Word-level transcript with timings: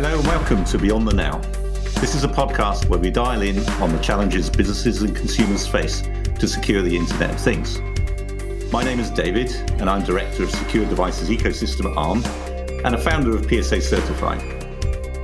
Hello 0.00 0.16
and 0.16 0.28
welcome 0.28 0.64
to 0.66 0.78
Beyond 0.78 1.08
the 1.08 1.12
Now. 1.12 1.38
This 2.00 2.14
is 2.14 2.22
a 2.22 2.28
podcast 2.28 2.88
where 2.88 3.00
we 3.00 3.10
dial 3.10 3.42
in 3.42 3.58
on 3.82 3.90
the 3.90 3.98
challenges 3.98 4.48
businesses 4.48 5.02
and 5.02 5.12
consumers 5.16 5.66
face 5.66 6.02
to 6.38 6.46
secure 6.46 6.82
the 6.82 6.96
Internet 6.96 7.30
of 7.30 7.40
Things. 7.40 7.80
My 8.72 8.84
name 8.84 9.00
is 9.00 9.10
David, 9.10 9.50
and 9.80 9.90
I'm 9.90 10.04
Director 10.04 10.44
of 10.44 10.52
Secure 10.52 10.84
Devices 10.84 11.30
Ecosystem 11.30 11.90
at 11.90 11.96
ARM 11.96 12.22
and 12.84 12.94
a 12.94 12.98
founder 12.98 13.34
of 13.34 13.50
PSA 13.50 13.80
Certify. 13.80 14.38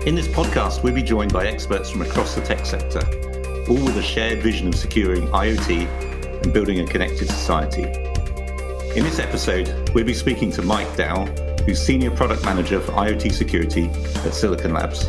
In 0.06 0.16
this 0.16 0.26
podcast, 0.26 0.82
we'll 0.82 0.92
be 0.92 1.04
joined 1.04 1.32
by 1.32 1.46
experts 1.46 1.88
from 1.88 2.02
across 2.02 2.34
the 2.34 2.40
tech 2.40 2.66
sector, 2.66 2.98
all 3.68 3.76
with 3.76 3.96
a 3.96 4.02
shared 4.02 4.42
vision 4.42 4.66
of 4.66 4.74
securing 4.74 5.28
IoT 5.28 5.86
and 6.42 6.52
building 6.52 6.80
a 6.80 6.84
connected 6.84 7.28
society. 7.28 7.84
In 8.98 9.04
this 9.04 9.20
episode, 9.20 9.92
we'll 9.94 10.04
be 10.04 10.14
speaking 10.14 10.50
to 10.50 10.62
Mike 10.62 10.96
Dow, 10.96 11.26
who's 11.64 11.80
Senior 11.80 12.10
Product 12.10 12.44
Manager 12.44 12.80
for 12.80 12.92
IoT 12.92 13.32
Security 13.32 13.88
at 14.26 14.34
Silicon 14.34 14.72
Labs. 14.72 15.08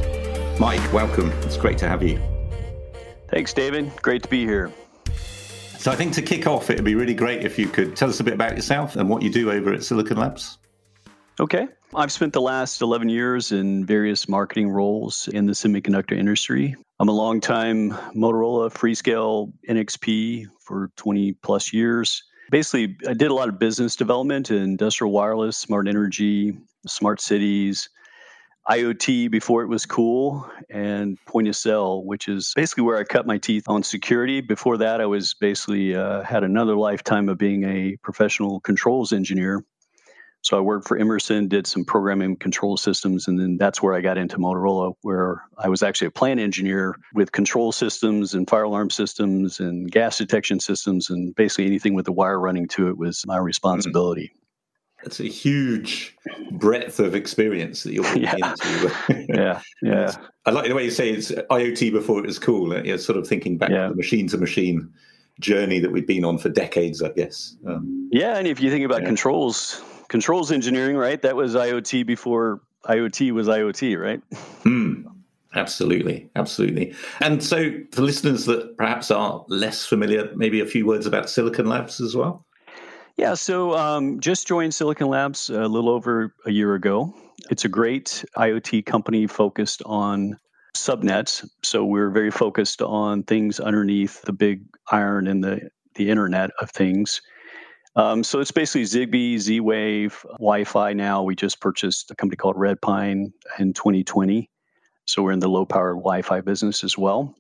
Mike, 0.60 0.94
welcome. 0.94 1.32
It's 1.44 1.58
great 1.58 1.78
to 1.80 1.88
have 1.88 2.02
you. 2.02 2.20
Thanks, 3.30 3.54
David. 3.54 3.92
Great 4.02 4.24
to 4.24 4.30
be 4.30 4.46
here. 4.46 4.72
So, 5.78 5.92
I 5.92 5.96
think 5.96 6.14
to 6.14 6.22
kick 6.22 6.48
off, 6.48 6.70
it 6.70 6.78
would 6.78 6.86
be 6.86 6.96
really 6.96 7.14
great 7.14 7.44
if 7.44 7.60
you 7.60 7.68
could 7.68 7.96
tell 7.96 8.10
us 8.10 8.20
a 8.20 8.24
bit 8.24 8.34
about 8.34 8.56
yourself 8.56 8.96
and 8.96 9.10
what 9.10 9.22
you 9.22 9.30
do 9.30 9.52
over 9.52 9.74
at 9.74 9.84
Silicon 9.84 10.18
Labs. 10.18 10.58
Okay. 11.40 11.68
I've 11.94 12.12
spent 12.12 12.34
the 12.34 12.42
last 12.42 12.82
11 12.82 13.10
years 13.10 13.52
in 13.52 13.86
various 13.86 14.28
marketing 14.28 14.70
roles 14.70 15.28
in 15.28 15.46
the 15.46 15.54
semiconductor 15.54 16.18
industry. 16.18 16.76
I'm 17.00 17.10
a 17.10 17.14
long-time 17.14 17.92
Motorola 18.16 18.72
Freescale 18.72 19.52
NXP 19.70 20.48
for 20.60 20.92
20 20.96 21.34
plus 21.34 21.72
years. 21.74 22.24
Basically, 22.52 22.96
I 23.08 23.14
did 23.14 23.32
a 23.32 23.34
lot 23.34 23.50
of 23.50 23.60
business 23.60 23.96
development 23.96 24.52
in 24.52 24.58
industrial 24.58 25.12
wireless, 25.12 25.58
smart 25.58 25.88
energy, 25.88 26.58
smart 26.88 27.22
cities, 27.22 27.90
IoT 28.68 29.30
before 29.30 29.62
it 29.62 29.68
was 29.68 29.86
cool, 29.86 30.50
and 30.70 31.18
point 31.28 31.48
of 31.48 31.56
sale, 31.56 32.04
which 32.04 32.28
is 32.28 32.52
basically 32.56 32.84
where 32.84 32.98
I 32.98 33.04
cut 33.04 33.28
my 33.28 33.38
teeth 33.38 33.66
on 33.68 33.84
security. 33.84 34.42
Before 34.42 34.78
that, 34.78 35.02
I 35.02 35.06
was 35.06 35.36
basically 35.36 35.96
uh, 35.96 36.24
had 36.24 36.44
another 36.44 36.76
lifetime 36.76 37.30
of 37.30 37.38
being 37.38 37.64
a 37.64 37.96
professional 38.02 38.60
controls 38.62 39.14
engineer. 39.14 39.64
So 40.46 40.56
I 40.56 40.62
worked 40.62 40.88
for 40.88 40.96
Emerson, 40.96 41.48
did 41.48 41.66
some 41.66 41.84
programming 41.84 42.36
control 42.36 42.78
systems, 42.78 43.28
and 43.28 43.40
then 43.40 43.58
that's 43.58 43.82
where 43.82 43.96
I 43.96 44.02
got 44.02 44.20
into 44.20 44.38
Motorola, 44.38 44.94
where 45.02 45.42
I 45.58 45.70
was 45.70 45.82
actually 45.82 46.10
a 46.10 46.12
plant 46.12 46.40
engineer 46.40 47.00
with 47.16 47.32
control 47.32 47.72
systems 47.72 48.36
and 48.36 48.48
fire 48.48 48.62
alarm 48.62 48.92
systems 48.92 49.60
and 49.60 49.92
gas 49.92 50.20
detection 50.20 50.60
systems, 50.60 51.10
and 51.10 51.34
basically 51.34 51.66
anything 51.66 51.96
with 51.96 52.06
the 52.06 52.12
wire 52.12 52.40
running 52.40 52.68
to 52.70 52.90
it 52.90 52.98
was 53.00 53.24
my 53.26 53.38
responsibility. 53.38 54.34
Mm-hmm. 54.36 55.08
It's 55.08 55.20
a 55.20 55.24
huge 55.24 56.16
breadth 56.52 57.00
of 57.00 57.16
experience 57.16 57.82
that 57.82 57.94
you're 57.94 58.06
yeah. 58.16 58.36
into. 58.36 59.26
yeah, 59.34 59.62
yeah. 59.82 60.16
I 60.46 60.52
like 60.52 60.68
the 60.68 60.76
way 60.76 60.84
you 60.84 60.92
say 60.92 61.10
it's 61.10 61.32
IoT 61.32 61.92
before 61.92 62.20
it 62.20 62.28
was 62.28 62.38
cool. 62.38 62.86
You're 62.86 63.00
sort 63.00 63.18
of 63.18 63.28
thinking 63.28 63.58
back 63.58 63.72
yeah. 63.72 63.86
to 63.86 63.90
the 63.90 63.96
machine 63.96 64.28
to 64.28 64.38
machine 64.38 64.94
journey 65.40 65.80
that 65.80 65.92
we've 65.92 66.06
been 66.06 66.24
on 66.24 66.38
for 66.38 66.50
decades, 66.50 67.02
I 67.02 67.10
guess. 67.10 67.58
Um, 67.68 68.10
yeah, 68.12 68.38
and 68.38 68.48
if 68.48 68.62
you 68.62 68.70
think 68.70 68.86
about 68.86 69.02
yeah. 69.02 69.08
controls, 69.08 69.82
controls 70.16 70.50
engineering, 70.50 70.96
right? 70.96 71.22
That 71.24 71.36
was 71.36 71.56
IoT 71.56 72.06
before 72.06 72.62
IoT 72.86 73.34
was 73.34 73.50
IoT, 73.50 74.02
right? 74.02 74.22
Hmm. 74.64 75.08
Absolutely, 75.56 76.30
absolutely. 76.38 76.96
And 77.20 77.44
so, 77.44 77.72
for 77.92 78.02
listeners 78.02 78.46
that 78.46 78.78
perhaps 78.78 79.12
are 79.12 79.44
less 79.50 79.86
familiar, 79.86 80.32
maybe 80.34 80.62
a 80.62 80.66
few 80.66 80.86
words 80.86 81.06
about 81.06 81.30
Silicon 81.30 81.66
Labs 81.66 82.00
as 82.00 82.16
well. 82.16 82.46
Yeah, 83.18 83.34
so 83.34 83.76
um, 83.76 84.22
just 84.22 84.48
joined 84.48 84.74
Silicon 84.74 85.08
Labs 85.08 85.50
a 85.50 85.68
little 85.68 85.90
over 85.90 86.34
a 86.46 86.52
year 86.52 86.76
ago. 86.76 87.14
It's 87.50 87.66
a 87.66 87.70
great 87.70 88.24
IoT 88.38 88.86
company 88.86 89.28
focused 89.28 89.84
on 89.86 90.38
subnets. 90.78 91.46
So 91.62 91.84
we're 91.84 92.10
very 92.10 92.32
focused 92.32 92.82
on 92.82 93.24
things 93.24 93.60
underneath 93.60 94.22
the 94.22 94.34
big 94.34 94.64
iron 94.90 95.28
in 95.28 95.42
the, 95.42 95.70
the 95.96 96.10
Internet 96.10 96.52
of 96.62 96.70
Things. 96.70 97.22
Um, 97.96 98.24
so 98.24 98.40
it's 98.40 98.52
basically 98.52 98.84
Zigbee, 98.84 99.38
Z 99.38 99.60
Wave, 99.62 100.26
Wi 100.34 100.64
Fi 100.66 100.94
now. 100.94 101.24
We 101.24 101.36
just 101.36 101.62
purchased 101.62 102.12
a 102.12 102.16
company 102.16 102.36
called 102.36 102.58
Redpine 102.58 103.32
in 103.58 103.74
2020. 103.74 104.50
So 105.06 105.24
we're 105.24 105.32
in 105.32 105.40
the 105.40 105.48
low 105.48 105.66
powered 105.66 105.98
Wi 105.98 106.22
Fi 106.22 106.42
business 106.42 106.84
as 106.84 106.98
well. 106.98 107.36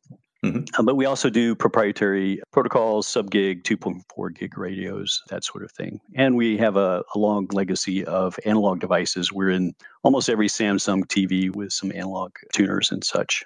Mm-hmm. 0.45 0.63
Uh, 0.77 0.83
but 0.83 0.95
we 0.95 1.05
also 1.05 1.29
do 1.29 1.55
proprietary 1.55 2.41
protocols, 2.51 3.07
sub 3.07 3.31
gig, 3.31 3.63
2.4 3.63 4.35
gig 4.35 4.57
radios, 4.57 5.21
that 5.29 5.43
sort 5.43 5.63
of 5.63 5.71
thing. 5.71 5.99
And 6.13 6.35
we 6.35 6.57
have 6.57 6.75
a, 6.75 7.03
a, 7.15 7.19
long 7.19 7.47
legacy 7.51 8.05
of 8.05 8.37
analog 8.45 8.79
devices. 8.79 9.31
We're 9.31 9.49
in 9.49 9.73
almost 10.03 10.29
every 10.29 10.47
Samsung 10.47 11.05
TV 11.05 11.53
with 11.53 11.73
some 11.73 11.91
analog 11.91 12.33
tuners 12.53 12.91
and 12.91 13.03
such. 13.03 13.43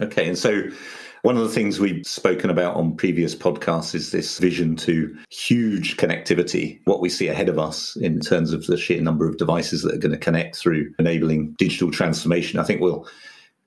Okay. 0.00 0.28
And 0.28 0.38
so 0.38 0.62
one 1.22 1.36
of 1.36 1.42
the 1.42 1.50
things 1.50 1.78
we've 1.78 2.06
spoken 2.06 2.48
about 2.48 2.76
on 2.76 2.96
previous 2.96 3.34
podcasts 3.34 3.94
is 3.94 4.10
this 4.10 4.38
vision 4.38 4.74
to 4.76 5.14
huge 5.28 5.98
connectivity, 5.98 6.80
what 6.84 7.00
we 7.00 7.10
see 7.10 7.28
ahead 7.28 7.50
of 7.50 7.58
us 7.58 7.96
in 7.96 8.20
terms 8.20 8.52
of 8.52 8.66
the 8.66 8.78
sheer 8.78 9.00
number 9.00 9.28
of 9.28 9.36
devices 9.36 9.82
that 9.82 9.94
are 9.94 9.98
going 9.98 10.12
to 10.12 10.18
connect 10.18 10.56
through 10.56 10.92
enabling 10.98 11.52
digital 11.58 11.90
transformation. 11.90 12.58
I 12.58 12.64
think 12.64 12.80
we'll 12.80 13.06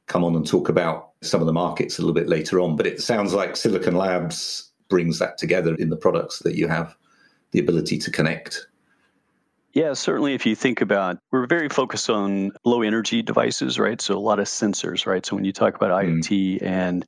come 0.07 0.23
on 0.23 0.35
and 0.35 0.47
talk 0.47 0.67
about 0.67 1.11
some 1.21 1.41
of 1.41 1.45
the 1.45 1.53
markets 1.53 1.97
a 1.97 2.01
little 2.01 2.13
bit 2.13 2.27
later 2.27 2.59
on. 2.59 2.75
But 2.75 2.87
it 2.87 3.01
sounds 3.01 3.33
like 3.33 3.55
Silicon 3.55 3.95
Labs 3.95 4.71
brings 4.89 5.19
that 5.19 5.37
together 5.37 5.75
in 5.75 5.89
the 5.89 5.95
products 5.95 6.39
that 6.39 6.55
you 6.55 6.67
have 6.67 6.95
the 7.51 7.59
ability 7.59 7.99
to 7.99 8.11
connect. 8.11 8.67
Yeah, 9.73 9.93
certainly. 9.93 10.35
If 10.35 10.45
you 10.45 10.55
think 10.55 10.81
about, 10.81 11.17
we're 11.31 11.47
very 11.47 11.69
focused 11.69 12.09
on 12.09 12.51
low 12.63 12.83
energy 12.83 13.23
devices, 13.23 13.79
right? 13.79 13.99
So 13.99 14.15
a 14.15 14.19
lot 14.19 14.39
of 14.39 14.45
sensors, 14.45 15.07
right? 15.07 15.25
So 15.25 15.35
when 15.35 15.45
you 15.45 15.53
talk 15.53 15.75
about 15.75 15.89
mm. 15.89 16.21
IoT 16.21 16.61
and 16.61 17.05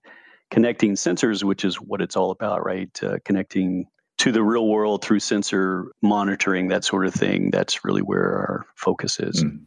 connecting 0.49 0.95
sensors, 0.95 1.43
which 1.43 1.63
is 1.63 1.75
what 1.75 2.01
it's 2.01 2.17
all 2.17 2.31
about, 2.31 2.65
right? 2.65 2.89
Uh, 3.03 3.17
connecting 3.23 3.85
to 4.17 4.31
the 4.31 4.41
real 4.41 4.67
world 4.67 5.03
through 5.03 5.19
sensor 5.19 5.91
monitoring, 6.01 6.69
that 6.69 6.83
sort 6.83 7.05
of 7.05 7.13
thing. 7.13 7.51
That's 7.51 7.85
really 7.85 8.01
where 8.01 8.33
our 8.33 8.65
focus 8.75 9.19
is. 9.19 9.43
Mm. 9.43 9.59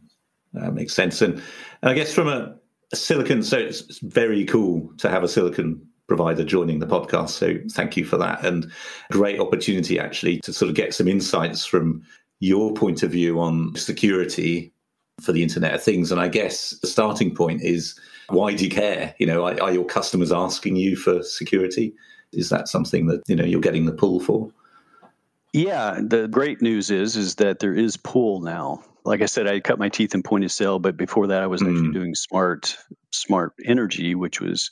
That 0.53 0.73
makes 0.73 0.93
sense. 0.93 1.21
And, 1.21 1.35
and 1.81 1.91
I 1.91 1.93
guess 1.93 2.13
from 2.13 2.27
a 2.27 2.55
silicon. 2.93 3.43
So 3.43 3.57
it's 3.57 3.99
very 3.99 4.45
cool 4.45 4.91
to 4.97 5.09
have 5.09 5.23
a 5.23 5.27
silicon 5.27 5.87
provider 6.07 6.43
joining 6.43 6.79
the 6.79 6.87
podcast. 6.87 7.29
So 7.29 7.59
thank 7.71 7.95
you 7.95 8.03
for 8.03 8.17
that. 8.17 8.43
And 8.43 8.71
great 9.11 9.39
opportunity 9.39 9.99
actually 9.99 10.39
to 10.41 10.51
sort 10.51 10.69
of 10.69 10.75
get 10.75 10.93
some 10.93 11.07
insights 11.07 11.65
from 11.65 12.01
your 12.39 12.73
point 12.73 13.03
of 13.03 13.11
view 13.11 13.39
on 13.39 13.75
security 13.75 14.71
for 15.21 15.31
the 15.31 15.43
Internet 15.43 15.75
of 15.75 15.83
Things. 15.83 16.11
And 16.11 16.21
I 16.21 16.27
guess 16.27 16.71
the 16.81 16.87
starting 16.87 17.35
point 17.35 17.61
is 17.61 17.99
why 18.29 18.53
do 18.53 18.63
you 18.63 18.69
care? 18.69 19.13
You 19.17 19.25
know, 19.25 19.45
are, 19.45 19.61
are 19.61 19.73
your 19.73 19.85
customers 19.85 20.31
asking 20.31 20.75
you 20.75 20.95
for 20.95 21.23
security? 21.23 21.93
Is 22.31 22.49
that 22.49 22.67
something 22.67 23.07
that, 23.07 23.21
you 23.27 23.35
know, 23.35 23.43
you're 23.43 23.59
getting 23.59 23.85
the 23.85 23.91
pull 23.91 24.19
for? 24.19 24.51
Yeah, 25.51 25.99
the 26.01 26.27
great 26.27 26.61
news 26.61 26.91
is 26.91 27.15
is 27.15 27.35
that 27.35 27.59
there 27.59 27.73
is 27.73 27.97
pull 27.97 28.39
now 28.39 28.83
like 29.05 29.21
I 29.21 29.25
said, 29.25 29.47
I 29.47 29.59
cut 29.59 29.79
my 29.79 29.89
teeth 29.89 30.13
in 30.13 30.21
point 30.21 30.43
of 30.43 30.51
sale, 30.51 30.79
but 30.79 30.97
before 30.97 31.27
that, 31.27 31.41
I 31.41 31.47
was 31.47 31.61
mm. 31.61 31.69
actually 31.71 31.93
doing 31.93 32.15
smart 32.15 32.77
smart 33.11 33.53
energy, 33.65 34.13
which 34.15 34.39
was 34.39 34.69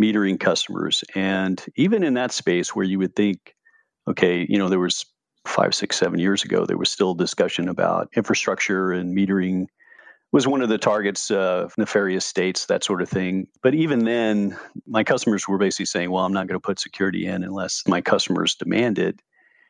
metering 0.00 0.38
customers. 0.38 1.04
And 1.14 1.64
even 1.76 2.02
in 2.02 2.14
that 2.14 2.32
space, 2.32 2.74
where 2.74 2.84
you 2.84 2.98
would 2.98 3.14
think, 3.14 3.54
okay, 4.08 4.44
you 4.48 4.58
know, 4.58 4.68
there 4.68 4.80
was 4.80 5.04
five, 5.44 5.74
six, 5.74 5.96
seven 5.96 6.18
years 6.18 6.44
ago, 6.44 6.66
there 6.66 6.78
was 6.78 6.90
still 6.90 7.14
discussion 7.14 7.68
about 7.68 8.08
infrastructure 8.14 8.92
and 8.92 9.16
metering 9.16 9.66
was 10.32 10.46
one 10.46 10.62
of 10.62 10.70
the 10.70 10.78
targets 10.78 11.30
of 11.30 11.76
nefarious 11.76 12.24
states, 12.24 12.64
that 12.66 12.82
sort 12.82 13.02
of 13.02 13.08
thing. 13.08 13.46
But 13.62 13.74
even 13.74 14.04
then, 14.04 14.56
my 14.86 15.04
customers 15.04 15.46
were 15.46 15.58
basically 15.58 15.86
saying, 15.86 16.10
well, 16.10 16.24
I'm 16.24 16.32
not 16.32 16.46
going 16.46 16.58
to 16.58 16.64
put 16.64 16.80
security 16.80 17.26
in 17.26 17.44
unless 17.44 17.82
my 17.86 18.00
customers 18.00 18.54
demand 18.54 18.98
it. 18.98 19.20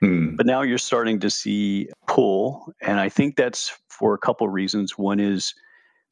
Hmm. 0.00 0.36
But 0.36 0.46
now 0.46 0.62
you're 0.62 0.78
starting 0.78 1.18
to 1.20 1.30
see 1.30 1.88
pull. 2.06 2.72
And 2.80 3.00
I 3.00 3.08
think 3.08 3.34
that's 3.34 3.76
for 3.88 4.14
a 4.14 4.18
couple 4.18 4.46
of 4.46 4.52
reasons. 4.52 4.96
One 4.96 5.18
is 5.18 5.54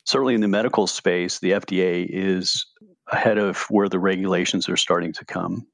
certainly 0.05 0.35
in 0.35 0.40
the 0.40 0.49
medical 0.49 0.88
space, 0.88 1.38
the 1.38 1.52
FDA 1.52 2.06
is 2.08 2.67
ahead 3.12 3.38
of 3.38 3.58
where 3.70 3.88
the 3.88 3.99
regulations 4.00 4.69
are 4.69 4.76
starting 4.76 5.12
to 5.12 5.25
come. 5.25 5.67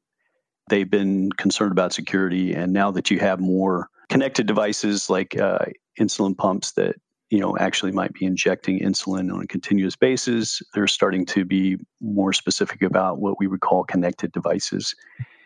They've 0.68 0.90
been 0.90 1.30
concerned 1.32 1.72
about 1.72 1.92
security. 1.92 2.52
And 2.52 2.72
now 2.72 2.90
that 2.90 3.10
you 3.10 3.18
have 3.20 3.40
more 3.40 3.88
connected 4.08 4.46
devices 4.46 5.08
like 5.10 5.38
uh, 5.38 5.66
insulin 6.00 6.36
pumps 6.36 6.72
that 6.72 6.96
you 7.30 7.40
know 7.40 7.56
actually 7.58 7.92
might 7.92 8.12
be 8.12 8.24
injecting 8.24 8.78
insulin 8.78 9.34
on 9.34 9.42
a 9.42 9.46
continuous 9.48 9.96
basis 9.96 10.62
they're 10.72 10.86
starting 10.86 11.26
to 11.26 11.44
be 11.44 11.76
more 12.00 12.32
specific 12.32 12.82
about 12.82 13.18
what 13.18 13.40
we 13.40 13.48
would 13.48 13.58
call 13.58 13.82
connected 13.82 14.30
devices 14.30 14.94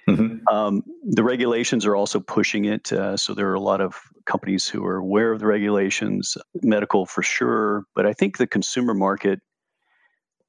Mm-hmm. 0.09 0.49
Um, 0.49 0.83
the 1.05 1.23
regulations 1.23 1.87
are 1.87 1.95
also 1.95 2.21
pushing 2.21 2.65
it. 2.65 2.93
Uh, 2.93 3.17
so 3.17 3.35
there 3.35 3.49
are 3.49 3.55
a 3.55 3.61
lot 3.61 3.81
of 3.81 3.95
companies 4.27 4.69
who 4.69 4.85
are 4.85 4.97
aware 4.97 5.33
of 5.33 5.41
the 5.41 5.47
regulations, 5.47 6.37
medical 6.63 7.07
for 7.07 7.23
sure. 7.23 7.85
But 7.95 8.07
I 8.07 8.13
think 8.13 8.39
the 8.39 8.47
consumer 8.47 8.95
market 8.95 9.41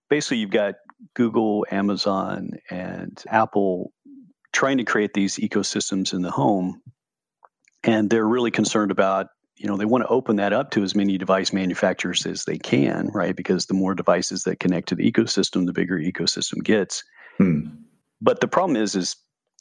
basically, 0.10 0.38
you've 0.38 0.52
got 0.52 0.76
Google, 1.16 1.66
Amazon, 1.72 2.52
and 2.70 3.24
Apple 3.30 3.92
trying 4.52 4.78
to 4.78 4.84
create 4.84 5.14
these 5.14 5.38
ecosystems 5.38 6.14
in 6.14 6.22
the 6.22 6.32
home. 6.32 6.82
And 7.84 8.10
they're 8.10 8.28
really 8.28 8.52
concerned 8.52 8.92
about 8.92 9.28
you 9.62 9.68
know 9.68 9.78
they 9.78 9.86
want 9.86 10.04
to 10.04 10.10
open 10.10 10.38
that 10.38 10.54
up 10.54 10.72
to 10.72 10.84
as 10.84 10.96
many 10.96 11.18
device 11.18 11.54
manufacturers 11.54 12.26
as 12.26 12.46
they 12.46 12.58
can 12.58 13.10
right 13.14 13.36
because 13.36 13.68
the 13.68 13.74
more 13.74 13.94
devices 13.94 14.44
that 14.44 14.60
connect 14.60 14.90
to 14.90 14.96
the 14.96 15.10
ecosystem 15.10 15.66
the 15.66 15.74
bigger 15.74 15.98
ecosystem 16.00 16.64
gets 16.64 17.04
hmm. 17.38 17.68
but 18.22 18.40
the 18.40 18.48
problem 18.48 18.76
is 18.76 18.96
is 18.96 19.16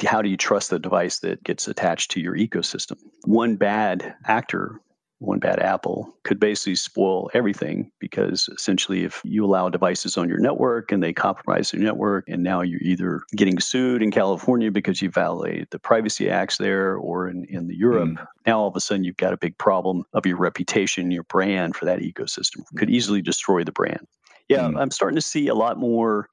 how 0.07 0.23
do 0.23 0.31
you 0.31 0.37
trust 0.37 0.71
the 0.71 0.79
device 0.79 1.19
that 1.19 1.45
gets 1.45 1.69
attached 1.69 2.11
to 2.13 2.21
your 2.21 2.35
ecosystem 2.35 2.97
one 3.25 3.57
bad 3.57 4.15
actor 4.27 4.81
one 5.21 5.39
bad 5.39 5.61
apple 5.61 6.17
could 6.25 6.41
basically 6.41 6.75
spoil 6.75 7.31
everything 7.35 7.91
because 7.99 8.49
essentially 8.55 9.05
if 9.05 9.21
you 9.23 9.45
allow 9.45 9.69
devices 9.69 10.17
on 10.17 10.29
your 10.29 10.39
network 10.39 10.91
and 10.91 11.03
they 11.03 11.13
compromise 11.13 11.73
your 11.73 11.83
network 11.83 12.25
and 12.27 12.43
now 12.43 12.63
you're 12.63 12.81
either 12.81 13.23
getting 13.37 13.61
sued 13.61 14.03
in 14.03 14.11
california 14.11 14.71
because 14.71 15.03
you 15.03 15.11
violated 15.11 15.69
the 15.71 15.79
privacy 15.79 16.31
acts 16.31 16.57
there 16.57 16.97
or 16.97 17.29
in, 17.29 17.45
in 17.51 17.69
the 17.69 17.77
europe 17.77 18.09
mm. 18.09 18.27
now 18.47 18.59
all 18.59 18.69
of 18.69 18.77
a 18.77 18.81
sudden 18.81 19.05
you've 19.05 19.17
got 19.19 19.35
a 19.35 19.39
big 19.39 19.57
problem 19.59 20.05
of 20.15 20.25
your 20.25 20.39
reputation 20.39 21.11
your 21.11 21.25
brand 21.25 21.77
for 21.77 21.85
that 21.85 22.01
ecosystem 22.01 22.63
could 22.77 22.91
easily 22.91 23.21
destroy 23.21 23.63
the 23.63 23.73
brand 23.73 24.07
yeah 24.49 24.61
mm. 24.61 24.81
i'm 24.81 24.91
starting 24.91 25.17
to 25.17 25.23
see 25.23 25.49
a 25.49 25.55
lot 25.55 25.77
more 25.77 26.29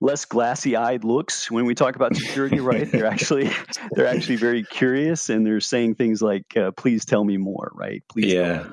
less 0.00 0.24
glassy-eyed 0.24 1.04
looks 1.04 1.50
when 1.50 1.64
we 1.64 1.74
talk 1.74 1.96
about 1.96 2.14
security 2.14 2.60
right? 2.60 2.90
They're 2.90 3.06
actually 3.14 3.50
they're 3.92 4.06
actually 4.06 4.36
very 4.36 4.62
curious 4.64 5.28
and 5.28 5.46
they're 5.46 5.60
saying 5.60 5.94
things 5.94 6.22
like 6.22 6.56
uh, 6.56 6.72
please 6.72 7.04
tell 7.04 7.24
me 7.24 7.36
more 7.36 7.72
right? 7.74 8.02
Please 8.08 8.32
yeah. 8.32 8.64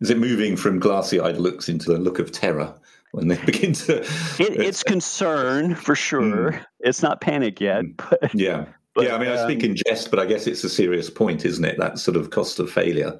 Is 0.00 0.08
it 0.08 0.18
moving 0.18 0.56
from 0.56 0.78
glassy-eyed 0.78 1.36
looks 1.36 1.68
into 1.68 1.92
a 1.92 1.98
look 1.98 2.18
of 2.18 2.32
terror 2.32 2.74
when 3.12 3.28
they 3.28 3.36
begin 3.44 3.72
to 3.72 4.00
it, 4.00 4.60
it's 4.60 4.82
concern 4.82 5.74
for 5.74 5.94
sure. 5.94 6.52
Mm. 6.52 6.64
it's 6.80 7.02
not 7.02 7.20
panic 7.20 7.60
yet 7.60 7.84
hmm. 7.84 7.92
but 7.96 8.34
yeah. 8.34 8.66
but, 8.94 9.06
yeah 9.06 9.14
i 9.14 9.18
mean 9.18 9.28
i 9.28 9.42
speak 9.42 9.64
um, 9.64 9.70
in 9.70 9.76
jest 9.76 10.10
but 10.10 10.20
i 10.20 10.26
guess 10.26 10.46
it's 10.46 10.64
a 10.64 10.68
serious 10.68 11.10
point 11.10 11.44
isn't 11.44 11.64
it? 11.64 11.78
That 11.78 11.98
sort 11.98 12.16
of 12.16 12.30
cost 12.30 12.58
of 12.58 12.70
failure 12.70 13.18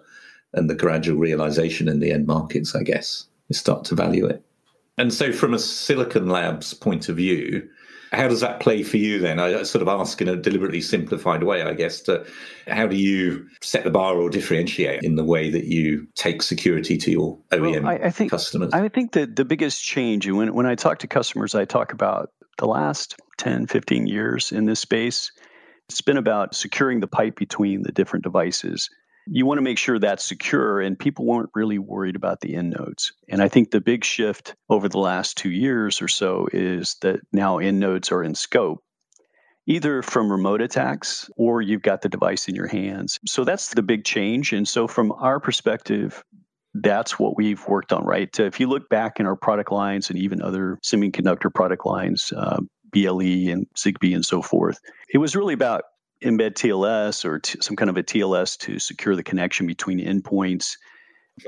and 0.52 0.68
the 0.68 0.74
gradual 0.74 1.18
realization 1.18 1.88
in 1.88 2.00
the 2.00 2.12
end 2.12 2.26
markets 2.26 2.74
i 2.74 2.82
guess 2.82 3.26
you 3.48 3.54
start 3.54 3.84
to 3.86 3.94
value 3.94 4.26
it 4.26 4.44
and 5.00 5.14
so, 5.14 5.32
from 5.32 5.54
a 5.54 5.58
Silicon 5.58 6.28
Labs 6.28 6.74
point 6.74 7.08
of 7.08 7.16
view, 7.16 7.66
how 8.12 8.28
does 8.28 8.40
that 8.40 8.60
play 8.60 8.82
for 8.82 8.98
you 8.98 9.18
then? 9.18 9.40
I 9.40 9.62
sort 9.62 9.80
of 9.80 9.88
ask 9.88 10.20
in 10.20 10.28
a 10.28 10.36
deliberately 10.36 10.82
simplified 10.82 11.42
way, 11.42 11.62
I 11.62 11.72
guess, 11.72 12.02
to 12.02 12.26
how 12.68 12.86
do 12.86 12.96
you 12.96 13.48
set 13.62 13.84
the 13.84 13.90
bar 13.90 14.16
or 14.16 14.28
differentiate 14.28 15.02
in 15.02 15.14
the 15.14 15.24
way 15.24 15.48
that 15.48 15.64
you 15.64 16.06
take 16.16 16.42
security 16.42 16.98
to 16.98 17.10
your 17.10 17.38
OEM 17.50 17.84
well, 17.84 17.88
I, 17.88 17.94
I 17.94 18.10
think, 18.10 18.30
customers? 18.30 18.74
I 18.74 18.88
think 18.88 19.12
that 19.12 19.36
the 19.36 19.44
biggest 19.46 19.82
change, 19.82 20.28
when, 20.28 20.52
when 20.52 20.66
I 20.66 20.74
talk 20.74 20.98
to 20.98 21.06
customers, 21.06 21.54
I 21.54 21.64
talk 21.64 21.94
about 21.94 22.32
the 22.58 22.66
last 22.66 23.16
10, 23.38 23.68
15 23.68 24.06
years 24.06 24.52
in 24.52 24.66
this 24.66 24.80
space. 24.80 25.32
It's 25.88 26.02
been 26.02 26.18
about 26.18 26.54
securing 26.54 27.00
the 27.00 27.06
pipe 27.06 27.36
between 27.36 27.84
the 27.84 27.92
different 27.92 28.24
devices 28.24 28.90
you 29.26 29.46
want 29.46 29.58
to 29.58 29.62
make 29.62 29.78
sure 29.78 29.98
that's 29.98 30.24
secure 30.24 30.80
and 30.80 30.98
people 30.98 31.26
weren't 31.26 31.50
really 31.54 31.78
worried 31.78 32.16
about 32.16 32.40
the 32.40 32.54
end 32.54 32.74
nodes. 32.78 33.12
And 33.28 33.42
i 33.42 33.48
think 33.48 33.70
the 33.70 33.80
big 33.80 34.04
shift 34.04 34.54
over 34.68 34.88
the 34.88 34.98
last 34.98 35.36
two 35.36 35.50
years 35.50 36.02
or 36.02 36.08
so 36.08 36.48
is 36.52 36.96
that 37.02 37.20
now 37.32 37.58
end 37.58 37.80
nodes 37.80 38.12
are 38.12 38.22
in 38.22 38.34
scope 38.34 38.82
either 39.66 40.02
from 40.02 40.32
remote 40.32 40.60
attacks 40.60 41.30
or 41.36 41.62
you've 41.62 41.82
got 41.82 42.02
the 42.02 42.08
device 42.08 42.48
in 42.48 42.54
your 42.56 42.66
hands. 42.66 43.20
So 43.26 43.44
that's 43.44 43.68
the 43.74 43.82
big 43.82 44.04
change 44.04 44.52
and 44.52 44.66
so 44.66 44.88
from 44.88 45.12
our 45.12 45.40
perspective 45.40 46.24
that's 46.74 47.18
what 47.18 47.36
we've 47.36 47.66
worked 47.66 47.92
on 47.92 48.04
right? 48.04 48.38
If 48.38 48.60
you 48.60 48.68
look 48.68 48.88
back 48.88 49.20
in 49.20 49.26
our 49.26 49.36
product 49.36 49.72
lines 49.72 50.08
and 50.08 50.18
even 50.18 50.40
other 50.40 50.78
semiconductor 50.84 51.52
product 51.52 51.84
lines 51.84 52.32
uh, 52.36 52.60
ble 52.92 53.20
and 53.20 53.66
zigbee 53.76 54.14
and 54.14 54.24
so 54.24 54.42
forth 54.42 54.80
it 55.12 55.18
was 55.18 55.36
really 55.36 55.54
about 55.54 55.84
mbed 56.22 56.54
TLS 56.54 57.24
or 57.24 57.38
t- 57.38 57.58
some 57.60 57.76
kind 57.76 57.90
of 57.90 57.96
a 57.96 58.02
TLS 58.02 58.58
to 58.60 58.78
secure 58.78 59.16
the 59.16 59.22
connection 59.22 59.66
between 59.66 59.98
endpoints. 59.98 60.76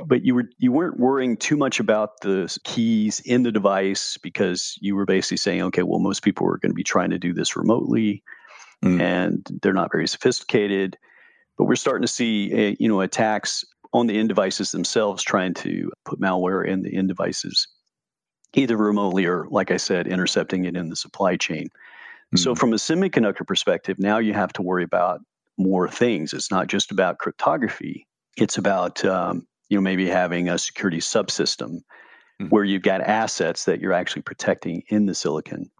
But 0.06 0.24
you 0.24 0.34
were 0.34 0.48
you 0.58 0.72
weren't 0.72 0.98
worrying 0.98 1.36
too 1.36 1.56
much 1.56 1.78
about 1.78 2.20
the 2.22 2.56
keys 2.64 3.20
in 3.20 3.42
the 3.42 3.52
device 3.52 4.16
because 4.22 4.78
you 4.80 4.96
were 4.96 5.04
basically 5.04 5.36
saying, 5.36 5.62
okay, 5.62 5.82
well, 5.82 5.98
most 5.98 6.22
people 6.22 6.46
are 6.46 6.56
going 6.56 6.70
to 6.70 6.74
be 6.74 6.84
trying 6.84 7.10
to 7.10 7.18
do 7.18 7.34
this 7.34 7.56
remotely, 7.56 8.22
mm. 8.82 9.00
and 9.00 9.46
they're 9.60 9.74
not 9.74 9.92
very 9.92 10.08
sophisticated. 10.08 10.96
But 11.58 11.64
we're 11.64 11.76
starting 11.76 12.06
to 12.06 12.12
see, 12.12 12.52
eh, 12.52 12.74
you 12.78 12.88
know, 12.88 13.02
attacks 13.02 13.64
on 13.92 14.06
the 14.06 14.18
end 14.18 14.28
devices 14.28 14.72
themselves, 14.72 15.22
trying 15.22 15.54
to 15.54 15.92
put 16.04 16.20
malware 16.20 16.66
in 16.66 16.82
the 16.82 16.96
end 16.96 17.08
devices, 17.08 17.68
either 18.54 18.76
remotely 18.76 19.26
or, 19.26 19.46
like 19.50 19.70
I 19.70 19.76
said, 19.76 20.06
intercepting 20.06 20.64
it 20.64 20.76
in 20.76 20.88
the 20.88 20.96
supply 20.96 21.36
chain. 21.36 21.68
So, 22.34 22.52
mm-hmm. 22.52 22.58
from 22.58 22.72
a 22.72 22.76
semiconductor 22.76 23.46
perspective, 23.46 23.98
now 23.98 24.18
you 24.18 24.32
have 24.32 24.52
to 24.54 24.62
worry 24.62 24.84
about 24.84 25.20
more 25.58 25.88
things. 25.88 26.32
It's 26.32 26.50
not 26.50 26.66
just 26.66 26.90
about 26.90 27.18
cryptography. 27.18 28.06
It's 28.36 28.56
about 28.56 29.04
um, 29.04 29.46
you 29.68 29.76
know 29.76 29.82
maybe 29.82 30.08
having 30.08 30.48
a 30.48 30.58
security 30.58 30.98
subsystem 30.98 31.80
mm-hmm. 32.40 32.46
where 32.48 32.64
you've 32.64 32.82
got 32.82 33.02
assets 33.02 33.66
that 33.66 33.80
you're 33.80 33.92
actually 33.92 34.22
protecting 34.22 34.82
in 34.88 35.06
the 35.06 35.14
silicon. 35.14 35.70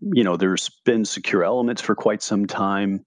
You 0.00 0.24
know, 0.24 0.36
there's 0.36 0.68
been 0.84 1.04
secure 1.04 1.44
elements 1.44 1.80
for 1.80 1.94
quite 1.94 2.22
some 2.22 2.46
time, 2.46 3.04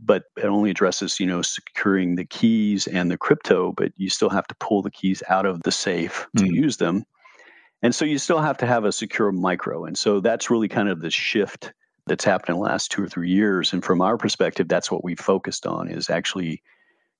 but 0.00 0.24
it 0.36 0.44
only 0.44 0.70
addresses 0.70 1.18
you 1.18 1.26
know 1.26 1.42
securing 1.42 2.14
the 2.14 2.24
keys 2.24 2.86
and 2.86 3.10
the 3.10 3.18
crypto. 3.18 3.72
But 3.72 3.92
you 3.96 4.10
still 4.10 4.30
have 4.30 4.46
to 4.46 4.54
pull 4.60 4.82
the 4.82 4.92
keys 4.92 5.24
out 5.28 5.46
of 5.46 5.62
the 5.64 5.72
safe 5.72 6.28
mm-hmm. 6.36 6.46
to 6.46 6.52
mm. 6.52 6.54
use 6.54 6.76
them. 6.76 7.04
And 7.82 7.94
so 7.94 8.06
you 8.06 8.16
still 8.16 8.40
have 8.40 8.56
to 8.58 8.66
have 8.66 8.84
a 8.84 8.92
secure 8.92 9.30
micro. 9.30 9.84
And 9.84 9.98
so 9.98 10.20
that's 10.20 10.48
really 10.48 10.68
kind 10.68 10.88
of 10.88 11.00
the 11.00 11.10
shift 11.10 11.74
that's 12.06 12.24
happened 12.24 12.50
in 12.50 12.62
the 12.62 12.68
last 12.68 12.90
two 12.90 13.02
or 13.02 13.08
three 13.08 13.30
years. 13.30 13.72
And 13.72 13.84
from 13.84 14.00
our 14.00 14.18
perspective, 14.18 14.68
that's 14.68 14.90
what 14.90 15.04
we 15.04 15.14
focused 15.14 15.66
on 15.66 15.88
is 15.88 16.10
actually 16.10 16.62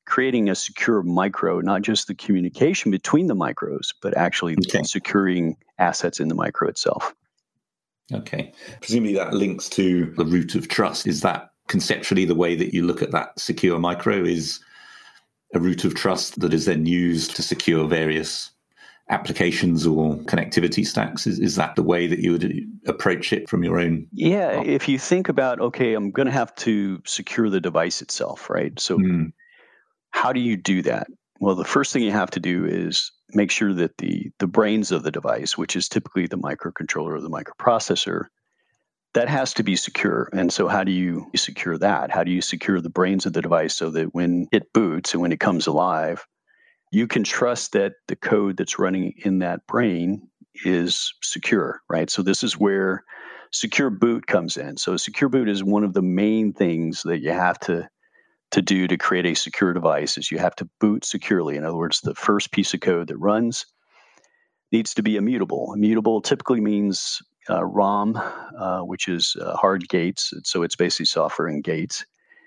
creating 0.06 0.48
a 0.50 0.54
secure 0.54 1.02
micro, 1.02 1.60
not 1.60 1.82
just 1.82 2.06
the 2.06 2.14
communication 2.14 2.90
between 2.90 3.26
the 3.26 3.34
micros, 3.34 3.94
but 4.02 4.16
actually 4.16 4.54
okay. 4.68 4.82
securing 4.82 5.56
assets 5.78 6.20
in 6.20 6.28
the 6.28 6.34
micro 6.34 6.68
itself. 6.68 7.14
Okay. 8.12 8.52
Presumably 8.80 9.14
that 9.14 9.32
links 9.32 9.68
to 9.70 10.12
the 10.16 10.26
root 10.26 10.54
of 10.54 10.68
trust. 10.68 11.06
Is 11.06 11.22
that 11.22 11.50
conceptually 11.68 12.26
the 12.26 12.34
way 12.34 12.54
that 12.54 12.74
you 12.74 12.86
look 12.86 13.00
at 13.00 13.12
that 13.12 13.38
secure 13.38 13.78
micro 13.78 14.22
is 14.22 14.60
a 15.54 15.60
root 15.60 15.84
of 15.84 15.94
trust 15.94 16.40
that 16.40 16.52
is 16.52 16.66
then 16.66 16.84
used 16.84 17.34
to 17.36 17.42
secure 17.42 17.86
various 17.88 18.50
applications 19.10 19.86
or 19.86 20.16
connectivity 20.16 20.86
stacks? 20.86 21.26
Is, 21.26 21.38
is 21.38 21.56
that 21.56 21.76
the 21.76 21.82
way 21.82 22.06
that 22.06 22.20
you 22.20 22.32
would 22.32 22.52
approach 22.86 23.32
it 23.32 23.48
from 23.48 23.62
your 23.62 23.78
own? 23.78 24.06
Yeah, 24.12 24.62
if 24.62 24.88
you 24.88 24.98
think 24.98 25.28
about, 25.28 25.60
okay, 25.60 25.94
I'm 25.94 26.10
going 26.10 26.26
to 26.26 26.32
have 26.32 26.54
to 26.56 27.02
secure 27.04 27.50
the 27.50 27.60
device 27.60 28.02
itself, 28.02 28.48
right? 28.48 28.78
So, 28.80 28.98
mm. 28.98 29.32
how 30.10 30.32
do 30.32 30.40
you 30.40 30.56
do 30.56 30.82
that? 30.82 31.08
Well, 31.40 31.54
the 31.54 31.64
first 31.64 31.92
thing 31.92 32.02
you 32.02 32.12
have 32.12 32.30
to 32.30 32.40
do 32.40 32.64
is 32.64 33.10
make 33.30 33.50
sure 33.50 33.74
that 33.74 33.98
the 33.98 34.30
the 34.38 34.46
brains 34.46 34.92
of 34.92 35.02
the 35.02 35.10
device, 35.10 35.58
which 35.58 35.76
is 35.76 35.88
typically 35.88 36.26
the 36.26 36.38
microcontroller 36.38 37.16
or 37.16 37.20
the 37.20 37.28
microprocessor, 37.28 38.26
that 39.14 39.28
has 39.28 39.54
to 39.54 39.62
be 39.62 39.76
secure. 39.76 40.28
And 40.32 40.52
so, 40.52 40.68
how 40.68 40.84
do 40.84 40.92
you 40.92 41.30
secure 41.36 41.76
that? 41.78 42.10
How 42.10 42.24
do 42.24 42.30
you 42.30 42.40
secure 42.40 42.80
the 42.80 42.90
brains 42.90 43.26
of 43.26 43.32
the 43.32 43.42
device 43.42 43.76
so 43.76 43.90
that 43.90 44.14
when 44.14 44.48
it 44.52 44.72
boots 44.72 45.12
and 45.12 45.20
when 45.20 45.32
it 45.32 45.40
comes 45.40 45.66
alive, 45.66 46.24
you 46.94 47.08
can 47.08 47.24
trust 47.24 47.72
that 47.72 47.94
the 48.06 48.14
code 48.16 48.56
that's 48.56 48.78
running 48.78 49.14
in 49.24 49.40
that 49.40 49.66
brain 49.66 50.28
is 50.64 51.12
secure, 51.22 51.80
right? 51.90 52.08
So 52.08 52.22
this 52.22 52.44
is 52.44 52.56
where 52.56 53.02
secure 53.50 53.90
boot 53.90 54.28
comes 54.28 54.56
in. 54.56 54.76
So 54.76 54.96
secure 54.96 55.28
boot 55.28 55.48
is 55.48 55.64
one 55.64 55.82
of 55.82 55.92
the 55.92 56.02
main 56.02 56.52
things 56.52 57.02
that 57.02 57.20
you 57.20 57.32
have 57.32 57.58
to 57.60 57.88
to 58.52 58.62
do 58.62 58.86
to 58.86 58.96
create 58.96 59.26
a 59.26 59.34
secure 59.34 59.72
device 59.72 60.16
is 60.16 60.30
you 60.30 60.38
have 60.38 60.54
to 60.54 60.68
boot 60.78 61.04
securely. 61.04 61.56
In 61.56 61.64
other 61.64 61.76
words, 61.76 62.00
the 62.00 62.14
first 62.14 62.52
piece 62.52 62.72
of 62.72 62.80
code 62.80 63.08
that 63.08 63.16
runs 63.16 63.66
needs 64.70 64.94
to 64.94 65.02
be 65.02 65.16
immutable. 65.16 65.72
Immutable 65.74 66.20
typically 66.20 66.60
means 66.60 67.20
uh, 67.50 67.64
ROM, 67.64 68.14
uh, 68.16 68.80
which 68.82 69.08
is 69.08 69.36
uh, 69.40 69.56
hard 69.56 69.88
gates. 69.88 70.32
So 70.44 70.62
it's 70.62 70.76
basically 70.76 71.06
software 71.06 71.48
and 71.48 71.64
gates 71.64 72.06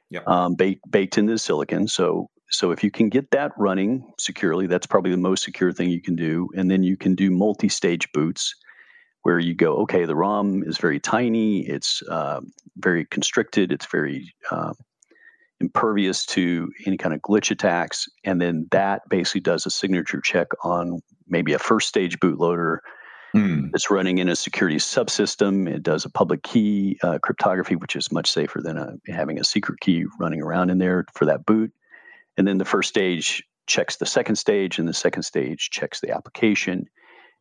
yep. 0.10 0.26
um, 0.26 0.56
baked, 0.56 0.90
baked 0.90 1.18
into 1.18 1.34
the 1.34 1.40
silicon. 1.40 1.90
So 1.90 2.30
so 2.50 2.72
if 2.72 2.84
you 2.84 2.92
can 2.92 3.10
get 3.10 3.32
that 3.32 3.52
running 3.58 4.12
securely, 4.20 4.68
that's 4.68 4.88
probably 4.88 5.12
the 5.12 5.18
most 5.18 5.44
secure 5.44 5.72
thing 5.72 5.90
you 5.90 6.02
can 6.02 6.16
do. 6.16 6.50
And 6.56 6.72
then 6.72 6.84
you 6.84 6.96
can 6.96 7.16
do 7.16 7.30
multi-stage 7.30 8.12
boots 8.14 8.56
where 9.24 9.40
you 9.40 9.54
go, 9.54 9.78
okay, 9.80 10.06
the 10.06 10.16
ROM 10.16 10.64
is 10.64 10.78
very 10.78 11.00
tiny, 11.00 11.68
it's 11.68 12.02
uh, 12.04 12.40
very 12.78 13.06
constricted, 13.06 13.74
it's 13.74 13.86
very 13.88 14.34
uh, 14.52 14.74
impervious 15.60 16.26
to 16.28 16.72
any 16.86 16.98
kind 16.98 17.14
of 17.14 17.22
glitch 17.22 17.52
attacks. 17.52 18.08
And 18.24 18.40
then 18.40 18.68
that 18.72 19.02
basically 19.10 19.42
does 19.42 19.66
a 19.66 19.70
signature 19.70 20.22
check 20.22 20.48
on 20.64 21.02
maybe 21.28 21.52
a 21.54 21.60
first 21.60 21.90
stage 21.90 22.20
bootloader 22.20 22.78
mm. 23.36 23.70
that's 23.72 23.92
running 23.92 24.20
in 24.20 24.30
a 24.30 24.36
security 24.38 24.78
subsystem. 24.78 25.70
It 25.70 25.84
does 25.84 26.06
a 26.06 26.10
public 26.10 26.44
key 26.44 26.98
uh, 27.04 27.20
cryptography, 27.22 27.76
which 27.76 27.98
is 27.98 28.12
much 28.12 28.32
safer 28.32 28.62
than 28.62 28.78
a, 28.78 28.82
uh, 28.82 28.92
having 29.08 29.40
a 29.40 29.44
secret 29.44 29.82
key 29.82 30.06
running 30.20 30.42
around 30.42 30.70
in 30.70 30.78
there 30.78 31.06
for 31.14 31.26
that 31.26 31.46
boot. 31.46 31.74
And 32.38 32.48
then 32.48 32.58
the 32.58 32.66
first 32.66 32.90
stage 32.90 33.44
checks 33.66 33.98
the 33.98 34.06
second 34.06 34.36
stage, 34.36 34.80
and 34.80 34.88
the 34.88 34.94
second 34.94 35.24
stage 35.24 35.70
checks 35.72 36.00
the 36.00 36.12
application. 36.12 36.86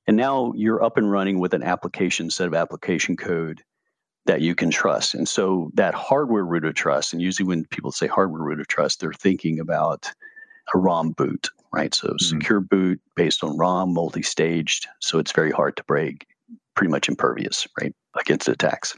And 0.06 0.16
now 0.16 0.52
you're 0.56 0.82
up 0.82 0.96
and 0.96 1.10
running 1.10 1.38
with 1.38 1.54
an 1.54 1.62
application 1.62 2.30
set 2.30 2.46
of 2.46 2.54
application 2.54 3.16
code 3.16 3.62
that 4.26 4.40
you 4.40 4.54
can 4.54 4.70
trust. 4.70 5.14
And 5.14 5.28
so 5.28 5.70
that 5.74 5.94
hardware 5.94 6.44
root 6.44 6.64
of 6.64 6.74
trust, 6.74 7.12
and 7.12 7.22
usually 7.22 7.46
when 7.46 7.64
people 7.66 7.92
say 7.92 8.06
hardware 8.06 8.42
root 8.42 8.60
of 8.60 8.66
trust, 8.66 9.00
they're 9.00 9.12
thinking 9.12 9.60
about 9.60 10.10
a 10.74 10.78
ROM 10.78 11.12
boot, 11.12 11.48
right? 11.72 11.94
So 11.94 12.08
mm-hmm. 12.08 12.24
secure 12.24 12.60
boot 12.60 13.00
based 13.14 13.44
on 13.44 13.56
ROM, 13.56 13.94
multi-staged, 13.94 14.86
so 15.00 15.18
it's 15.18 15.32
very 15.32 15.52
hard 15.52 15.76
to 15.76 15.84
break, 15.84 16.26
pretty 16.74 16.90
much 16.90 17.08
impervious, 17.08 17.66
right, 17.80 17.94
against 18.18 18.48
attacks. 18.48 18.96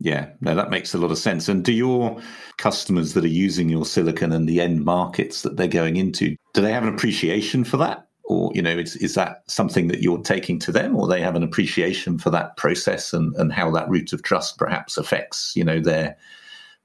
Yeah, 0.00 0.30
no, 0.40 0.54
that 0.54 0.70
makes 0.70 0.94
a 0.94 0.98
lot 0.98 1.10
of 1.10 1.18
sense. 1.18 1.48
And 1.48 1.62
do 1.62 1.72
your 1.72 2.20
customers 2.56 3.12
that 3.12 3.24
are 3.24 3.28
using 3.28 3.68
your 3.68 3.84
silicon 3.84 4.32
and 4.32 4.48
the 4.48 4.60
end 4.60 4.82
markets 4.84 5.42
that 5.42 5.58
they're 5.58 5.68
going 5.68 5.96
into, 5.96 6.36
do 6.54 6.62
they 6.62 6.72
have 6.72 6.82
an 6.82 6.94
appreciation 6.94 7.64
for 7.64 7.76
that? 7.76 8.08
Or, 8.24 8.50
you 8.54 8.62
know, 8.62 8.70
is, 8.70 8.96
is 8.96 9.14
that 9.14 9.42
something 9.46 9.88
that 9.88 10.02
you're 10.02 10.22
taking 10.22 10.58
to 10.60 10.72
them 10.72 10.96
or 10.96 11.06
they 11.06 11.20
have 11.20 11.36
an 11.36 11.42
appreciation 11.42 12.16
for 12.16 12.30
that 12.30 12.56
process 12.56 13.12
and, 13.12 13.34
and 13.36 13.52
how 13.52 13.70
that 13.72 13.90
root 13.90 14.12
of 14.14 14.22
trust 14.22 14.56
perhaps 14.56 14.96
affects, 14.96 15.52
you 15.54 15.64
know, 15.64 15.80
their 15.80 16.16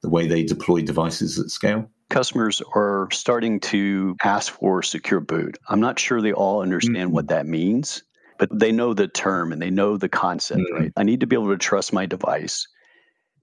the 0.02 0.10
way 0.10 0.28
they 0.28 0.44
deploy 0.44 0.82
devices 0.82 1.40
at 1.40 1.50
scale? 1.50 1.90
Customers 2.10 2.62
are 2.76 3.08
starting 3.12 3.60
to 3.62 4.18
ask 4.24 4.52
for 4.52 4.84
secure 4.84 5.22
boot. 5.22 5.58
I'm 5.70 5.80
not 5.80 6.00
sure 6.00 6.22
they 6.22 6.34
all 6.34 6.62
understand 6.62 6.98
mm-hmm. 6.98 7.14
what 7.14 7.28
that 7.30 7.48
means, 7.48 8.04
but 8.38 8.50
they 8.52 8.72
know 8.72 8.94
the 8.94 9.08
term 9.08 9.54
and 9.54 9.62
they 9.62 9.72
know 9.72 9.98
the 9.98 10.10
concept, 10.10 10.60
mm-hmm. 10.60 10.84
right? 10.84 10.94
I 10.98 11.04
need 11.04 11.22
to 11.22 11.28
be 11.28 11.36
able 11.36 11.50
to 11.50 11.58
trust 11.58 11.94
my 11.94 12.06
device 12.06 12.68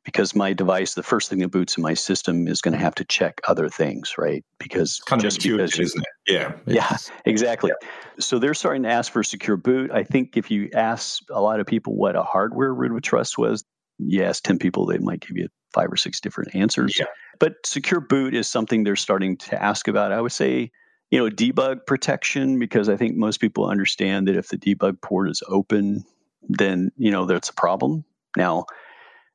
because 0.05 0.35
my 0.35 0.53
device, 0.53 0.95
the 0.95 1.03
first 1.03 1.31
thing 1.31 1.39
that 1.41 1.49
boots 1.49 1.77
in 1.77 1.83
my 1.83 1.95
system 1.95 2.49
is 2.49 2.61
going 2.61 2.73
to 2.73 2.81
have 2.81 2.95
to 2.97 3.05
check 3.05 3.41
other 3.47 3.69
things, 3.69 4.15
right? 4.19 4.45
Because 4.59 5.01
kind 5.07 5.21
of 5.21 5.25
just 5.25 5.43
because 5.43 5.79
you, 5.79 5.85
isn't 5.85 6.01
it? 6.01 6.33
Yeah. 6.33 6.53
Yeah, 6.67 6.97
exactly. 7.25 7.71
Yeah. 7.71 7.89
So 8.19 8.39
they're 8.39 8.55
starting 8.55 8.83
to 8.83 8.89
ask 8.89 9.13
for 9.13 9.23
secure 9.23 9.57
boot. 9.57 9.91
I 9.93 10.03
think 10.03 10.37
if 10.37 10.51
you 10.51 10.71
ask 10.75 11.23
a 11.31 11.41
lot 11.41 11.61
of 11.61 11.67
people 11.67 11.95
what 11.95 12.17
a 12.17 12.23
hardware 12.23 12.75
root 12.75 12.93
of 12.93 13.03
trust 13.03 13.39
was, 13.39 13.65
you 13.99 14.25
ask 14.25 14.43
10 14.43 14.59
people, 14.59 14.87
they 14.87 14.99
might 14.99 15.21
give 15.21 15.37
you 15.37 15.49
five 15.73 15.91
or 15.91 15.97
six 15.97 16.21
different 16.21 16.55
answers. 16.55 16.99
Yeah. 16.99 17.07
But 17.39 17.55
secure 17.65 18.01
boot 18.01 18.35
is 18.35 18.49
something 18.49 18.83
they're 18.83 18.97
starting 18.97 19.37
to 19.39 19.63
ask 19.63 19.87
about. 19.89 20.13
I 20.13 20.21
would 20.21 20.33
say, 20.33 20.71
you 21.11 21.19
know, 21.19 21.31
debug 21.31 21.87
protection, 21.87 22.59
because 22.59 22.89
I 22.89 22.97
think 22.97 23.17
most 23.17 23.39
people 23.39 23.67
understand 23.67 24.27
that 24.29 24.37
if 24.37 24.49
the 24.49 24.59
debug 24.59 25.01
port 25.01 25.31
is 25.31 25.43
open, 25.47 26.05
then, 26.49 26.91
you 26.97 27.11
know, 27.11 27.27
that's 27.27 27.51
a 27.51 27.55
problem. 27.55 28.05
Now, 28.37 28.67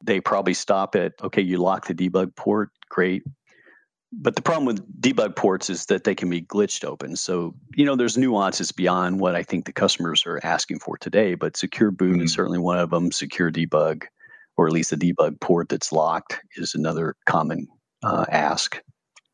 they 0.04 0.20
probably 0.20 0.54
stop 0.54 0.96
at, 0.96 1.14
okay, 1.24 1.42
you 1.42 1.58
lock 1.58 1.88
the 1.88 1.94
debug 1.94 2.36
port, 2.36 2.70
great. 2.90 3.24
But 4.14 4.36
the 4.36 4.42
problem 4.42 4.66
with 4.66 5.02
debug 5.02 5.36
ports 5.36 5.70
is 5.70 5.88
that 5.88 6.06
they 6.06 6.16
can 6.16 6.30
be 6.30 6.42
glitched 6.42 6.86
open. 6.86 7.16
So, 7.16 7.56
you 7.76 7.86
know, 7.86 7.96
there's 7.96 8.18
nuances 8.18 8.72
beyond 8.72 9.20
what 9.20 9.36
I 9.36 9.44
think 9.44 9.66
the 9.66 9.74
customers 9.74 10.26
are 10.26 10.40
asking 10.44 10.80
for 10.80 10.98
today, 10.98 11.36
but 11.36 11.58
secure 11.58 11.92
boot 11.92 12.14
mm-hmm. 12.14 12.22
is 12.24 12.34
certainly 12.34 12.60
one 12.60 12.80
of 12.80 12.90
them. 12.90 13.12
Secure 13.12 13.52
debug, 13.52 14.04
or 14.56 14.68
at 14.68 14.74
least 14.74 14.94
a 14.94 14.98
debug 14.98 15.40
port 15.42 15.70
that's 15.70 15.92
locked, 15.92 16.40
is 16.56 16.74
another 16.74 17.16
common 17.26 17.68
uh, 18.04 18.26
ask. 18.30 18.82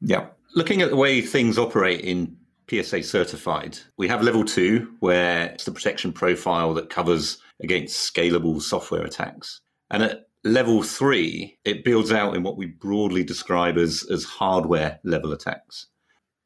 Yeah. 0.01 0.27
Looking 0.55 0.82
at 0.82 0.89
the 0.89 0.96
way 0.96 1.22
things 1.22 1.58
operate 1.58 2.01
in 2.01 2.36
PSA 2.70 3.03
certified, 3.03 3.77
we 3.98 4.08
have 4.08 4.24
level 4.24 4.43
two, 4.43 4.96
where 5.00 5.46
it's 5.48 5.65
the 5.65 5.72
protection 5.72 6.13
profile 6.13 6.74
that 6.74 6.89
covers 6.89 7.38
against 7.62 8.13
scalable 8.13 8.62
software 8.62 9.03
attacks. 9.03 9.62
And 9.91 10.03
at 10.03 10.25
level 10.43 10.83
three, 10.83 11.57
it 11.65 11.85
builds 11.85 12.12
out 12.12 12.35
in 12.35 12.43
what 12.43 12.57
we 12.57 12.67
broadly 12.67 13.23
describe 13.23 13.77
as, 13.77 14.05
as 14.12 14.23
hardware 14.23 15.00
level 15.03 15.31
attacks. 15.31 15.88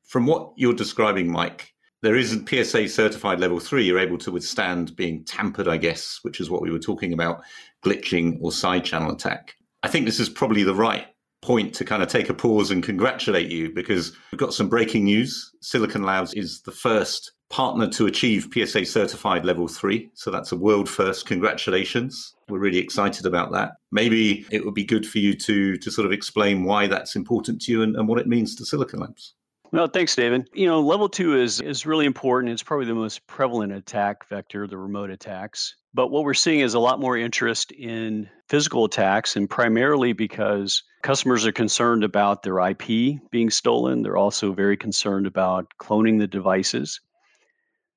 From 0.03 0.25
what 0.25 0.53
you're 0.55 0.73
describing, 0.73 1.31
Mike, 1.31 1.73
there 2.01 2.15
is 2.15 2.33
a 2.33 2.45
PSA 2.45 2.89
certified 2.89 3.39
level 3.39 3.59
three. 3.59 3.85
You're 3.85 3.99
able 3.99 4.19
to 4.19 4.31
withstand 4.31 4.95
being 4.95 5.23
tampered, 5.25 5.67
I 5.67 5.77
guess, 5.77 6.19
which 6.21 6.39
is 6.39 6.49
what 6.49 6.61
we 6.61 6.71
were 6.71 6.79
talking 6.79 7.11
about 7.11 7.41
glitching 7.83 8.37
or 8.41 8.51
side 8.51 8.85
channel 8.85 9.11
attack. 9.11 9.55
I 9.83 9.87
think 9.87 10.05
this 10.05 10.19
is 10.19 10.29
probably 10.29 10.63
the 10.63 10.75
right 10.75 11.07
point 11.47 11.73
to 11.73 11.85
kind 11.85 12.03
of 12.03 12.09
take 12.09 12.29
a 12.29 12.33
pause 12.33 12.71
and 12.71 12.83
congratulate 12.83 13.49
you 13.49 13.73
because 13.73 14.11
we've 14.31 14.39
got 14.39 14.53
some 14.53 14.67
breaking 14.67 15.05
news. 15.05 15.49
Silicon 15.61 16.03
Labs 16.03 16.33
is 16.33 16.59
the 16.63 16.73
first 16.73 17.31
partner 17.49 17.87
to 17.87 18.05
achieve 18.05 18.49
PSA 18.53 18.85
certified 18.85 19.45
level 19.45 19.69
three. 19.69 20.09
So 20.13 20.29
that's 20.29 20.51
a 20.51 20.57
world 20.57 20.89
first. 20.89 21.25
Congratulations. 21.25 22.35
We're 22.49 22.59
really 22.59 22.79
excited 22.79 23.25
about 23.25 23.53
that. 23.53 23.71
Maybe 23.93 24.45
it 24.51 24.65
would 24.65 24.73
be 24.73 24.83
good 24.83 25.07
for 25.07 25.19
you 25.19 25.33
to, 25.35 25.77
to 25.77 25.89
sort 25.89 26.05
of 26.05 26.11
explain 26.11 26.65
why 26.65 26.87
that's 26.87 27.15
important 27.15 27.61
to 27.61 27.71
you 27.71 27.81
and, 27.81 27.95
and 27.95 28.09
what 28.09 28.19
it 28.19 28.27
means 28.27 28.53
to 28.55 28.65
Silicon 28.65 28.99
Labs. 28.99 29.33
Well, 29.71 29.87
thanks, 29.87 30.17
David. 30.17 30.49
You 30.53 30.67
know, 30.67 30.81
level 30.81 31.09
two 31.09 31.39
is 31.41 31.59
is 31.59 31.85
really 31.85 32.05
important. 32.05 32.53
It's 32.53 32.63
probably 32.63 32.85
the 32.85 32.95
most 32.95 33.27
prevalent 33.27 33.73
attack 33.73 34.27
vector, 34.29 34.65
the 34.65 34.77
remote 34.77 35.09
attacks. 35.09 35.75
But 35.93 36.07
what 36.07 36.23
we're 36.23 36.35
seeing 36.35 36.61
is 36.61 36.73
a 36.73 36.79
lot 36.79 37.01
more 37.01 37.17
interest 37.17 37.71
in 37.73 38.29
physical 38.47 38.85
attacks, 38.85 39.35
and 39.35 39.49
primarily 39.49 40.13
because 40.13 40.83
customers 41.07 41.45
are 41.45 41.53
concerned 41.53 42.03
about 42.03 42.43
their 42.43 42.59
IP 42.59 43.17
being 43.31 43.49
stolen. 43.49 44.01
They're 44.01 44.17
also 44.17 44.51
very 44.51 44.75
concerned 44.75 45.25
about 45.25 45.71
cloning 45.79 46.19
the 46.19 46.27
devices. 46.27 46.99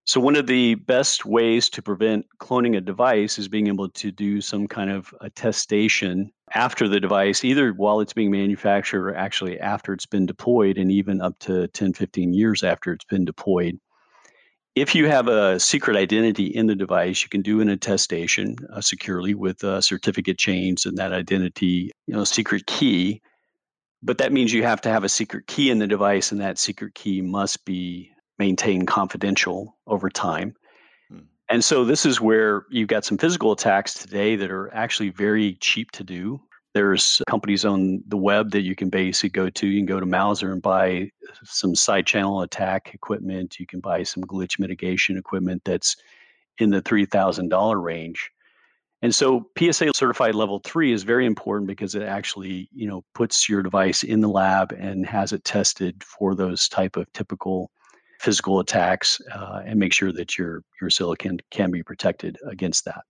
So, 0.04 0.20
one 0.20 0.36
of 0.36 0.46
the 0.46 0.76
best 0.76 1.26
ways 1.26 1.68
to 1.70 1.82
prevent 1.82 2.26
cloning 2.38 2.76
a 2.76 2.80
device 2.80 3.36
is 3.36 3.48
being 3.48 3.66
able 3.66 3.88
to 3.88 4.12
do 4.12 4.40
some 4.40 4.68
kind 4.68 4.92
of 4.92 5.12
attestation 5.22 6.30
after 6.54 6.86
the 6.86 7.00
device, 7.00 7.44
either 7.44 7.72
while 7.72 7.98
it's 7.98 8.12
being 8.12 8.30
manufactured 8.30 9.04
or 9.08 9.16
actually 9.16 9.58
after 9.58 9.92
it's 9.92 10.06
been 10.06 10.24
deployed, 10.24 10.78
and 10.78 10.92
even 10.92 11.20
up 11.20 11.36
to 11.40 11.66
10, 11.66 11.94
15 11.94 12.32
years 12.32 12.62
after 12.62 12.92
it's 12.92 13.04
been 13.06 13.24
deployed. 13.24 13.80
If 14.76 14.94
you 14.94 15.08
have 15.08 15.26
a 15.26 15.58
secret 15.58 15.96
identity 15.96 16.46
in 16.46 16.66
the 16.66 16.76
device, 16.76 17.22
you 17.22 17.28
can 17.28 17.42
do 17.42 17.60
an 17.60 17.68
attestation 17.68 18.56
uh, 18.72 18.80
securely 18.80 19.34
with 19.34 19.64
uh, 19.64 19.80
certificate 19.80 20.38
chains 20.38 20.86
and 20.86 20.96
that 20.96 21.12
identity, 21.12 21.90
you 22.06 22.14
know, 22.14 22.24
secret 22.24 22.66
key. 22.66 23.20
But 24.02 24.18
that 24.18 24.32
means 24.32 24.52
you 24.52 24.62
have 24.62 24.80
to 24.82 24.88
have 24.88 25.04
a 25.04 25.08
secret 25.08 25.46
key 25.46 25.70
in 25.70 25.78
the 25.78 25.86
device, 25.86 26.30
and 26.30 26.40
that 26.40 26.58
secret 26.58 26.94
key 26.94 27.20
must 27.20 27.64
be 27.64 28.10
maintained 28.38 28.86
confidential 28.86 29.76
over 29.86 30.08
time. 30.08 30.54
Hmm. 31.10 31.18
And 31.50 31.64
so 31.64 31.84
this 31.84 32.06
is 32.06 32.20
where 32.20 32.64
you've 32.70 32.88
got 32.88 33.04
some 33.04 33.18
physical 33.18 33.52
attacks 33.52 33.94
today 33.94 34.36
that 34.36 34.50
are 34.50 34.72
actually 34.72 35.10
very 35.10 35.54
cheap 35.54 35.90
to 35.92 36.04
do. 36.04 36.40
There's 36.72 37.20
companies 37.28 37.64
on 37.64 38.02
the 38.06 38.16
web 38.16 38.52
that 38.52 38.62
you 38.62 38.76
can 38.76 38.90
basically 38.90 39.30
go 39.30 39.50
to. 39.50 39.66
You 39.66 39.80
can 39.80 39.86
go 39.86 39.98
to 39.98 40.06
Mouser 40.06 40.52
and 40.52 40.62
buy 40.62 41.10
some 41.44 41.74
side 41.74 42.06
channel 42.06 42.42
attack 42.42 42.92
equipment. 42.94 43.58
You 43.58 43.66
can 43.66 43.80
buy 43.80 44.04
some 44.04 44.22
glitch 44.24 44.58
mitigation 44.58 45.16
equipment 45.16 45.62
that's 45.64 45.96
in 46.58 46.70
the 46.70 46.82
$3,000 46.82 47.82
range. 47.82 48.30
And 49.02 49.14
so 49.14 49.48
PSA 49.58 49.92
certified 49.94 50.34
level 50.34 50.60
three 50.62 50.92
is 50.92 51.04
very 51.04 51.24
important 51.24 51.66
because 51.68 51.94
it 51.94 52.02
actually, 52.02 52.68
you 52.72 52.86
know, 52.86 53.02
puts 53.14 53.48
your 53.48 53.62
device 53.62 54.02
in 54.02 54.20
the 54.20 54.28
lab 54.28 54.72
and 54.72 55.06
has 55.06 55.32
it 55.32 55.42
tested 55.44 56.04
for 56.04 56.34
those 56.34 56.68
type 56.68 56.96
of 56.96 57.10
typical 57.14 57.70
physical 58.20 58.60
attacks 58.60 59.18
uh, 59.32 59.62
and 59.64 59.80
make 59.80 59.94
sure 59.94 60.12
that 60.12 60.36
your 60.36 60.62
your 60.80 60.90
silicon 60.90 61.40
can 61.50 61.70
be 61.70 61.82
protected 61.82 62.36
against 62.46 62.84
that. 62.84 63.02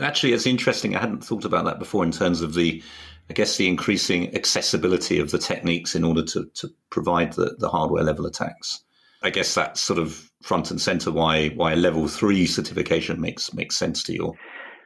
Actually, 0.00 0.32
it's 0.32 0.46
interesting. 0.46 0.96
I 0.96 1.00
hadn't 1.00 1.24
thought 1.24 1.44
about 1.44 1.64
that 1.66 1.78
before 1.78 2.04
in 2.04 2.10
terms 2.10 2.40
of 2.40 2.54
the, 2.54 2.82
I 3.30 3.32
guess, 3.32 3.56
the 3.56 3.68
increasing 3.68 4.34
accessibility 4.34 5.20
of 5.20 5.30
the 5.30 5.38
techniques 5.38 5.94
in 5.94 6.02
order 6.02 6.24
to, 6.24 6.46
to 6.54 6.68
provide 6.90 7.34
the, 7.34 7.54
the 7.58 7.68
hardware 7.68 8.02
level 8.02 8.26
attacks. 8.26 8.82
I 9.22 9.30
guess 9.30 9.54
that's 9.54 9.80
sort 9.80 9.98
of 9.98 10.30
front 10.42 10.70
and 10.70 10.78
center 10.78 11.10
why 11.10 11.48
why 11.50 11.72
a 11.72 11.76
level 11.76 12.06
three 12.08 12.44
certification 12.44 13.20
makes 13.20 13.54
makes 13.54 13.74
sense 13.74 14.02
to 14.02 14.12
your 14.12 14.32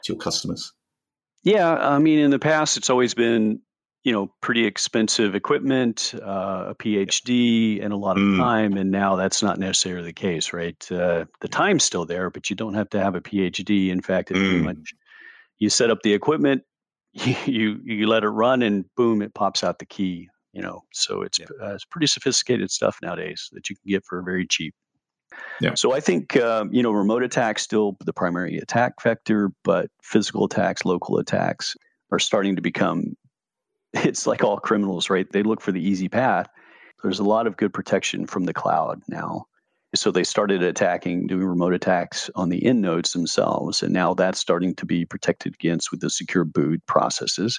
to 0.05 0.13
your 0.13 0.21
customers. 0.21 0.73
Yeah, 1.43 1.75
I 1.75 1.99
mean, 1.99 2.21
in 2.21 2.31
the 2.31 2.39
past, 2.39 2.77
it's 2.77 2.91
always 2.91 3.15
been 3.15 3.61
you 4.05 4.13
know 4.13 4.33
pretty 4.41 4.65
expensive 4.65 5.35
equipment, 5.35 6.15
uh, 6.15 6.67
a 6.69 6.75
PhD, 6.75 7.85
and 7.85 7.93
a 7.93 7.97
lot 7.97 8.17
of 8.17 8.23
mm. 8.23 8.37
time. 8.37 8.77
And 8.77 8.91
now 8.91 9.17
that's 9.17 9.43
not 9.43 9.59
necessarily 9.59 10.07
the 10.07 10.13
case, 10.13 10.53
right? 10.53 10.77
Uh, 10.91 11.27
the 11.41 11.49
time's 11.49 11.85
still 11.85 12.05
there, 12.05 12.31
but 12.31 12.51
you 12.51 12.57
don't 12.57 12.75
have 12.75 12.91
to 12.91 13.01
have 13.01 13.15
a 13.15 13.21
PhD. 13.21 13.91
In 13.91 14.01
fact, 14.01 14.31
it's 14.31 14.41
mm. 14.41 14.65
much 14.65 14.95
you 15.59 15.71
set 15.71 15.91
up 15.91 16.03
the 16.03 16.15
equipment, 16.15 16.63
you 17.13 17.81
you 17.85 18.07
let 18.07 18.25
it 18.25 18.29
run, 18.29 18.63
and 18.63 18.85
boom, 18.97 19.23
it 19.23 19.35
pops 19.35 19.65
out 19.65 19.79
the 19.79 19.87
key. 19.87 20.29
You 20.53 20.63
know, 20.63 20.83
so 20.93 21.23
it's 21.23 21.39
yeah. 21.39 21.47
uh, 21.63 21.75
it's 21.75 21.85
pretty 21.85 22.07
sophisticated 22.07 22.71
stuff 22.71 22.99
nowadays 23.03 23.49
that 23.53 23.69
you 23.69 23.77
can 23.77 23.85
get 23.87 24.05
for 24.05 24.23
very 24.23 24.47
cheap. 24.47 24.75
Yeah. 25.61 25.75
So 25.75 25.93
I 25.93 26.01
think 26.01 26.37
um, 26.37 26.73
you 26.73 26.83
know 26.83 26.91
remote 26.91 27.23
attacks 27.23 27.63
still 27.63 27.97
the 28.05 28.13
primary 28.13 28.59
attack 28.59 29.03
vector, 29.03 29.51
but 29.65 29.91
physical 30.03 30.45
attacks, 30.45 30.85
local 30.85 31.19
attacks 31.19 31.77
are 32.11 32.19
starting 32.19 32.57
to 32.57 32.63
become 32.63 33.15
it's 33.93 34.27
like 34.27 34.45
all 34.45 34.59
criminals, 34.59 35.11
right? 35.11 35.31
They 35.31 35.43
look 35.43 35.61
for 35.61 35.73
the 35.73 35.87
easy 35.87 36.09
path. 36.09 36.49
There's 37.03 37.21
a 37.21 37.25
lot 37.25 37.47
of 37.47 37.57
good 37.57 37.73
protection 37.73 38.27
from 38.27 38.45
the 38.45 38.55
cloud 38.55 39.03
now. 39.09 39.47
So 39.95 40.11
they 40.11 40.25
started 40.25 40.63
attacking, 40.63 41.29
doing 41.29 41.47
remote 41.47 41.73
attacks 41.73 42.29
on 42.35 42.51
the 42.51 42.65
end 42.67 42.83
nodes 42.83 43.13
themselves. 43.13 43.83
And 43.83 43.93
now 43.93 44.13
that's 44.13 44.39
starting 44.39 44.75
to 44.77 44.87
be 44.87 45.07
protected 45.07 45.55
against 45.55 45.91
with 45.91 46.01
the 46.01 46.11
secure 46.11 46.45
boot 46.45 46.85
processes. 46.87 47.59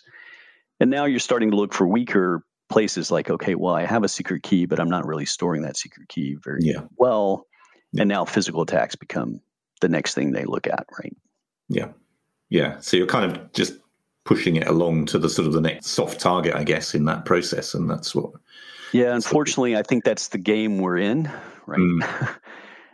And 0.80 0.92
now 0.92 1.06
you're 1.06 1.20
starting 1.20 1.50
to 1.52 1.58
look 1.58 1.74
for 1.74 1.88
weaker 1.88 2.44
places 2.70 3.10
like, 3.10 3.32
okay, 3.32 3.56
well, 3.56 3.74
I 3.74 3.86
have 3.86 4.04
a 4.04 4.08
secret 4.08 4.44
key, 4.44 4.66
but 4.66 4.80
I'm 4.80 4.90
not 4.90 5.08
really 5.08 5.26
storing 5.26 5.64
that 5.64 5.76
secret 5.76 6.08
key 6.08 6.38
very 6.44 6.60
yeah. 6.62 6.82
well. 6.98 7.48
Yeah. 7.94 8.02
And 8.02 8.10
now 8.10 8.26
physical 8.26 8.62
attacks 8.62 8.96
become 8.96 9.42
the 9.82 9.90
next 9.90 10.14
thing 10.14 10.32
they 10.32 10.46
look 10.46 10.68
at, 10.68 10.86
right? 11.02 11.16
Yeah. 11.68 11.90
Yeah. 12.50 12.80
So 12.80 12.96
you're 12.96 13.08
kind 13.08 13.32
of 13.32 13.52
just 13.54 13.74
pushing 14.30 14.58
it 14.58 14.68
along 14.68 15.08
to 15.08 15.18
the 15.18 15.28
sort 15.28 15.48
of 15.48 15.54
the 15.54 15.62
next 15.62 15.88
soft 15.88 16.20
target, 16.20 16.54
I 16.54 16.64
guess, 16.64 16.94
in 16.94 17.06
that 17.06 17.26
process. 17.26 17.74
And 17.74 17.90
that's 17.90 18.14
what. 18.14 18.32
Yeah, 18.94 19.16
unfortunately, 19.16 19.76
I 19.76 19.82
think 19.82 20.04
that's 20.04 20.28
the 20.28 20.38
game 20.38 20.78
we're 20.78 20.98
in 20.98 21.30
right? 21.70 21.80
Mm. 21.80 22.30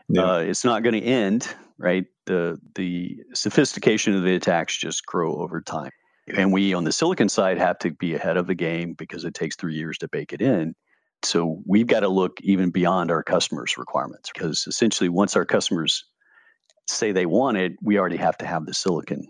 Yeah. 0.07 0.33
uh, 0.33 0.37
it's 0.37 0.63
not 0.63 0.83
going 0.83 0.93
to 0.93 1.01
end, 1.01 1.51
right? 1.79 2.05
The 2.27 2.59
the 2.75 3.23
sophistication 3.33 4.13
of 4.13 4.21
the 4.21 4.35
attacks 4.35 4.77
just 4.77 5.03
grow 5.03 5.37
over 5.37 5.61
time, 5.61 5.89
and 6.27 6.53
we 6.53 6.75
on 6.75 6.83
the 6.83 6.91
silicon 6.91 7.27
side 7.27 7.57
have 7.57 7.79
to 7.79 7.89
be 7.89 8.13
ahead 8.13 8.37
of 8.37 8.45
the 8.45 8.53
game 8.53 8.93
because 8.93 9.25
it 9.25 9.33
takes 9.33 9.55
three 9.55 9.73
years 9.73 9.97
to 9.97 10.07
bake 10.07 10.31
it 10.31 10.43
in. 10.43 10.75
So 11.23 11.63
we've 11.65 11.87
got 11.87 12.01
to 12.01 12.07
look 12.07 12.39
even 12.41 12.69
beyond 12.69 13.09
our 13.09 13.23
customers' 13.23 13.79
requirements 13.79 14.29
because 14.31 14.65
essentially, 14.67 15.09
once 15.09 15.35
our 15.35 15.43
customers 15.43 16.05
say 16.87 17.11
they 17.11 17.25
want 17.25 17.57
it, 17.57 17.71
we 17.81 17.97
already 17.97 18.17
have 18.17 18.37
to 18.37 18.45
have 18.45 18.67
the 18.67 18.75
silicon 18.75 19.25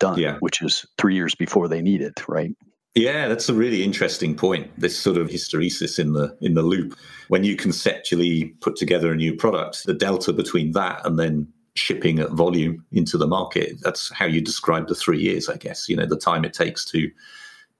done, 0.00 0.18
yeah. 0.18 0.38
which 0.40 0.60
is 0.60 0.84
three 0.98 1.14
years 1.14 1.36
before 1.36 1.68
they 1.68 1.80
need 1.80 2.02
it, 2.02 2.20
right? 2.28 2.50
Yeah, 2.96 3.28
that's 3.28 3.48
a 3.48 3.54
really 3.54 3.84
interesting 3.84 4.34
point. 4.34 4.68
This 4.78 4.98
sort 4.98 5.16
of 5.16 5.28
hysteresis 5.28 5.98
in 5.98 6.12
the 6.14 6.36
in 6.40 6.54
the 6.54 6.62
loop. 6.62 6.96
When 7.28 7.44
you 7.44 7.54
conceptually 7.54 8.46
put 8.60 8.74
together 8.74 9.12
a 9.12 9.16
new 9.16 9.36
product, 9.36 9.84
the 9.84 9.94
delta 9.94 10.32
between 10.32 10.72
that 10.72 11.06
and 11.06 11.16
then 11.16 11.46
shipping 11.74 12.18
at 12.18 12.32
volume 12.32 12.84
into 12.90 13.16
the 13.16 13.28
market, 13.28 13.76
that's 13.82 14.12
how 14.12 14.26
you 14.26 14.40
describe 14.40 14.88
the 14.88 14.96
three 14.96 15.20
years, 15.20 15.48
I 15.48 15.56
guess. 15.56 15.88
You 15.88 15.94
know, 15.94 16.06
the 16.06 16.16
time 16.16 16.44
it 16.44 16.52
takes 16.52 16.84
to 16.86 17.08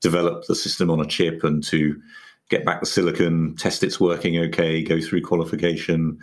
develop 0.01 0.45
the 0.47 0.55
system 0.55 0.91
on 0.91 1.01
a 1.01 1.07
chip 1.07 1.43
and 1.43 1.63
to 1.65 2.01
get 2.49 2.65
back 2.65 2.79
the 2.79 2.87
silicon, 2.87 3.57
test 3.57 3.83
it's 3.83 3.99
working 3.99 4.39
okay, 4.39 4.83
go 4.83 5.01
through 5.01 5.23
qualification, 5.23 6.19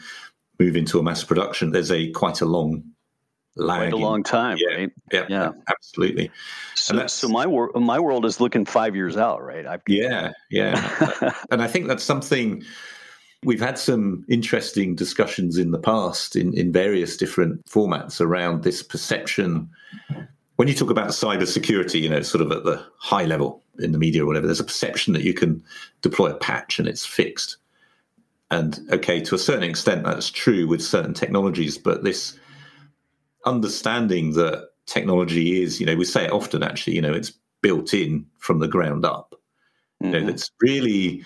move 0.59 0.77
into 0.77 0.97
a 0.97 1.03
mass 1.03 1.25
production. 1.25 1.71
There's 1.71 1.91
a 1.91 2.09
quite 2.11 2.39
a 2.39 2.45
long 2.45 2.83
Quite 3.57 3.93
a 3.93 3.97
long 3.97 4.23
time, 4.23 4.57
yeah, 4.59 4.75
right? 4.75 4.91
Yeah, 5.11 5.25
yeah, 5.29 5.51
absolutely. 5.69 6.31
So, 6.75 7.07
so 7.07 7.27
my 7.27 7.45
world, 7.45 7.81
my 7.81 7.99
world 7.99 8.25
is 8.25 8.39
looking 8.39 8.65
five 8.65 8.95
years 8.95 9.17
out, 9.17 9.43
right? 9.43 9.65
I've, 9.65 9.81
yeah, 9.87 10.31
yeah, 10.49 11.33
and 11.51 11.61
I 11.61 11.67
think 11.67 11.87
that's 11.87 12.03
something 12.03 12.63
we've 13.43 13.61
had 13.61 13.77
some 13.77 14.25
interesting 14.27 14.95
discussions 14.95 15.57
in 15.57 15.71
the 15.71 15.79
past 15.79 16.35
in 16.35 16.53
in 16.53 16.71
various 16.71 17.17
different 17.17 17.65
formats 17.65 18.21
around 18.21 18.63
this 18.63 18.83
perception. 18.83 19.69
When 20.55 20.67
you 20.67 20.73
talk 20.73 20.89
about 20.89 21.09
cybersecurity, 21.09 22.01
you 22.01 22.09
know, 22.09 22.21
sort 22.21 22.41
of 22.41 22.51
at 22.51 22.63
the 22.63 22.83
high 22.97 23.25
level 23.25 23.63
in 23.79 23.91
the 23.91 23.99
media 23.99 24.23
or 24.23 24.25
whatever, 24.25 24.47
there's 24.47 24.59
a 24.59 24.63
perception 24.63 25.13
that 25.13 25.21
you 25.21 25.33
can 25.33 25.63
deploy 26.01 26.31
a 26.31 26.35
patch 26.35 26.79
and 26.79 26.87
it's 26.87 27.05
fixed. 27.05 27.57
And 28.49 28.79
okay, 28.91 29.21
to 29.21 29.35
a 29.35 29.37
certain 29.39 29.63
extent, 29.63 30.03
that's 30.03 30.31
true 30.31 30.67
with 30.67 30.81
certain 30.81 31.13
technologies, 31.13 31.77
but 31.77 32.03
this 32.03 32.39
understanding 33.45 34.33
that 34.33 34.69
technology 34.85 35.61
is, 35.61 35.79
you 35.79 35.85
know, 35.85 35.95
we 35.95 36.05
say 36.05 36.25
it 36.25 36.31
often 36.31 36.63
actually, 36.63 36.95
you 36.95 37.01
know, 37.01 37.13
it's 37.13 37.33
built 37.61 37.93
in 37.93 38.25
from 38.39 38.59
the 38.59 38.67
ground 38.67 39.05
up. 39.05 39.35
Mm-hmm. 40.01 40.13
You 40.13 40.21
know, 40.21 40.27
it's 40.29 40.51
really 40.61 41.25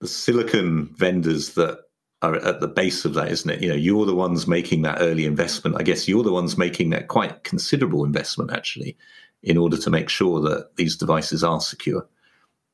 the 0.00 0.08
silicon 0.08 0.94
vendors 0.96 1.54
that 1.54 1.78
are 2.22 2.36
at 2.36 2.60
the 2.60 2.68
base 2.68 3.04
of 3.04 3.14
that, 3.14 3.30
isn't 3.30 3.50
it? 3.50 3.62
You 3.62 3.70
know, 3.70 3.74
you're 3.74 4.06
the 4.06 4.14
ones 4.14 4.46
making 4.46 4.82
that 4.82 4.98
early 5.00 5.24
investment. 5.24 5.76
I 5.78 5.82
guess 5.82 6.06
you're 6.06 6.22
the 6.22 6.32
ones 6.32 6.58
making 6.58 6.90
that 6.90 7.08
quite 7.08 7.44
considerable 7.44 8.04
investment 8.04 8.52
actually 8.52 8.96
in 9.42 9.56
order 9.56 9.78
to 9.78 9.90
make 9.90 10.08
sure 10.08 10.40
that 10.42 10.76
these 10.76 10.96
devices 10.96 11.42
are 11.42 11.60
secure 11.60 12.06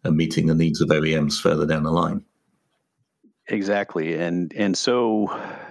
and 0.03 0.17
meeting 0.17 0.47
the 0.47 0.55
needs 0.55 0.81
of 0.81 0.89
OEMs 0.89 1.41
further 1.41 1.67
down 1.67 1.85
the 1.85 1.93
line. 1.93 2.25
Exactly. 3.49 4.15
And 4.15 4.53
and 4.55 4.77
so 4.77 5.29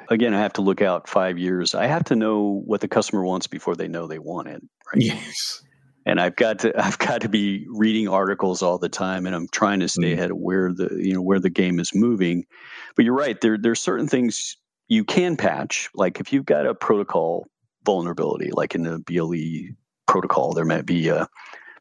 again, 0.10 0.34
I 0.34 0.42
have 0.42 0.54
to 0.54 0.62
look 0.62 0.82
out 0.82 1.10
five 1.10 1.38
years. 1.38 1.76
I 1.76 1.88
have 1.88 2.06
to 2.06 2.16
know 2.16 2.62
what 2.66 2.82
the 2.82 2.88
customer 2.88 3.24
wants 3.24 3.48
before 3.48 3.76
they 3.76 3.88
know 3.88 4.08
they 4.08 4.20
want 4.20 4.48
it. 4.48 4.62
Right? 4.94 5.04
Yes. 5.04 5.62
And 6.06 6.20
I've 6.20 6.36
got 6.36 6.60
to 6.60 6.74
I've 6.84 6.98
got 6.98 7.22
to 7.22 7.30
be 7.30 7.66
reading 7.70 8.08
articles 8.08 8.62
all 8.62 8.78
the 8.78 8.90
time, 8.90 9.26
and 9.26 9.36
I'm 9.36 9.48
trying 9.48 9.80
to 9.82 9.88
stay 9.88 10.12
mm. 10.12 10.14
ahead 10.14 10.32
of 10.32 10.38
where 10.38 10.74
the 10.74 10.90
you 11.02 11.14
know 11.14 11.22
where 11.22 11.40
the 11.40 11.50
game 11.50 11.80
is 11.80 11.94
moving. 11.94 12.46
But 12.96 13.06
you're 13.06 13.16
right. 13.16 13.40
There 13.40 13.58
there's 13.58 13.82
certain 13.82 14.08
things 14.08 14.58
you 14.88 15.03
can 15.03 15.38
patch. 15.38 15.90
Like 15.94 16.20
if 16.20 16.32
you've 16.34 16.46
got 16.46 16.68
a 16.68 16.75
protocol 16.75 17.48
vulnerability, 17.86 18.51
like 18.51 18.75
in 18.75 18.84
the 18.84 19.00
BLE 19.00 19.75
protocol, 20.08 20.53
there 20.53 20.66
might 20.66 20.86
be 20.86 21.10
a 21.10 21.27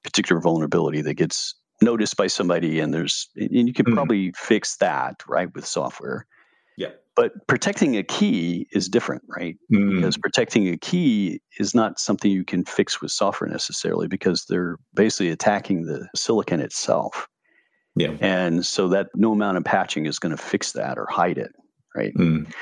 particular 0.02 0.40
vulnerability 0.40 1.02
that 1.02 1.14
gets 1.14 1.54
noticed 1.82 2.16
by 2.16 2.28
somebody, 2.28 2.80
and 2.80 2.92
there's 2.92 3.28
and 3.36 3.68
you 3.68 3.74
could 3.74 3.86
mm. 3.86 3.94
probably 3.94 4.32
fix 4.36 4.76
that 4.76 5.22
right 5.28 5.52
with 5.54 5.66
software. 5.66 6.26
But 7.16 7.46
protecting 7.46 7.96
a 7.96 8.02
key 8.02 8.66
is 8.72 8.88
different, 8.88 9.22
right? 9.28 9.56
Mm. 9.72 9.96
Because 9.96 10.16
protecting 10.16 10.68
a 10.68 10.76
key 10.76 11.40
is 11.58 11.74
not 11.74 12.00
something 12.00 12.30
you 12.30 12.44
can 12.44 12.64
fix 12.64 13.00
with 13.00 13.12
software 13.12 13.48
necessarily 13.48 14.08
because 14.08 14.46
they're 14.48 14.78
basically 14.94 15.30
attacking 15.30 15.86
the 15.86 16.08
silicon 16.16 16.60
itself. 16.60 17.28
Yeah. 17.94 18.16
And 18.20 18.66
so 18.66 18.88
that 18.88 19.10
no 19.14 19.32
amount 19.32 19.58
of 19.58 19.64
patching 19.64 20.06
is 20.06 20.18
going 20.18 20.36
to 20.36 20.42
fix 20.42 20.72
that 20.72 20.98
or 20.98 21.06
hide 21.08 21.38
it, 21.38 21.52
right? 21.94 22.12
Mm. 22.14 22.52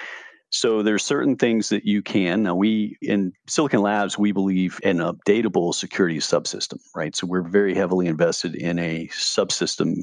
So 0.51 0.83
there's 0.83 1.03
certain 1.03 1.37
things 1.37 1.71
that 1.71 1.87
you 1.87 2.03
can. 2.03 2.43
Now 2.43 2.55
we 2.55 2.99
in 3.01 3.33
Silicon 3.49 3.81
Labs 3.81 4.19
we 4.19 4.33
believe 4.33 4.79
in 4.83 5.01
an 5.01 5.15
updatable 5.15 5.75
security 5.75 6.19
subsystem, 6.19 6.79
right? 6.95 7.17
So 7.17 7.27
we're 7.27 7.41
very 7.49 7.75
heavily 7.75 8.07
invested 8.07 8.55
in 8.55 8.79
a 8.79 9.09
subsystem 9.09 10.03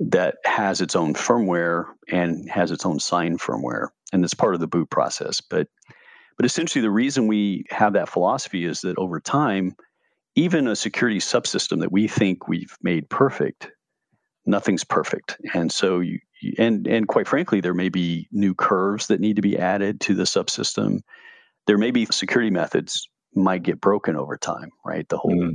that 0.00 0.36
has 0.44 0.80
its 0.80 0.94
own 0.94 1.14
firmware 1.14 1.86
and 2.10 2.48
has 2.50 2.70
its 2.70 2.84
own 2.84 3.00
sign 3.00 3.38
firmware, 3.38 3.88
and 4.12 4.24
it's 4.24 4.34
part 4.34 4.54
of 4.54 4.60
the 4.60 4.66
boot 4.66 4.90
process. 4.90 5.40
But 5.40 5.68
but 6.36 6.44
essentially, 6.44 6.82
the 6.82 6.90
reason 6.90 7.28
we 7.28 7.64
have 7.70 7.94
that 7.94 8.10
philosophy 8.10 8.66
is 8.66 8.82
that 8.82 8.98
over 8.98 9.20
time, 9.20 9.74
even 10.34 10.68
a 10.68 10.76
security 10.76 11.18
subsystem 11.18 11.80
that 11.80 11.92
we 11.92 12.08
think 12.08 12.46
we've 12.46 12.76
made 12.82 13.08
perfect, 13.08 13.70
nothing's 14.44 14.84
perfect, 14.84 15.38
and 15.54 15.72
so 15.72 16.00
you 16.00 16.18
and 16.58 16.86
and 16.86 17.08
quite 17.08 17.26
frankly, 17.26 17.60
there 17.60 17.74
may 17.74 17.88
be 17.88 18.28
new 18.32 18.54
curves 18.54 19.06
that 19.06 19.20
need 19.20 19.36
to 19.36 19.42
be 19.42 19.58
added 19.58 20.00
to 20.02 20.14
the 20.14 20.24
subsystem. 20.24 21.00
There 21.66 21.78
may 21.78 21.90
be 21.90 22.06
security 22.06 22.50
methods 22.50 23.08
might 23.34 23.62
get 23.62 23.80
broken 23.80 24.16
over 24.16 24.36
time, 24.36 24.70
right? 24.84 25.08
The 25.08 25.18
whole 25.18 25.34
mm 25.34 25.54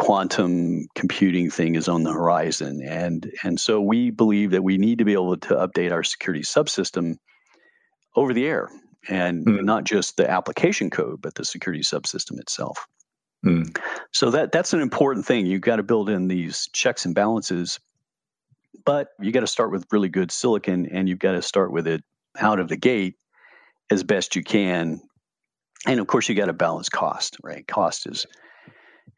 quantum 0.00 0.88
computing 0.94 1.50
thing 1.50 1.74
is 1.74 1.86
on 1.86 2.04
the 2.04 2.12
horizon. 2.12 2.80
And, 2.82 3.30
and 3.44 3.60
so 3.60 3.82
we 3.82 4.10
believe 4.10 4.52
that 4.52 4.64
we 4.64 4.78
need 4.78 4.98
to 4.98 5.04
be 5.04 5.12
able 5.12 5.36
to 5.36 5.54
update 5.54 5.92
our 5.92 6.02
security 6.02 6.42
subsystem 6.42 7.16
over 8.16 8.32
the 8.32 8.46
air 8.46 8.70
and 9.10 9.46
mm. 9.46 9.62
not 9.62 9.84
just 9.84 10.16
the 10.16 10.28
application 10.28 10.88
code, 10.88 11.20
but 11.20 11.34
the 11.34 11.44
security 11.44 11.82
subsystem 11.82 12.40
itself. 12.40 12.86
Mm. 13.44 13.78
So 14.10 14.30
that 14.30 14.52
that's 14.52 14.72
an 14.72 14.80
important 14.80 15.26
thing. 15.26 15.44
You've 15.44 15.60
got 15.60 15.76
to 15.76 15.82
build 15.82 16.08
in 16.08 16.28
these 16.28 16.70
checks 16.72 17.04
and 17.04 17.14
balances, 17.14 17.78
but 18.86 19.08
you 19.20 19.32
got 19.32 19.40
to 19.40 19.46
start 19.46 19.70
with 19.70 19.86
really 19.92 20.08
good 20.08 20.32
silicon, 20.32 20.86
and 20.90 21.10
you've 21.10 21.18
got 21.18 21.32
to 21.32 21.42
start 21.42 21.72
with 21.72 21.86
it 21.86 22.02
out 22.38 22.58
of 22.58 22.68
the 22.68 22.76
gate 22.76 23.16
as 23.90 24.02
best 24.02 24.34
you 24.34 24.42
can. 24.42 25.02
And 25.86 26.00
of 26.00 26.06
course, 26.06 26.28
you 26.28 26.34
got 26.34 26.46
to 26.46 26.54
balance 26.54 26.88
cost. 26.88 27.36
Right, 27.42 27.66
cost 27.66 28.06
is 28.06 28.26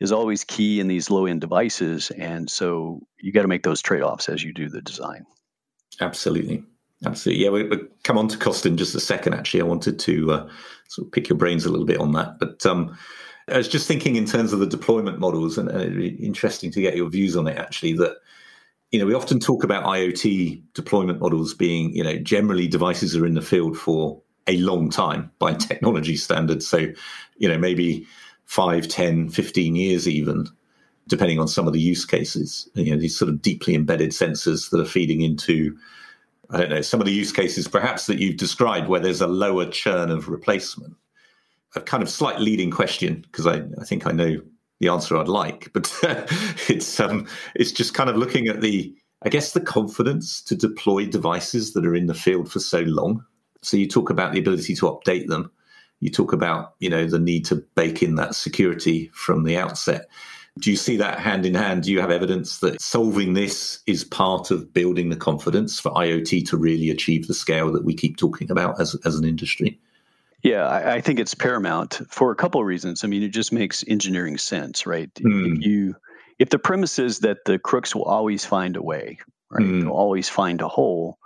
is 0.00 0.12
always 0.12 0.44
key 0.44 0.80
in 0.80 0.88
these 0.88 1.10
low 1.10 1.26
end 1.26 1.40
devices. 1.40 2.10
And 2.10 2.50
so 2.50 3.00
you 3.18 3.32
got 3.32 3.42
to 3.42 3.48
make 3.48 3.62
those 3.62 3.82
trade 3.82 4.02
offs 4.02 4.28
as 4.28 4.42
you 4.42 4.52
do 4.52 4.68
the 4.68 4.82
design. 4.82 5.24
Absolutely. 6.00 6.64
Absolutely. 7.04 7.44
Yeah, 7.44 7.50
we, 7.50 7.64
will 7.64 7.80
come 8.04 8.18
on 8.18 8.28
to 8.28 8.38
cost 8.38 8.64
in 8.64 8.76
just 8.76 8.94
a 8.94 9.00
second. 9.00 9.34
Actually, 9.34 9.62
I 9.62 9.64
wanted 9.64 9.98
to 10.00 10.32
uh, 10.32 10.48
sort 10.88 11.06
of 11.06 11.12
pick 11.12 11.28
your 11.28 11.38
brains 11.38 11.64
a 11.64 11.70
little 11.70 11.86
bit 11.86 11.98
on 11.98 12.12
that. 12.12 12.38
But 12.38 12.64
um, 12.64 12.96
I 13.48 13.56
was 13.56 13.68
just 13.68 13.88
thinking 13.88 14.16
in 14.16 14.24
terms 14.24 14.52
of 14.52 14.60
the 14.60 14.66
deployment 14.66 15.18
models, 15.18 15.58
and 15.58 15.68
uh, 15.68 15.80
interesting 15.80 16.70
to 16.72 16.80
get 16.80 16.96
your 16.96 17.08
views 17.08 17.36
on 17.36 17.48
it. 17.48 17.58
Actually, 17.58 17.94
that 17.94 18.18
you 18.92 19.00
know 19.00 19.06
we 19.06 19.14
often 19.14 19.40
talk 19.40 19.64
about 19.64 19.84
IoT 19.84 20.62
deployment 20.74 21.18
models 21.18 21.54
being 21.54 21.92
you 21.94 22.04
know 22.04 22.18
generally 22.18 22.68
devices 22.68 23.16
are 23.16 23.26
in 23.26 23.34
the 23.34 23.42
field 23.42 23.76
for 23.76 24.22
a 24.46 24.56
long 24.58 24.90
time 24.90 25.30
by 25.38 25.54
technology 25.68 26.16
standards. 26.16 26.68
So 26.68 26.86
you 27.36 27.48
know 27.48 27.58
maybe 27.58 28.06
5, 28.52 28.86
10, 28.86 29.30
15 29.30 29.76
years 29.76 30.06
even, 30.06 30.46
depending 31.08 31.40
on 31.40 31.48
some 31.48 31.66
of 31.66 31.72
the 31.72 31.80
use 31.80 32.04
cases. 32.04 32.68
You 32.74 32.90
know, 32.90 33.00
these 33.00 33.16
sort 33.16 33.30
of 33.30 33.40
deeply 33.40 33.74
embedded 33.74 34.10
sensors 34.10 34.68
that 34.68 34.78
are 34.78 34.84
feeding 34.84 35.22
into, 35.22 35.74
I 36.50 36.58
don't 36.58 36.68
know, 36.68 36.82
some 36.82 37.00
of 37.00 37.06
the 37.06 37.14
use 37.14 37.32
cases 37.32 37.66
perhaps 37.66 38.04
that 38.08 38.18
you've 38.18 38.36
described 38.36 38.88
where 38.88 39.00
there's 39.00 39.22
a 39.22 39.26
lower 39.26 39.64
churn 39.64 40.10
of 40.10 40.28
replacement. 40.28 40.94
A 41.76 41.80
kind 41.80 42.02
of 42.02 42.10
slight 42.10 42.40
leading 42.40 42.70
question, 42.70 43.22
because 43.22 43.46
I, 43.46 43.62
I 43.80 43.84
think 43.84 44.06
I 44.06 44.12
know 44.12 44.42
the 44.80 44.88
answer 44.88 45.16
I'd 45.16 45.28
like, 45.28 45.70
but 45.72 45.90
it's 46.68 47.00
um, 47.00 47.26
it's 47.54 47.72
just 47.72 47.94
kind 47.94 48.10
of 48.10 48.18
looking 48.18 48.48
at 48.48 48.60
the, 48.60 48.94
I 49.22 49.30
guess, 49.30 49.52
the 49.52 49.62
confidence 49.62 50.42
to 50.42 50.54
deploy 50.54 51.06
devices 51.06 51.72
that 51.72 51.86
are 51.86 51.96
in 51.96 52.04
the 52.04 52.12
field 52.12 52.52
for 52.52 52.60
so 52.60 52.80
long. 52.80 53.24
So 53.62 53.78
you 53.78 53.88
talk 53.88 54.10
about 54.10 54.34
the 54.34 54.40
ability 54.40 54.74
to 54.74 54.90
update 54.90 55.28
them 55.28 55.50
you 56.02 56.10
talk 56.10 56.32
about 56.32 56.74
you 56.80 56.90
know 56.90 57.06
the 57.06 57.18
need 57.18 57.44
to 57.46 57.56
bake 57.74 58.02
in 58.02 58.16
that 58.16 58.34
security 58.34 59.10
from 59.14 59.44
the 59.44 59.56
outset 59.56 60.06
do 60.58 60.70
you 60.70 60.76
see 60.76 60.96
that 60.96 61.18
hand 61.18 61.46
in 61.46 61.54
hand 61.54 61.84
do 61.84 61.92
you 61.92 62.00
have 62.00 62.10
evidence 62.10 62.58
that 62.58 62.80
solving 62.82 63.32
this 63.32 63.80
is 63.86 64.04
part 64.04 64.50
of 64.50 64.74
building 64.74 65.08
the 65.08 65.16
confidence 65.16 65.80
for 65.80 65.92
iot 65.92 66.46
to 66.46 66.56
really 66.56 66.90
achieve 66.90 67.28
the 67.28 67.34
scale 67.34 67.72
that 67.72 67.84
we 67.84 67.94
keep 67.94 68.16
talking 68.16 68.50
about 68.50 68.78
as, 68.80 68.94
as 69.06 69.16
an 69.16 69.24
industry 69.24 69.80
yeah, 70.42 70.66
I, 70.66 70.94
I, 70.94 71.00
think 71.00 71.20
it's 71.20 71.34
paramount 71.34 72.00
for 72.08 72.32
a 72.32 72.34
couple 72.34 72.60
of 72.60 72.66
reasons. 72.66 73.04
I 73.04 73.06
mean, 73.06 73.22
it 73.22 73.28
just 73.28 73.52
makes 73.52 73.84
engineering 73.86 74.38
sense, 74.38 74.86
right? 74.86 75.08
Mm. 75.14 75.58
If 75.58 75.64
you 75.64 75.94
if 76.40 76.48
the 76.48 76.58
premise 76.58 76.98
is 76.98 77.20
that 77.20 77.44
the 77.44 77.60
crooks 77.60 77.94
will 77.94 78.02
always 78.02 78.44
find 78.44 78.76
a 78.76 78.82
way, 78.82 79.18
right? 79.50 79.64
Mm. 79.64 79.82
They'll 79.82 79.92
always 79.92 80.28
find 80.28 80.60
a 80.60 80.66
hole, 80.66 81.18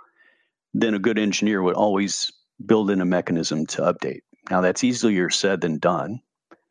then 0.75 0.93
a 0.93 0.99
good 0.99 1.17
engineer 1.17 1.63
would 1.63 1.73
always 1.73 2.31
build 2.63 2.91
in 2.91 3.01
a 3.01 3.05
mechanism 3.05 3.65
to 3.67 3.81
update. 3.81 4.21
Now, 4.49 4.61
that's 4.61 4.83
easier 4.83 5.29
said 5.29 5.61
than 5.61 5.79
done. 5.79 6.21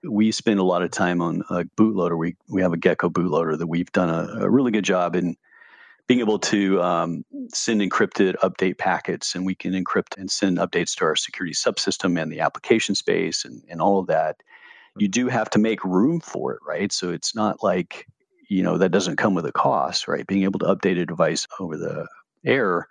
We 0.02 0.32
spend 0.32 0.60
a 0.60 0.64
lot 0.64 0.82
of 0.82 0.90
time 0.90 1.20
on 1.20 1.42
a 1.50 1.64
bootloader. 1.64 2.16
We, 2.16 2.36
we 2.48 2.62
have 2.62 2.72
a 2.72 2.78
Gecko 2.78 3.10
bootloader 3.10 3.58
that 3.58 3.66
we've 3.66 3.90
done 3.92 4.08
a, 4.08 4.44
a 4.44 4.50
really 4.50 4.70
good 4.70 4.84
job 4.84 5.16
in 5.16 5.36
being 6.06 6.20
able 6.20 6.38
to 6.38 6.80
um, 6.80 7.24
send 7.52 7.80
encrypted 7.80 8.36
update 8.36 8.78
packets, 8.78 9.34
and 9.34 9.44
we 9.44 9.54
can 9.54 9.72
encrypt 9.72 10.16
and 10.16 10.30
send 10.30 10.58
updates 10.58 10.94
to 10.96 11.04
our 11.04 11.16
security 11.16 11.54
subsystem 11.54 12.20
and 12.20 12.30
the 12.30 12.40
application 12.40 12.94
space 12.94 13.44
and, 13.44 13.62
and 13.68 13.80
all 13.80 13.98
of 13.98 14.06
that. 14.06 14.36
You 14.98 15.08
do 15.08 15.28
have 15.28 15.50
to 15.50 15.58
make 15.58 15.84
room 15.84 16.20
for 16.20 16.54
it, 16.54 16.60
right? 16.66 16.92
So 16.92 17.10
it's 17.10 17.34
not 17.34 17.62
like, 17.62 18.06
you 18.48 18.62
know, 18.62 18.78
that 18.78 18.92
doesn't 18.92 19.16
come 19.16 19.34
with 19.34 19.46
a 19.46 19.52
cost, 19.52 20.06
right? 20.06 20.26
Being 20.26 20.44
able 20.44 20.60
to 20.60 20.66
update 20.66 21.00
a 21.00 21.06
device 21.06 21.46
over 21.58 21.76
the 21.76 22.06
air 22.44 22.86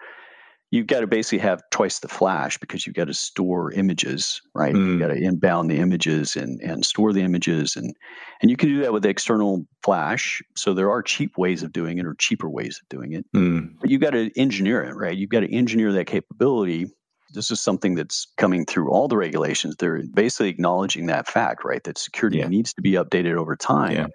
you've 0.75 0.87
got 0.87 0.99
to 0.99 1.07
basically 1.07 1.37
have 1.37 1.63
twice 1.71 1.99
the 1.99 2.07
flash 2.07 2.57
because 2.57 2.85
you've 2.85 2.95
got 2.95 3.05
to 3.05 3.13
store 3.13 3.71
images, 3.71 4.41
right? 4.53 4.75
Mm. 4.75 4.87
You've 4.87 4.99
got 4.99 5.07
to 5.07 5.15
inbound 5.15 5.71
the 5.71 5.77
images 5.77 6.35
and, 6.35 6.59
and 6.61 6.85
store 6.85 7.13
the 7.13 7.21
images. 7.21 7.77
And, 7.77 7.95
and 8.41 8.51
you 8.51 8.57
can 8.57 8.69
do 8.69 8.81
that 8.81 8.91
with 8.91 9.05
external 9.05 9.65
flash. 9.83 10.41
So 10.55 10.73
there 10.73 10.91
are 10.91 11.01
cheap 11.01 11.37
ways 11.37 11.63
of 11.63 11.71
doing 11.71 11.97
it 11.97 12.05
or 12.05 12.13
cheaper 12.15 12.49
ways 12.49 12.81
of 12.81 12.89
doing 12.89 13.13
it. 13.13 13.25
Mm. 13.33 13.75
But 13.79 13.89
you've 13.89 14.01
got 14.01 14.11
to 14.11 14.29
engineer 14.37 14.83
it, 14.83 14.95
right? 14.95 15.15
You've 15.15 15.29
got 15.29 15.41
to 15.41 15.53
engineer 15.55 15.93
that 15.93 16.07
capability. 16.07 16.87
This 17.33 17.51
is 17.51 17.61
something 17.61 17.95
that's 17.95 18.27
coming 18.37 18.65
through 18.65 18.91
all 18.91 19.07
the 19.07 19.17
regulations. 19.17 19.77
They're 19.77 20.03
basically 20.13 20.49
acknowledging 20.49 21.05
that 21.05 21.27
fact, 21.27 21.63
right? 21.63 21.83
That 21.85 21.97
security 21.97 22.39
yeah. 22.39 22.47
needs 22.47 22.73
to 22.73 22.81
be 22.81 22.93
updated 22.93 23.37
over 23.37 23.55
time. 23.55 23.93
Yeah 23.93 24.07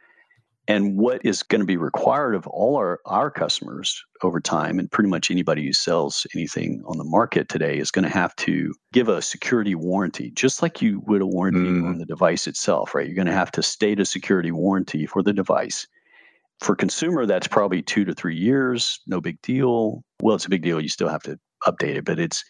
and 0.70 0.96
what 0.96 1.20
is 1.24 1.42
going 1.42 1.60
to 1.60 1.66
be 1.66 1.76
required 1.76 2.36
of 2.36 2.46
all 2.46 2.76
our, 2.76 3.00
our 3.04 3.28
customers 3.28 4.04
over 4.22 4.40
time 4.40 4.78
and 4.78 4.90
pretty 4.90 5.10
much 5.10 5.30
anybody 5.30 5.66
who 5.66 5.72
sells 5.72 6.26
anything 6.34 6.80
on 6.86 6.96
the 6.96 7.04
market 7.04 7.48
today 7.48 7.78
is 7.78 7.90
going 7.90 8.04
to 8.04 8.08
have 8.08 8.34
to 8.36 8.72
give 8.92 9.08
a 9.08 9.20
security 9.20 9.74
warranty 9.74 10.30
just 10.30 10.62
like 10.62 10.80
you 10.80 11.02
would 11.06 11.22
a 11.22 11.26
warranty 11.26 11.70
mm. 11.70 11.88
on 11.88 11.98
the 11.98 12.06
device 12.06 12.46
itself 12.46 12.94
right 12.94 13.06
you're 13.06 13.16
going 13.16 13.26
to 13.26 13.32
have 13.32 13.50
to 13.50 13.62
state 13.62 13.98
a 13.98 14.04
security 14.04 14.52
warranty 14.52 15.06
for 15.06 15.22
the 15.22 15.32
device 15.32 15.88
for 16.60 16.76
consumer 16.76 17.26
that's 17.26 17.48
probably 17.48 17.82
two 17.82 18.04
to 18.04 18.14
three 18.14 18.36
years 18.36 19.00
no 19.08 19.20
big 19.20 19.42
deal 19.42 20.04
well 20.22 20.36
it's 20.36 20.46
a 20.46 20.50
big 20.50 20.62
deal 20.62 20.80
you 20.80 20.88
still 20.88 21.08
have 21.08 21.22
to 21.22 21.36
update 21.66 21.96
it 21.96 22.04
but 22.04 22.20
it's 22.20 22.44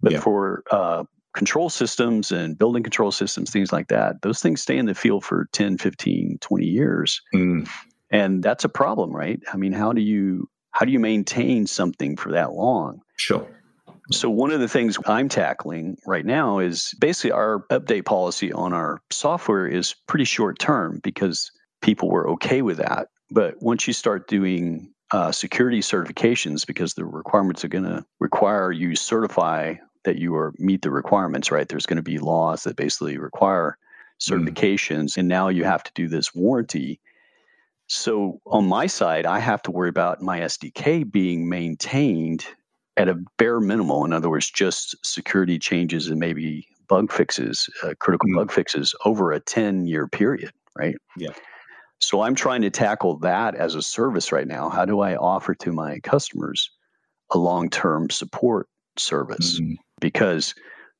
but 0.00 0.12
yeah. 0.12 0.20
for 0.20 0.62
uh, 0.70 1.04
control 1.36 1.68
systems 1.68 2.32
and 2.32 2.58
building 2.58 2.82
control 2.82 3.12
systems, 3.12 3.50
things 3.50 3.70
like 3.70 3.88
that, 3.88 4.22
those 4.22 4.40
things 4.40 4.62
stay 4.62 4.76
in 4.76 4.86
the 4.86 4.94
field 4.94 5.24
for 5.24 5.46
10, 5.52 5.78
15, 5.78 6.38
20 6.40 6.64
years. 6.64 7.20
Mm. 7.32 7.68
And 8.10 8.42
that's 8.42 8.64
a 8.64 8.68
problem, 8.68 9.14
right? 9.14 9.38
I 9.52 9.56
mean, 9.56 9.72
how 9.72 9.92
do 9.92 10.00
you 10.00 10.48
how 10.70 10.84
do 10.84 10.92
you 10.92 10.98
maintain 10.98 11.66
something 11.66 12.16
for 12.16 12.32
that 12.32 12.52
long? 12.52 13.00
Sure. 13.16 13.46
So 14.12 14.30
one 14.30 14.50
of 14.50 14.60
the 14.60 14.68
things 14.68 14.98
I'm 15.06 15.28
tackling 15.28 15.96
right 16.06 16.24
now 16.24 16.58
is 16.58 16.94
basically 17.00 17.32
our 17.32 17.64
update 17.70 18.04
policy 18.04 18.52
on 18.52 18.72
our 18.72 19.00
software 19.10 19.66
is 19.66 19.94
pretty 20.06 20.24
short 20.24 20.58
term 20.58 21.00
because 21.02 21.50
people 21.82 22.10
were 22.10 22.28
okay 22.30 22.62
with 22.62 22.76
that. 22.76 23.08
But 23.30 23.54
once 23.60 23.86
you 23.86 23.92
start 23.92 24.28
doing 24.28 24.92
uh, 25.10 25.32
security 25.32 25.80
certifications, 25.80 26.66
because 26.66 26.94
the 26.94 27.04
requirements 27.04 27.64
are 27.64 27.68
going 27.68 27.84
to 27.84 28.04
require 28.20 28.70
you 28.70 28.94
certify 28.96 29.74
that 30.06 30.18
you 30.18 30.34
are 30.34 30.54
meet 30.58 30.82
the 30.82 30.90
requirements, 30.90 31.50
right? 31.50 31.68
There's 31.68 31.84
going 31.84 31.98
to 31.98 32.02
be 32.02 32.18
laws 32.18 32.64
that 32.64 32.76
basically 32.76 33.18
require 33.18 33.76
certifications, 34.20 35.12
mm. 35.12 35.16
and 35.18 35.28
now 35.28 35.48
you 35.48 35.64
have 35.64 35.82
to 35.82 35.92
do 35.94 36.08
this 36.08 36.34
warranty. 36.34 37.00
So 37.88 38.40
on 38.46 38.66
my 38.66 38.86
side, 38.86 39.26
I 39.26 39.38
have 39.40 39.62
to 39.62 39.70
worry 39.70 39.90
about 39.90 40.22
my 40.22 40.40
SDK 40.40 41.10
being 41.10 41.48
maintained 41.48 42.46
at 42.96 43.08
a 43.08 43.22
bare 43.36 43.60
minimal. 43.60 44.04
In 44.04 44.12
other 44.12 44.30
words, 44.30 44.50
just 44.50 44.96
security 45.04 45.58
changes 45.58 46.08
and 46.08 46.18
maybe 46.18 46.66
bug 46.88 47.12
fixes, 47.12 47.68
uh, 47.82 47.94
critical 47.98 48.28
mm. 48.30 48.36
bug 48.36 48.52
fixes 48.52 48.94
over 49.04 49.32
a 49.32 49.40
10 49.40 49.86
year 49.86 50.08
period, 50.08 50.52
right? 50.76 50.96
Yeah. 51.16 51.30
So 51.98 52.22
I'm 52.22 52.34
trying 52.34 52.62
to 52.62 52.70
tackle 52.70 53.18
that 53.18 53.54
as 53.54 53.74
a 53.74 53.82
service 53.82 54.30
right 54.30 54.46
now. 54.46 54.68
How 54.68 54.84
do 54.84 55.00
I 55.00 55.16
offer 55.16 55.54
to 55.54 55.72
my 55.72 55.98
customers 56.00 56.70
a 57.32 57.38
long 57.38 57.70
term 57.70 58.10
support 58.10 58.68
service? 58.96 59.60
Mm 59.60 59.76
because 60.00 60.54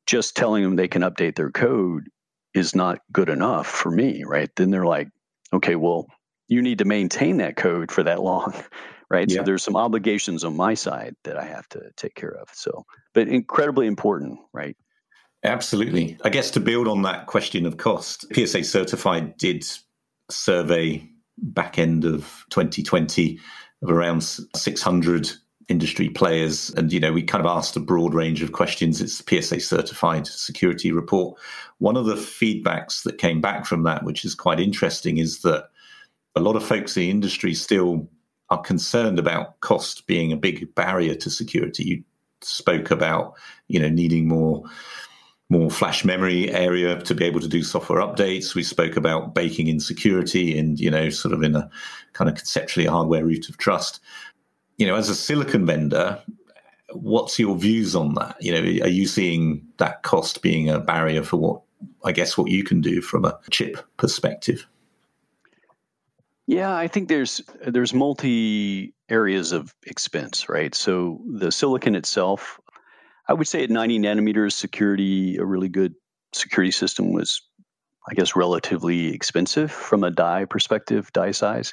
just 0.07 0.37
telling 0.37 0.63
them 0.63 0.77
they 0.77 0.89
can 0.89 1.03
update 1.03 1.35
their 1.37 1.51
code 1.51 2.09
is 2.55 2.75
not 2.75 3.01
good 3.13 3.29
enough 3.29 3.67
for 3.67 3.91
me, 3.91 4.25
right? 4.25 4.51
Then 4.57 4.71
they're 4.71 4.87
like, 4.87 5.09
okay, 5.53 5.77
well, 5.77 6.07
you 6.49 6.63
need 6.63 6.79
to 6.79 6.85
maintain 6.85 7.39
that 7.39 7.57
code 7.57 7.91
for 7.91 8.03
that 8.03 8.23
long, 8.23 8.55
right? 9.11 9.31
Yeah. 9.31 9.39
So 9.39 9.43
there's 9.45 9.65
some 9.65 9.77
obligations 9.77 10.45
on 10.45 10.57
my 10.57 10.75
side 10.75 11.15
that 11.25 11.37
I 11.37 11.45
have 11.45 11.69
to 11.71 11.91
take 11.97 12.15
care 12.15 12.37
of. 12.41 12.49
So, 12.53 12.85
but 13.15 13.29
incredibly 13.29 13.87
important, 13.87 14.39
right? 14.53 14.77
Absolutely. 15.45 16.17
I 16.25 16.31
guess 16.31 16.51
to 16.53 16.61
build 16.61 16.89
on 16.89 17.03
that 17.03 17.27
question 17.27 17.67
of 17.67 17.77
cost, 17.77 18.27
PSA 18.35 18.65
Certified 18.65 19.37
did 19.37 19.65
survey 20.31 21.09
back 21.39 21.79
end 21.79 22.05
of 22.05 22.45
2020 22.51 23.39
of 23.83 23.91
around 23.91 24.23
600 24.23 25.31
industry 25.69 26.09
players. 26.09 26.71
And, 26.71 26.93
you 26.93 27.01
know, 27.01 27.13
we 27.13 27.23
kind 27.23 27.45
of 27.45 27.51
asked 27.51 27.77
a 27.77 27.81
broad 27.81 28.15
range 28.15 28.43
of 28.43 28.53
questions. 28.53 29.01
It's 29.01 29.23
PSA 29.29 29.61
certified 29.61 30.27
security 30.27 30.93
report. 30.93 31.39
One 31.79 31.97
of 31.97 32.07
the 32.07 32.15
feedbacks 32.15 33.03
that 33.03 33.19
came 33.19 33.41
back 33.41 33.67
from 33.67 33.83
that, 33.83 34.05
which 34.05 34.25
is 34.25 34.35
quite 34.35 34.61
interesting, 34.61 35.19
is 35.19 35.41
that 35.41 35.69
a 36.35 36.41
lot 36.41 36.57
of 36.57 36.65
folks 36.65 36.97
in 36.97 37.03
the 37.03 37.11
industry 37.11 37.55
still 37.55 38.09
are 38.51 38.61
concerned 38.61 39.19
about 39.19 39.61
cost 39.61 40.07
being 40.07 40.33
a 40.33 40.37
big 40.37 40.73
barrier 40.75 41.15
to 41.17 41.31
security. 41.31 41.85
You 41.85 42.05
spoke 42.43 42.91
about, 42.91 43.35
you 43.67 43.81
know, 43.81 43.89
needing 43.89 44.29
more 44.29 44.65
more 45.49 45.71
flash 45.71 46.05
memory 46.05 46.51
area 46.51 47.01
to 47.01 47.15
be 47.15 47.25
able 47.25 47.39
to 47.39 47.47
do 47.47 47.63
software 47.63 48.01
updates. 48.01 48.57
We 48.57 48.65
spoke 48.65 48.97
about 48.97 49.33
baking 49.33 49.69
in 49.69 49.79
security 49.79 50.59
and, 50.59 50.79
you 50.81 50.91
know, 50.91 51.09
sort 51.09 51.33
of 51.33 51.43
in 51.45 51.55
a 51.55 51.71
kind 52.15 52.29
of 52.29 52.35
conceptually 52.35 52.87
a 52.87 52.91
hardware 52.91 53.25
root 53.25 53.49
of 53.49 53.57
trust 53.57 54.01
you 54.77 54.87
know, 54.87 54.97
as 54.97 55.09
a 55.09 55.15
silicon 55.15 55.67
vendor, 55.67 56.21
what's 56.93 57.39
your 57.39 57.57
views 57.57 57.97
on 57.97 58.15
that? 58.15 58.37
You 58.41 58.53
know, 58.53 58.85
are 58.85 58.91
you 58.91 59.07
seeing 59.07 59.67
that 59.79 60.03
cost 60.03 60.43
being 60.43 60.69
a 60.69 60.81
barrier 60.81 61.23
for 61.23 61.37
what 61.37 61.63
I 62.05 62.13
guess 62.13 62.39
what 62.39 62.51
you 62.51 62.65
can 62.65 62.81
do 62.81 63.01
from 63.03 63.25
a 63.25 63.39
chip 63.51 63.79
perspective? 63.97 64.67
Yeah, 66.47 66.75
I 66.75 66.87
think 66.87 67.09
there's 67.09 67.41
there's 67.67 67.93
multi 67.93 68.95
areas 69.09 69.53
of 69.53 69.75
expense, 69.85 70.49
right? 70.49 70.75
So 70.75 71.21
the 71.27 71.51
silicon 71.51 71.97
itself, 71.97 72.61
I 73.29 73.35
would 73.35 73.49
say 73.49 73.65
at 73.65 73.71
90 73.71 73.99
nanometers 73.99 74.53
security, 74.53 75.37
a 75.39 75.45
really 75.45 75.69
good 75.69 75.95
security 76.33 76.71
system 76.71 77.13
was, 77.13 77.43
I 78.09 78.15
guess, 78.15 78.37
relatively 78.37 79.13
expensive 79.13 79.73
from 79.73 80.05
a 80.05 80.11
die 80.11 80.45
perspective, 80.45 81.13
die 81.13 81.33
size. 81.33 81.73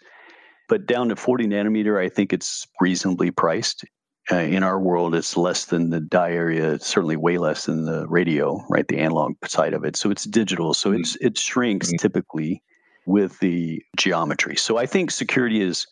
But 0.73 0.87
down 0.87 1.09
to 1.09 1.15
40 1.15 1.45
nanometer, 1.45 2.03
I 2.03 2.09
think 2.09 2.33
it's 2.33 2.65
reasonably 2.81 3.29
priced. 3.29 3.85
Uh, 4.31 4.37
in 4.37 4.63
our 4.63 4.79
world, 4.79 5.13
it's 5.13 5.37
less 5.37 5.65
than 5.65 5.91
the 5.91 5.99
die 5.99 6.31
area, 6.31 6.79
certainly 6.79 7.15
way 7.15 7.37
less 7.37 7.67
than 7.67 7.85
the 7.85 8.07
radio, 8.07 8.59
right? 8.71 8.87
The 8.87 8.97
analog 8.97 9.35
side 9.45 9.75
of 9.75 9.83
it. 9.83 9.95
So 9.95 10.09
it's 10.09 10.23
digital. 10.23 10.73
So 10.73 10.89
mm-hmm. 10.89 11.01
it's 11.01 11.15
it 11.17 11.37
shrinks 11.37 11.89
mm-hmm. 11.89 11.97
typically 11.97 12.63
with 13.05 13.37
the 13.37 13.83
geometry. 13.97 14.55
So 14.55 14.77
I 14.77 14.87
think 14.87 15.11
security 15.11 15.61
is 15.61 15.85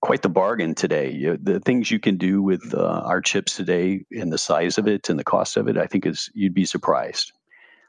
quite 0.00 0.22
the 0.22 0.30
bargain 0.30 0.74
today. 0.74 1.36
The 1.38 1.60
things 1.60 1.90
you 1.90 2.00
can 2.00 2.16
do 2.16 2.40
with 2.40 2.72
uh, 2.72 3.02
our 3.04 3.20
chips 3.20 3.54
today 3.54 4.06
and 4.12 4.32
the 4.32 4.38
size 4.38 4.78
of 4.78 4.88
it 4.88 5.10
and 5.10 5.18
the 5.18 5.24
cost 5.24 5.58
of 5.58 5.68
it, 5.68 5.76
I 5.76 5.84
think 5.88 6.06
is 6.06 6.30
you'd 6.32 6.54
be 6.54 6.64
surprised. 6.64 7.32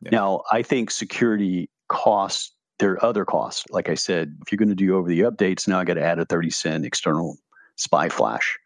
Yeah. 0.01 0.09
Now, 0.11 0.41
I 0.51 0.61
think 0.61 0.91
security 0.91 1.69
costs 1.87 2.51
there 2.79 2.91
are 2.93 3.05
other 3.05 3.25
costs. 3.25 3.65
Like 3.69 3.89
I 3.89 3.95
said, 3.95 4.37
if 4.41 4.51
you're 4.51 4.57
going 4.57 4.69
to 4.69 4.75
do 4.75 4.95
over 4.95 5.09
the 5.09 5.21
updates, 5.21 5.67
now 5.67 5.79
I 5.79 5.83
got 5.83 5.95
to 5.95 6.03
add 6.03 6.19
a 6.19 6.25
30 6.25 6.49
cent 6.51 6.85
external 6.85 7.37
SPI 7.75 8.09
flash. 8.09 8.57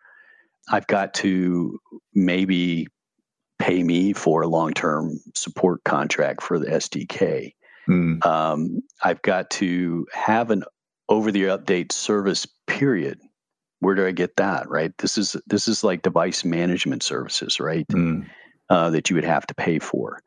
I've 0.70 0.88
got 0.88 1.14
to 1.16 1.80
maybe 2.14 2.88
pay 3.60 3.84
me 3.84 4.14
for 4.14 4.42
a 4.42 4.48
long 4.48 4.74
term 4.74 5.20
support 5.36 5.84
contract 5.84 6.42
for 6.42 6.60
the 6.60 6.68
SDK. 6.68 7.54
Mm. 7.90 8.26
Um, 8.26 8.82
I've 9.02 9.22
got 9.22 9.50
to 9.52 10.08
have 10.14 10.52
an 10.52 10.64
over 11.10 11.32
the 11.32 11.44
update 11.46 11.92
service 11.92 12.48
period. 12.68 13.20
Where 13.80 13.96
do 13.96 14.06
I 14.06 14.12
get 14.12 14.38
that? 14.38 14.70
Right. 14.70 14.96
This 14.98 15.18
is 15.18 15.36
this 15.48 15.68
is 15.68 15.84
like 15.84 16.02
device 16.02 16.46
management 16.46 17.04
services, 17.04 17.60
right? 17.60 17.88
Mm. 17.88 18.28
Uh, 18.70 18.92
that 18.92 19.10
you 19.10 19.16
would 19.16 19.26
have 19.26 19.46
to 19.48 19.54
pay 19.54 19.80
for. 19.80 20.22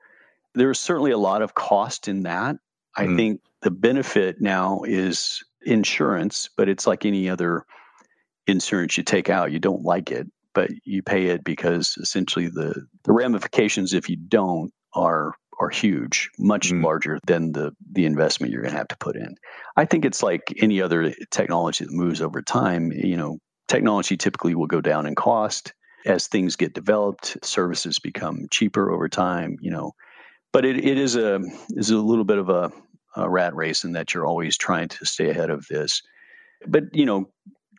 There 0.54 0.70
is 0.70 0.78
certainly 0.78 1.12
a 1.12 1.18
lot 1.18 1.40
of 1.40 1.54
cost 1.54 2.08
in 2.08 2.24
that. 2.24 2.56
I 2.96 3.06
mm. 3.06 3.16
think 3.16 3.40
the 3.64 3.70
benefit 3.70 4.40
now 4.40 4.82
is 4.86 5.42
insurance, 5.66 6.50
but 6.56 6.68
it's 6.68 6.86
like 6.86 7.04
any 7.04 7.28
other 7.28 7.64
insurance 8.46 8.96
you 8.96 9.02
take 9.02 9.30
out. 9.30 9.52
You 9.52 9.58
don't 9.58 9.82
like 9.82 10.10
it, 10.12 10.26
but 10.54 10.70
you 10.84 11.02
pay 11.02 11.26
it 11.28 11.42
because 11.42 11.96
essentially 12.00 12.48
the, 12.48 12.86
the 13.04 13.12
ramifications 13.12 13.94
if 13.94 14.08
you 14.08 14.16
don't 14.16 14.70
are 14.92 15.34
are 15.60 15.70
huge, 15.70 16.30
much 16.38 16.70
mm. 16.70 16.82
larger 16.84 17.18
than 17.26 17.52
the 17.52 17.72
the 17.92 18.04
investment 18.04 18.52
you're 18.52 18.62
going 18.62 18.72
to 18.72 18.78
have 18.78 18.88
to 18.88 18.96
put 18.98 19.16
in. 19.16 19.36
I 19.76 19.84
think 19.84 20.04
it's 20.04 20.22
like 20.22 20.42
any 20.60 20.82
other 20.82 21.14
technology 21.30 21.84
that 21.84 21.92
moves 21.92 22.20
over 22.20 22.42
time. 22.42 22.92
You 22.92 23.16
know, 23.16 23.38
technology 23.68 24.16
typically 24.16 24.54
will 24.54 24.66
go 24.66 24.80
down 24.80 25.06
in 25.06 25.14
cost. 25.14 25.72
as 26.06 26.26
things 26.26 26.56
get 26.56 26.74
developed, 26.74 27.38
services 27.42 27.98
become 27.98 28.46
cheaper 28.50 28.90
over 28.90 29.08
time, 29.08 29.56
you 29.60 29.70
know. 29.70 29.92
But 30.52 30.64
it, 30.64 30.84
it 30.84 30.98
is 30.98 31.16
a 31.16 31.40
is 31.70 31.90
a 31.90 31.98
little 31.98 32.24
bit 32.24 32.38
of 32.38 32.48
a, 32.48 32.72
a 33.14 33.28
rat 33.28 33.54
race 33.54 33.84
in 33.84 33.92
that 33.92 34.14
you're 34.14 34.26
always 34.26 34.56
trying 34.56 34.88
to 34.88 35.06
stay 35.06 35.30
ahead 35.30 35.50
of 35.50 35.66
this. 35.68 36.02
But 36.66 36.94
you 36.94 37.06
know, 37.06 37.30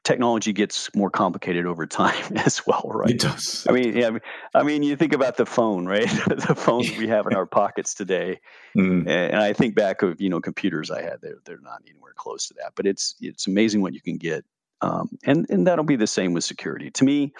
technology 0.05 0.53
gets 0.53 0.93
more 0.95 1.09
complicated 1.09 1.65
over 1.65 1.85
time 2.03 2.37
as 2.37 2.65
well, 2.65 2.83
right? 2.85 3.09
It 3.09 3.19
does. 3.19 3.65
I 3.67 3.73
mean, 3.73 3.97
yeah, 3.97 4.11
I 4.53 4.63
mean, 4.63 4.83
you 4.83 4.95
think 4.95 5.13
about 5.13 5.35
the 5.35 5.45
phone, 5.45 5.85
right? 5.85 6.07
the 6.27 6.55
phones 6.55 6.95
we 6.97 7.07
have 7.07 7.27
in 7.27 7.35
our 7.35 7.45
pockets 7.45 7.93
today, 7.93 8.39
mm. 8.77 9.07
and 9.07 9.35
I 9.35 9.51
think 9.51 9.75
back 9.75 10.01
of 10.01 10.21
you 10.21 10.29
know 10.29 10.39
computers 10.39 10.91
I 10.91 11.01
had. 11.01 11.17
They're 11.21 11.39
they're 11.45 11.59
not 11.59 11.81
anywhere 11.89 12.13
close 12.15 12.47
to 12.47 12.53
that, 12.59 12.73
but 12.75 12.85
it's 12.85 13.15
it's 13.19 13.47
amazing 13.47 13.81
what 13.81 13.93
you 13.93 14.01
can 14.01 14.17
get, 14.17 14.45
um, 14.81 15.09
and 15.25 15.45
and 15.49 15.67
that'll 15.67 15.83
be 15.83 15.97
the 15.97 16.07
same 16.07 16.33
with 16.33 16.43
security. 16.43 16.91
To 16.91 17.03
me, 17.03 17.33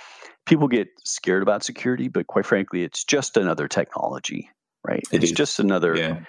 people 0.46 0.68
get 0.68 0.90
scared 1.04 1.44
about 1.44 1.64
security, 1.64 2.08
but 2.10 2.28
quite 2.28 2.46
frankly, 2.46 2.84
it's 2.84 3.04
just 3.04 3.38
another 3.38 3.68
technology, 3.68 4.50
right? 4.84 5.04
It 5.12 5.24
it's 5.24 5.26
is. 5.26 5.32
just 5.32 5.60
another. 5.60 5.96
Yeah. 5.96 6.20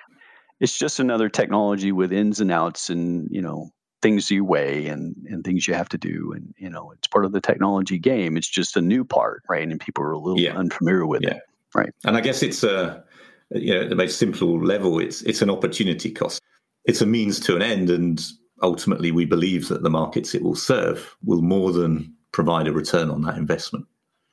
It's 0.60 0.78
just 0.78 1.00
another 1.00 1.28
technology 1.28 1.92
with 1.92 2.12
ins 2.12 2.40
and 2.40 2.50
outs, 2.50 2.90
and 2.90 3.28
you 3.30 3.42
know 3.42 3.70
things 4.02 4.30
you 4.30 4.44
weigh 4.44 4.86
and 4.86 5.16
and 5.28 5.44
things 5.44 5.66
you 5.66 5.74
have 5.74 5.88
to 5.90 5.98
do. 5.98 6.32
And 6.34 6.54
you 6.58 6.70
know 6.70 6.92
it's 6.92 7.08
part 7.08 7.24
of 7.24 7.32
the 7.32 7.40
technology 7.40 7.98
game. 7.98 8.36
It's 8.36 8.48
just 8.48 8.76
a 8.76 8.80
new 8.80 9.04
part 9.04 9.42
right? 9.48 9.66
And 9.66 9.80
people 9.80 10.04
are 10.04 10.12
a 10.12 10.18
little 10.18 10.40
yeah. 10.40 10.56
unfamiliar 10.56 11.06
with 11.06 11.22
yeah. 11.22 11.34
it 11.34 11.42
right. 11.74 11.92
And 12.04 12.16
i 12.16 12.20
guess 12.20 12.42
it's 12.42 12.62
a 12.62 13.02
you 13.50 13.74
know 13.74 13.82
at 13.82 13.88
the 13.88 13.96
most 13.96 14.18
simple 14.18 14.62
level 14.62 14.98
it's 14.98 15.22
it's 15.22 15.42
an 15.42 15.50
opportunity 15.50 16.10
cost. 16.10 16.40
It's 16.84 17.00
a 17.00 17.06
means 17.06 17.40
to 17.40 17.56
an 17.56 17.62
end. 17.62 17.90
And 17.90 18.24
ultimately 18.62 19.10
we 19.10 19.24
believe 19.24 19.68
that 19.68 19.82
the 19.82 19.90
markets 19.90 20.34
it 20.34 20.42
will 20.42 20.54
serve 20.54 21.16
will 21.24 21.42
more 21.42 21.72
than 21.72 22.14
provide 22.32 22.68
a 22.68 22.72
return 22.72 23.10
on 23.10 23.22
that 23.22 23.36
investment. 23.36 23.86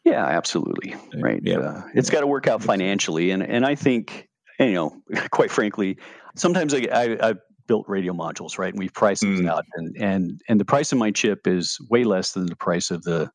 Yeah 0.03 0.25
absolutely. 0.25 0.95
Right. 1.15 1.41
Yeah. 1.43 1.59
Uh, 1.59 1.81
it's 1.95 2.09
got 2.09 2.21
to 2.21 2.27
work 2.27 2.47
out 2.47 2.62
financially. 2.62 3.31
And 3.31 3.41
and 3.41 3.65
i 3.65 3.75
think 3.75 4.29
you 4.59 4.73
know 4.73 5.01
quite 5.31 5.51
frankly 5.51 5.97
sometimes 6.35 6.73
I, 6.73 6.87
I, 6.91 7.29
I 7.29 7.33
built 7.67 7.87
radio 7.87 8.13
modules, 8.13 8.57
right? 8.57 8.73
And 8.73 8.79
we've 8.79 8.93
priced 8.93 9.23
mm. 9.23 9.49
out, 9.49 9.65
and 9.75 9.95
and 9.97 10.41
and 10.47 10.59
the 10.59 10.65
price 10.65 10.91
of 10.91 10.97
my 10.97 11.11
chip 11.11 11.47
is 11.47 11.79
way 11.89 12.03
less 12.03 12.33
than 12.33 12.47
the 12.47 12.55
price 12.55 12.91
of 12.91 13.03
the 13.03 13.31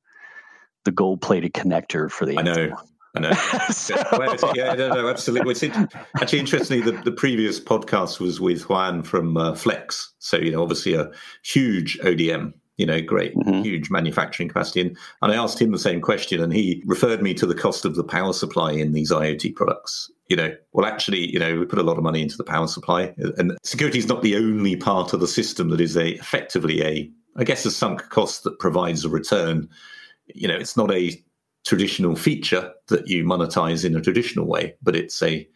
the 0.85 0.93
gold 0.93 1.21
plated 1.21 1.53
connector 1.53 2.11
for 2.11 2.27
the. 2.27 2.39
I 2.39 2.43
know. 2.43 2.77
I 3.17 3.21
know. 3.21 3.33
so... 3.71 3.95
yeah, 4.55 4.75
no, 4.75 4.89
no, 4.91 5.09
absolutely. 5.09 5.53
It's 5.53 5.65
actually 6.21 6.39
interestingly, 6.39 6.83
the, 6.83 6.93
the 7.03 7.11
previous 7.11 7.59
podcast 7.59 8.21
was 8.21 8.39
with 8.39 8.69
Juan 8.69 9.03
from 9.03 9.37
uh, 9.39 9.55
Flex. 9.55 10.13
So, 10.19 10.37
you 10.37 10.53
know, 10.53 10.63
obviously 10.63 10.95
a 10.95 11.11
huge 11.43 11.99
ODM 12.01 12.53
you 12.77 12.87
know, 12.87 13.01
great, 13.03 13.35
mm-hmm. 13.35 13.63
huge 13.63 13.91
manufacturing 13.91 14.49
capacity. 14.49 14.83
And, 14.83 14.97
and 15.21 15.33
I 15.33 15.35
asked 15.35 15.61
him 15.61 15.73
the 15.73 15.81
same 15.81 16.01
question, 16.01 16.41
and 16.41 16.53
he 16.53 16.81
referred 16.87 17.21
me 17.21 17.35
to 17.35 17.45
the 17.45 17.55
cost 17.55 17.85
of 17.85 17.97
the 17.97 18.05
power 18.05 18.33
supply 18.33 18.71
in 18.71 18.93
these 18.93 19.11
IoT 19.11 19.57
products. 19.57 20.09
You 20.29 20.37
know, 20.37 20.55
well, 20.73 20.87
actually, 20.87 21.31
you 21.33 21.39
know, 21.39 21.59
we 21.59 21.65
put 21.65 21.79
a 21.79 21.83
lot 21.83 21.97
of 21.97 22.03
money 22.03 22.21
into 22.21 22.37
the 22.37 22.45
power 22.45 22.67
supply, 22.67 23.15
uh, 23.25 23.33
and 23.39 23.57
security 23.63 23.99
is 23.99 24.09
not 24.09 24.23
the 24.23 24.37
only 24.37 24.77
part 24.77 25.13
of 25.13 25.21
the 25.21 25.29
system 25.29 25.71
that 25.71 25.81
is 25.81 25.97
a 25.97 26.11
effectively 26.13 26.83
a, 26.83 27.11
I 27.37 27.45
guess, 27.45 27.65
a 27.65 27.71
sunk 27.71 28.09
cost 28.11 28.45
that 28.45 28.59
provides 28.59 29.05
a 29.05 29.09
return. 29.09 29.69
You 30.27 30.49
know, 30.49 30.57
it's 30.57 30.77
not 30.77 30.93
a 30.93 31.19
traditional 31.65 32.15
feature 32.17 32.73
that 32.89 33.09
you 33.09 33.25
monetize 33.25 33.85
in 33.85 33.97
a 33.97 34.01
traditional 34.01 34.47
way, 34.47 34.75
but 34.83 34.95
it's 34.95 35.23
a 35.23 35.49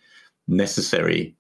necessary 0.49 1.37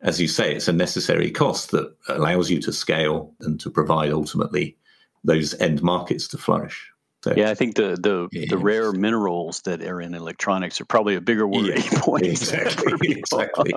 as 0.00 0.20
you 0.20 0.28
say, 0.28 0.54
it's 0.54 0.68
a 0.68 0.72
necessary 0.72 1.30
cost 1.30 1.70
that 1.70 1.94
allows 2.08 2.50
you 2.50 2.60
to 2.60 2.72
scale 2.72 3.34
and 3.40 3.58
to 3.60 3.70
provide 3.70 4.12
ultimately 4.12 4.76
those 5.24 5.54
end 5.54 5.82
markets 5.82 6.28
to 6.28 6.38
flourish. 6.38 6.90
So, 7.26 7.34
yeah, 7.36 7.50
I 7.50 7.56
think 7.56 7.74
the 7.74 7.96
the, 8.00 8.28
yeah, 8.30 8.46
the 8.48 8.56
rare 8.56 8.92
minerals 8.92 9.62
that 9.62 9.82
are 9.82 10.00
in 10.00 10.14
electronics 10.14 10.80
are 10.80 10.84
probably 10.84 11.16
a 11.16 11.20
bigger 11.20 11.48
worry 11.48 11.74
yeah, 11.74 12.00
point. 12.00 12.24
Exactly, 12.24 12.92
exactly, 13.10 13.72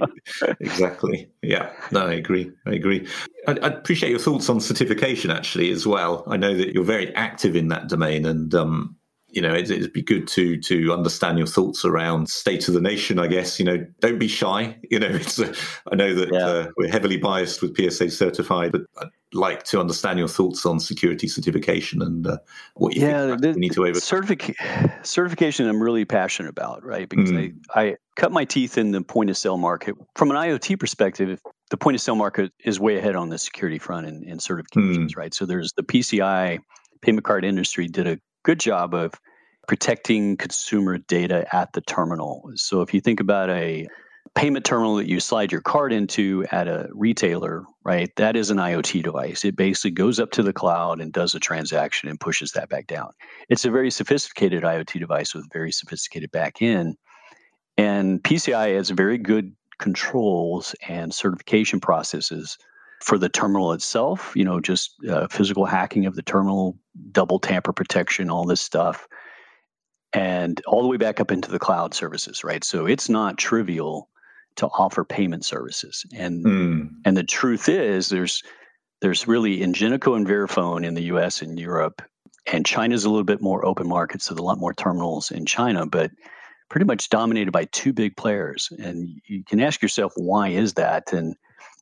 exactly. 0.60 1.30
Yeah, 1.42 1.72
no, 1.92 2.06
I 2.06 2.14
agree. 2.14 2.52
I 2.68 2.74
agree. 2.74 3.08
I, 3.48 3.54
I, 3.54 3.68
appreciate 3.70 4.12
your 4.12 4.20
thoughts 4.20 4.50
on 4.50 4.60
certification 4.60 5.32
actually 5.32 5.72
as 5.72 5.88
well. 5.88 6.24
I 6.28 6.38
know 6.38 6.56
that 6.56 6.76
you're 6.76 6.84
very 6.84 7.12
active 7.16 7.56
in 7.56 7.70
that 7.70 7.88
domain, 7.88 8.28
and 8.28 8.54
um, 8.54 8.96
you 9.32 9.42
know, 9.42 9.54
it, 9.54 9.70
would 9.70 9.94
be 9.94 10.02
good 10.02 10.28
to 10.30 10.58
to 10.62 10.92
understand 10.92 11.38
your 11.38 11.48
thoughts 11.48 11.86
around 11.86 12.30
state 12.30 12.68
of 12.68 12.74
the 12.74 12.82
nation. 12.82 13.20
I 13.20 13.28
guess 13.28 13.60
you 13.60 13.66
know, 13.66 13.86
don't 14.00 14.20
be 14.20 14.28
shy. 14.28 14.78
You 14.90 14.98
know, 14.98 15.08
it's 15.08 15.38
a, 15.38 15.54
I 15.92 15.96
know 15.96 16.16
that 16.16 16.30
yeah. 16.34 16.48
uh, 16.48 16.68
we're 16.76 16.90
heavily 16.90 17.18
biased 17.18 17.62
with 17.62 17.78
PSA 17.78 18.10
certified, 18.10 18.72
but 18.72 18.82
I'd 19.00 19.10
like 19.34 19.64
to 19.66 19.80
understand 19.80 20.18
your 20.18 20.28
thoughts 20.28 20.66
on 20.66 20.80
security 20.80 21.28
certification 21.28 22.02
and 22.02 22.26
uh, 22.26 22.38
what 22.74 22.96
you 22.96 23.04
yeah, 23.04 23.28
think 23.28 23.42
the, 23.42 23.52
we 23.52 23.60
need 23.60 23.74
to 23.74 23.86
overcome. 23.86 24.02
Certific- 24.02 25.06
certification, 25.06 25.70
I'm 25.70 25.82
really 25.82 26.06
passionate 26.06 26.50
about, 26.50 26.84
right? 26.84 27.08
Because 27.08 27.32
mm. 27.32 27.54
I 27.76 27.82
I 27.82 27.96
cut 28.16 28.32
my 28.32 28.46
teeth 28.46 28.80
in 28.80 28.90
the 28.90 29.02
point 29.02 29.30
of 29.30 29.38
sale 29.38 29.58
market 29.58 29.94
from 30.16 30.32
an 30.32 30.38
IoT 30.38 30.80
perspective. 30.80 31.40
The 31.70 31.78
point 31.78 31.94
of 31.94 32.02
sale 32.02 32.16
market 32.16 32.52
is 32.64 32.80
way 32.80 32.98
ahead 32.98 33.16
on 33.16 33.30
the 33.30 33.38
security 33.38 33.78
front 33.78 34.08
and, 34.08 34.24
and 34.24 34.40
certifications, 34.40 35.12
mm. 35.12 35.18
right? 35.18 35.36
So 35.36 35.46
there's 35.46 35.74
the 35.74 35.84
PCI 35.84 36.58
payment 37.02 37.26
card 37.26 37.46
industry 37.46 37.88
did 37.88 38.08
a 38.08 38.20
good 38.44 38.60
job 38.60 38.94
of 38.94 39.14
protecting 39.68 40.38
consumer 40.38 40.98
data 40.98 41.46
at 41.56 41.74
the 41.74 41.82
terminal. 41.82 42.52
So 42.56 42.82
if 42.82 42.94
you 42.94 43.02
think 43.02 43.20
about 43.20 43.50
a 43.50 43.88
payment 44.36 44.66
terminal 44.66 44.96
that 44.96 45.08
you 45.08 45.20
slide 45.20 45.52
your 45.52 45.62
card 45.62 45.92
into 45.92 46.46
at 46.52 46.68
a 46.68 46.88
retailer, 46.92 47.66
right? 47.84 48.10
That 48.16 48.36
is 48.36 48.50
an 48.50 48.58
IoT 48.58 49.04
device. 49.04 49.44
It 49.44 49.56
basically 49.56 49.92
goes 49.92 50.20
up 50.20 50.32
to 50.32 50.44
the 50.44 50.54
cloud 50.54 51.02
and 51.02 51.12
does 51.12 51.36
a 51.36 51.40
transaction 51.40 52.10
and 52.10 52.20
pushes 52.20 52.52
that 52.52 52.70
back 52.70 52.88
down. 52.88 53.12
It's 53.50 53.66
a 53.66 53.72
very 53.72 53.92
sophisticated 53.92 54.64
IoT 54.64 55.00
device 55.00 55.34
with 55.34 55.52
very 55.52 55.72
sophisticated 55.72 56.32
back 56.32 56.62
end. 56.62 56.96
And 57.78 58.22
PCI 58.24 58.76
has 58.76 58.90
very 58.90 59.18
good 59.18 59.54
controls 59.80 60.76
and 60.88 61.14
certification 61.14 61.80
processes 61.80 62.58
for 63.02 63.18
the 63.18 63.30
terminal 63.30 63.72
itself, 63.74 64.34
you 64.36 64.44
know, 64.44 64.60
just 64.60 64.96
uh, 65.10 65.28
physical 65.28 65.66
hacking 65.66 66.06
of 66.06 66.16
the 66.16 66.22
terminal, 66.22 66.78
double 67.12 67.40
tamper 67.40 67.74
protection, 67.74 68.30
all 68.30 68.46
this 68.46 68.62
stuff, 68.62 69.08
and 70.14 70.62
all 70.68 70.82
the 70.82 70.88
way 70.88 70.98
back 70.98 71.20
up 71.20 71.32
into 71.32 71.52
the 71.52 71.60
cloud 71.60 71.94
services, 71.94 72.44
right? 72.44 72.64
So 72.64 72.86
it's 72.86 73.10
not 73.10 73.38
trivial 73.38 74.10
to 74.58 74.68
offer 74.68 75.06
payment 75.06 75.46
services. 75.46 76.06
And 76.14 76.46
mm. 76.46 76.90
and 77.06 77.16
the 77.16 77.24
truth 77.24 77.70
is 77.70 78.10
there's 78.10 78.44
there's 79.02 79.28
really 79.28 79.60
Ingenico 79.60 80.18
and 80.18 80.28
Verifone 80.28 80.86
in 80.86 80.94
the 80.94 81.04
US 81.04 81.42
and 81.42 81.58
Europe, 81.58 82.02
and 82.52 82.66
China's 82.66 83.06
a 83.06 83.10
little 83.10 83.24
bit 83.24 83.42
more 83.42 83.66
open 83.66 83.88
market, 83.88 84.22
so 84.22 84.34
there's 84.34 84.42
a 84.42 84.46
lot 84.46 84.60
more 84.60 84.74
terminals 84.74 85.32
in 85.32 85.46
China, 85.46 85.86
but 85.86 86.12
pretty 86.70 86.86
much 86.86 87.10
dominated 87.10 87.52
by 87.52 87.66
two 87.66 87.94
big 87.94 88.16
players. 88.16 88.72
And 88.78 89.22
you 89.26 89.44
can 89.44 89.60
ask 89.60 89.82
yourself, 89.82 90.14
why 90.16 90.50
is 90.50 90.74
that? 90.76 91.14
And 91.14 91.36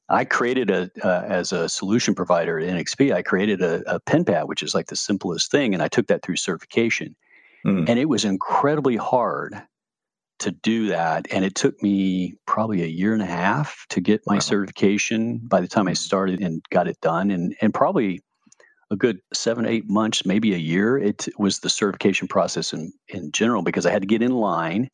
I 0.10 0.26
created 0.26 0.70
a 0.70 0.90
uh, 1.04 1.26
as 1.28 1.52
a 1.52 1.68
solution 1.68 2.16
provider 2.16 2.60
at 2.60 2.68
NXP. 2.68 3.14
I 3.14 3.22
created 3.22 3.62
a, 3.62 3.96
a 3.96 4.00
PIN 4.00 4.26
pad, 4.26 4.48
which 4.48 4.64
is 4.64 4.74
like 4.74 4.88
the 4.88 4.96
simplest 4.96 5.52
thing, 5.52 5.74
and 5.74 5.84
I 5.84 5.88
took 5.88 6.08
that 6.08 6.24
through 6.24 6.38
certification. 6.38 7.16
Mm. 7.66 7.90
And 7.90 8.00
it 8.00 8.08
was 8.08 8.24
incredibly 8.24 8.96
hard 8.96 9.62
to 10.40 10.52
do 10.52 10.88
that, 10.90 11.28
and 11.32 11.44
it 11.44 11.56
took 11.56 11.82
me 11.82 12.36
probably 12.46 12.84
a 12.84 12.88
year 12.88 13.14
and 13.14 13.22
a 13.22 13.28
half 13.28 13.86
to 13.90 14.00
get 14.00 14.22
my 14.26 14.36
wow. 14.36 14.40
certification. 14.40 15.42
By 15.44 15.62
the 15.62 15.68
time 15.68 15.88
I 15.88 15.94
started 15.94 16.42
and 16.42 16.64
got 16.70 16.88
it 16.88 17.02
done, 17.02 17.32
and 17.32 17.56
and 17.60 17.74
probably 17.74 18.22
a 18.90 18.96
good 18.96 19.20
seven 19.34 19.66
eight 19.66 19.90
months, 19.90 20.26
maybe 20.26 20.54
a 20.54 20.58
year. 20.58 20.98
It 20.98 21.28
was 21.38 21.60
the 21.60 21.70
certification 21.70 22.28
process 22.28 22.72
in 22.72 22.94
in 23.10 23.32
general 23.34 23.62
because 23.62 23.86
I 23.86 23.92
had 23.92 24.04
to 24.04 24.08
get 24.08 24.22
in 24.22 24.32
line, 24.32 24.90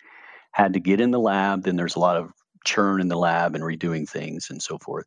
had 0.51 0.73
to 0.73 0.79
get 0.79 0.99
in 0.99 1.11
the 1.11 1.19
lab. 1.19 1.63
Then 1.63 1.75
there's 1.75 1.95
a 1.95 1.99
lot 1.99 2.17
of 2.17 2.31
churn 2.63 3.01
in 3.01 3.07
the 3.07 3.17
lab 3.17 3.55
and 3.55 3.63
redoing 3.63 4.09
things 4.09 4.47
and 4.49 4.61
so 4.61 4.77
forth. 4.77 5.05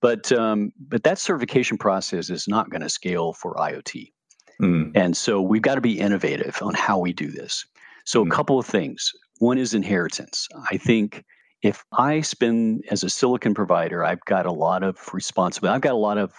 But 0.00 0.30
um, 0.32 0.72
but 0.78 1.04
that 1.04 1.18
certification 1.18 1.78
process 1.78 2.28
is 2.28 2.46
not 2.46 2.70
going 2.70 2.82
to 2.82 2.90
scale 2.90 3.32
for 3.32 3.54
IoT, 3.54 4.12
mm. 4.60 4.92
and 4.94 5.16
so 5.16 5.40
we've 5.40 5.62
got 5.62 5.76
to 5.76 5.80
be 5.80 5.98
innovative 5.98 6.58
on 6.60 6.74
how 6.74 6.98
we 6.98 7.12
do 7.12 7.30
this. 7.30 7.64
So 8.04 8.22
mm. 8.22 8.28
a 8.28 8.30
couple 8.30 8.58
of 8.58 8.66
things. 8.66 9.12
One 9.38 9.58
is 9.58 9.72
inheritance. 9.74 10.46
I 10.70 10.76
think 10.76 11.24
if 11.62 11.82
I 11.92 12.20
spend 12.20 12.84
as 12.90 13.02
a 13.02 13.08
silicon 13.08 13.54
provider, 13.54 14.04
I've 14.04 14.24
got 14.26 14.44
a 14.44 14.52
lot 14.52 14.82
of 14.82 14.98
responsibility. 15.14 15.74
I've 15.74 15.80
got 15.80 15.94
a 15.94 15.96
lot 15.96 16.18
of 16.18 16.34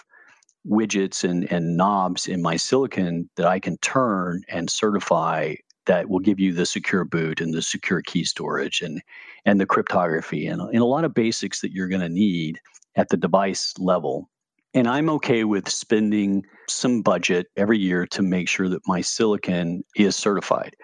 widgets 0.68 1.28
and, 1.28 1.50
and 1.52 1.76
knobs 1.76 2.26
in 2.26 2.42
my 2.42 2.56
silicon 2.56 3.28
that 3.36 3.46
I 3.46 3.58
can 3.58 3.76
turn 3.78 4.42
and 4.48 4.70
certify 4.70 5.54
that 5.86 6.08
will 6.08 6.20
give 6.20 6.38
you 6.38 6.52
the 6.52 6.66
secure 6.66 7.04
boot 7.04 7.40
and 7.40 7.54
the 7.54 7.62
secure 7.62 8.02
key 8.02 8.24
storage 8.24 8.80
and 8.80 9.00
and 9.44 9.60
the 9.60 9.66
cryptography 9.66 10.46
and, 10.46 10.60
and 10.60 10.78
a 10.78 10.84
lot 10.84 11.04
of 11.04 11.14
basics 11.14 11.60
that 11.60 11.72
you're 11.72 11.88
going 11.88 12.00
to 12.00 12.08
need 12.08 12.60
at 12.96 13.08
the 13.08 13.16
device 13.16 13.74
level. 13.78 14.28
And 14.74 14.88
I'm 14.88 15.08
okay 15.10 15.44
with 15.44 15.68
spending 15.68 16.44
some 16.68 17.00
budget 17.00 17.46
every 17.56 17.78
year 17.78 18.06
to 18.08 18.22
make 18.22 18.48
sure 18.48 18.68
that 18.68 18.86
my 18.86 19.00
silicon 19.00 19.84
is 19.96 20.16
certified. 20.16 20.76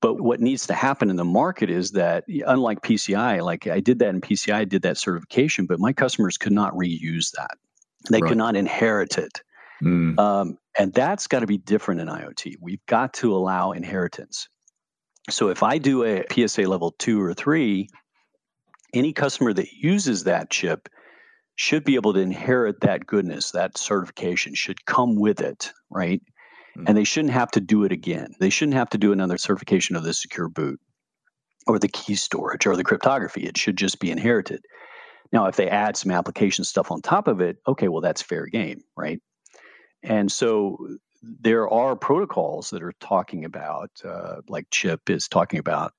But 0.00 0.20
what 0.20 0.40
needs 0.40 0.66
to 0.66 0.74
happen 0.74 1.10
in 1.10 1.16
the 1.16 1.24
market 1.24 1.70
is 1.70 1.92
that, 1.92 2.24
unlike 2.46 2.82
PCI, 2.82 3.42
like 3.42 3.66
I 3.68 3.80
did 3.80 4.00
that 4.00 4.10
in 4.10 4.20
PCI, 4.20 4.54
I 4.54 4.64
did 4.64 4.82
that 4.82 4.98
certification, 4.98 5.66
but 5.66 5.78
my 5.78 5.92
customers 5.92 6.36
could 6.36 6.52
not 6.52 6.74
reuse 6.74 7.30
that. 7.36 7.56
They 8.10 8.20
right. 8.20 8.28
could 8.28 8.38
not 8.38 8.56
inherit 8.56 9.16
it. 9.16 9.42
Mm. 9.82 10.18
Um, 10.18 10.58
and 10.78 10.92
that's 10.92 11.26
got 11.26 11.40
to 11.40 11.46
be 11.46 11.58
different 11.58 12.00
in 12.00 12.08
IoT. 12.08 12.54
We've 12.60 12.84
got 12.86 13.14
to 13.14 13.34
allow 13.34 13.72
inheritance. 13.72 14.48
So 15.30 15.48
if 15.48 15.62
I 15.62 15.78
do 15.78 16.04
a 16.04 16.24
PSA 16.30 16.62
level 16.62 16.94
two 16.98 17.20
or 17.20 17.34
three, 17.34 17.88
any 18.94 19.12
customer 19.12 19.52
that 19.52 19.72
uses 19.72 20.24
that 20.24 20.50
chip 20.50 20.88
should 21.54 21.84
be 21.84 21.96
able 21.96 22.14
to 22.14 22.20
inherit 22.20 22.80
that 22.80 23.06
goodness, 23.06 23.52
that 23.52 23.78
certification 23.78 24.54
should 24.54 24.84
come 24.84 25.16
with 25.16 25.40
it, 25.40 25.72
right? 25.90 26.20
Mm-hmm. 26.76 26.84
And 26.86 26.96
they 26.96 27.04
shouldn't 27.04 27.34
have 27.34 27.50
to 27.52 27.60
do 27.60 27.84
it 27.84 27.92
again. 27.92 28.34
They 28.40 28.50
shouldn't 28.50 28.76
have 28.76 28.90
to 28.90 28.98
do 28.98 29.12
another 29.12 29.38
certification 29.38 29.96
of 29.96 30.02
the 30.02 30.14
secure 30.14 30.48
boot 30.48 30.80
or 31.66 31.78
the 31.78 31.88
key 31.88 32.14
storage 32.14 32.66
or 32.66 32.76
the 32.76 32.84
cryptography. 32.84 33.44
It 33.44 33.56
should 33.56 33.76
just 33.76 34.00
be 34.00 34.10
inherited. 34.10 34.60
Now, 35.32 35.46
if 35.46 35.56
they 35.56 35.68
add 35.68 35.96
some 35.96 36.10
application 36.10 36.64
stuff 36.64 36.90
on 36.90 37.00
top 37.00 37.28
of 37.28 37.40
it, 37.40 37.56
okay, 37.66 37.88
well, 37.88 38.00
that's 38.00 38.22
fair 38.22 38.46
game, 38.46 38.82
right? 38.96 39.20
And 40.02 40.30
so 40.30 40.78
there 41.22 41.68
are 41.68 41.94
protocols 41.94 42.70
that 42.70 42.82
are 42.82 42.94
talking 43.00 43.44
about, 43.44 43.90
uh, 44.04 44.36
like 44.48 44.66
Chip 44.70 45.08
is 45.08 45.28
talking 45.28 45.58
about 45.58 45.92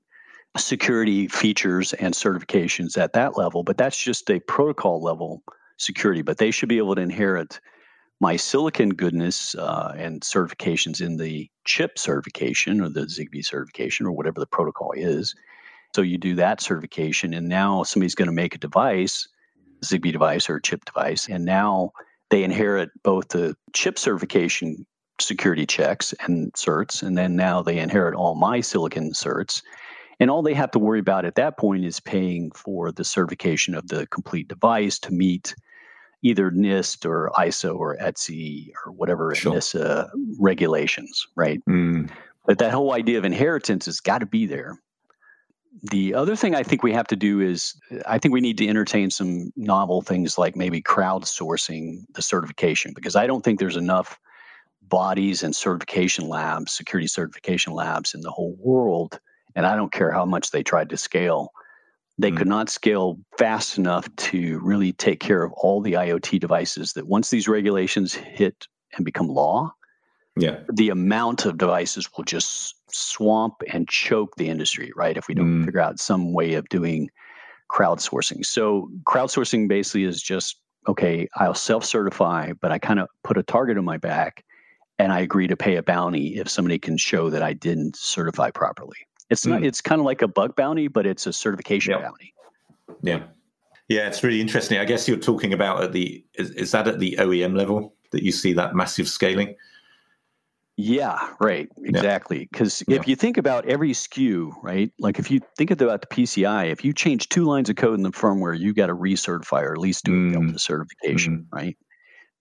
security 0.58 1.28
features 1.28 1.94
and 1.94 2.14
certifications 2.14 2.98
at 2.98 3.14
that 3.14 3.38
level, 3.38 3.64
but 3.64 3.78
that's 3.78 4.02
just 4.02 4.30
a 4.30 4.40
protocol 4.42 5.02
level 5.02 5.42
security. 5.78 6.22
But 6.22 6.38
they 6.38 6.52
should 6.52 6.70
be 6.70 6.78
able 6.78 6.96
to 6.96 7.02
inherit 7.02 7.60
my 8.20 8.36
silicon 8.36 8.90
goodness 8.90 9.56
uh, 9.56 9.94
and 9.98 10.22
certifications 10.22 11.02
in 11.02 11.18
the 11.18 11.50
chip 11.66 11.98
certification 11.98 12.82
or 12.82 12.90
the 12.90 13.02
Zigbee 13.02 13.44
certification 13.44 14.06
or 14.06 14.12
whatever 14.12 14.40
the 14.40 14.46
protocol 14.46 14.94
is. 14.96 15.36
So 15.96 16.02
you 16.02 16.18
do 16.18 16.36
that 16.36 16.62
certification, 16.62 17.34
and 17.34 17.48
now 17.48 17.84
somebody's 17.84 18.16
going 18.16 18.28
to 18.28 18.34
make 18.34 18.56
a 18.56 18.60
device, 18.60 19.28
Zigbee 19.84 20.12
device 20.12 20.50
or 20.50 20.60
chip 20.60 20.86
device, 20.86 21.28
and 21.30 21.46
now 21.46 21.92
they 22.34 22.44
inherit 22.44 22.90
both 23.04 23.28
the 23.28 23.56
chip 23.74 24.00
certification 24.00 24.88
security 25.22 25.68
checks 25.68 26.16
and 26.26 26.52
certs, 26.54 27.04
and 27.04 27.16
then 27.16 27.36
now 27.36 27.62
they 27.62 27.78
inherit 27.78 28.16
all 28.16 28.34
my 28.34 28.60
silicon 28.60 29.12
certs. 29.12 29.62
And 30.20 30.32
all 30.32 30.42
they 30.42 30.56
have 30.56 30.72
to 30.72 30.80
worry 30.80 31.00
about 31.00 31.26
at 31.26 31.36
that 31.36 31.60
point 31.60 31.86
is 31.86 32.00
paying 32.00 32.50
for 32.56 32.92
the 32.92 33.04
certification 33.04 33.76
of 33.76 33.88
the 33.88 34.08
complete 34.08 34.48
device 34.48 34.98
to 35.00 35.14
meet 35.14 35.54
either 36.24 36.50
NIST 36.50 37.06
or 37.06 37.32
ISO 37.38 37.76
or 37.76 37.98
ETSI 37.98 38.72
or 38.84 38.94
whatever 38.94 39.36
sure. 39.36 39.54
ENISA 39.54 40.10
regulations, 40.40 41.28
right? 41.36 41.62
Mm. 41.70 42.10
But 42.48 42.58
that 42.58 42.74
whole 42.74 42.94
idea 42.94 43.20
of 43.20 43.26
inheritance 43.26 43.86
has 43.86 44.00
got 44.00 44.20
to 44.20 44.26
be 44.26 44.48
there. 44.48 44.80
The 45.82 46.14
other 46.14 46.36
thing 46.36 46.56
I 46.56 46.64
think 46.64 46.84
we 46.84 46.94
have 46.94 47.08
to 47.08 47.16
do 47.16 47.42
is 47.42 47.76
I 48.06 48.20
think 48.20 48.34
we 48.34 48.42
need 48.42 48.58
to 48.60 48.68
entertain 48.68 49.10
some 49.10 49.52
novel 49.56 50.02
things 50.02 50.38
like 50.38 50.56
maybe 50.56 50.82
crowdsourcing 50.82 52.04
the 52.14 52.22
certification 52.22 52.94
because 52.94 53.16
I 53.16 53.26
don't 53.26 53.44
think 53.44 53.60
there's 53.60 53.76
enough 53.76 54.20
bodies 54.84 55.42
and 55.42 55.56
certification 55.56 56.28
labs, 56.28 56.74
security 56.74 57.08
certification 57.08 57.74
labs 57.74 58.14
in 58.14 58.22
the 58.22 58.32
whole 58.32 58.56
world. 58.60 59.20
And 59.56 59.66
I 59.66 59.76
don't 59.76 59.92
care 59.92 60.12
how 60.12 60.26
much 60.26 60.52
they 60.52 60.64
tried 60.64 60.90
to 60.90 60.98
scale. 60.98 61.52
They 62.20 62.32
mm. 62.32 62.38
could 62.38 62.48
not 62.48 62.70
scale 62.70 63.18
fast 63.38 63.78
enough 63.78 64.08
to 64.16 64.60
really 64.60 64.94
take 64.94 65.20
care 65.20 65.44
of 65.44 65.52
all 65.54 65.82
the 65.82 65.94
IoT 65.94 66.40
devices 66.40 66.94
that 66.94 67.08
once 67.08 67.30
these 67.32 67.48
regulations 67.48 68.14
hit 68.14 68.68
and 68.96 69.04
become 69.04 69.28
law, 69.28 69.74
yeah 70.36 70.60
the 70.72 70.90
amount 70.90 71.46
of 71.46 71.58
devices 71.58 72.10
will 72.16 72.24
just 72.24 72.76
swamp 72.94 73.56
and 73.72 73.88
choke 73.88 74.36
the 74.38 74.50
industry 74.50 74.92
right 74.96 75.18
if 75.18 75.28
we 75.28 75.34
don't 75.34 75.62
mm. 75.62 75.66
figure 75.66 75.80
out 75.80 76.00
some 76.00 76.34
way 76.34 76.54
of 76.54 76.68
doing 76.70 77.10
crowdsourcing. 77.70 78.46
So 78.46 78.90
crowdsourcing 79.06 79.68
basically 79.68 80.04
is 80.04 80.22
just 80.22 80.58
okay 80.88 81.28
i'll 81.36 81.54
self-certify 81.54 82.54
but 82.60 82.72
i 82.72 82.78
kind 82.78 83.00
of 83.00 83.08
put 83.24 83.38
a 83.38 83.44
target 83.44 83.78
on 83.78 83.86
my 83.86 83.98
back 83.98 84.44
and 85.00 85.14
i 85.14 85.20
agree 85.20 85.48
to 85.48 85.56
pay 85.56 85.76
a 85.76 85.84
bounty 85.84 86.38
if 86.38 86.50
somebody 86.50 86.78
can 86.78 86.98
show 86.98 87.30
that 87.30 87.42
i 87.42 87.54
didn't 87.54 87.96
certify 87.96 88.52
properly. 88.52 88.98
It's 89.30 89.46
mm. 89.46 89.52
not 89.52 89.64
it's 89.64 89.82
kind 89.82 90.00
of 90.00 90.06
like 90.06 90.22
a 90.22 90.28
bug 90.28 90.56
bounty 90.56 90.88
but 90.88 91.06
it's 91.06 91.26
a 91.26 91.34
certification 91.34 92.00
bounty. 92.00 92.34
Yeah. 93.02 93.24
Yeah 93.88 94.08
it's 94.08 94.24
really 94.24 94.42
interesting. 94.42 94.78
I 94.80 94.86
guess 94.86 95.08
you're 95.08 95.18
talking 95.18 95.54
about 95.54 95.84
at 95.84 95.94
the 95.94 96.24
is, 96.36 96.52
is 96.52 96.72
that 96.72 96.88
at 96.88 97.00
the 97.00 97.16
oem 97.20 97.58
level 97.58 97.96
that 98.12 98.24
you 98.24 98.32
see 98.32 98.54
that 98.54 98.76
massive 98.76 99.08
scaling 99.08 99.56
yeah, 100.76 101.34
right. 101.40 101.70
Exactly. 101.84 102.48
Because 102.52 102.84
yeah. 102.88 102.98
if 102.98 103.08
you 103.08 103.16
think 103.16 103.38
about 103.38 103.68
every 103.68 103.92
SKU, 103.92 104.54
right? 104.64 104.92
Like 105.00 105.20
if 105.20 105.30
you 105.30 105.42
think 105.56 105.70
about 105.70 106.02
the 106.02 106.08
PCI, 106.08 106.72
if 106.72 106.84
you 106.84 106.94
change 106.94 107.30
two 107.30 107.46
lines 107.46 107.70
of 107.70 107.76
code 107.76 107.96
in 107.96 108.04
the 108.04 108.12
firmware, 108.12 108.58
you 108.58 108.74
got 108.74 108.88
to 108.88 108.96
recertify 108.96 109.64
or 109.64 109.74
at 109.74 109.78
least 109.78 110.06
do 110.06 110.12
mm. 110.12 110.30
a 110.30 110.34
Delta 110.34 110.60
certification, 110.60 111.46
mm. 111.48 111.56
right? 111.56 111.78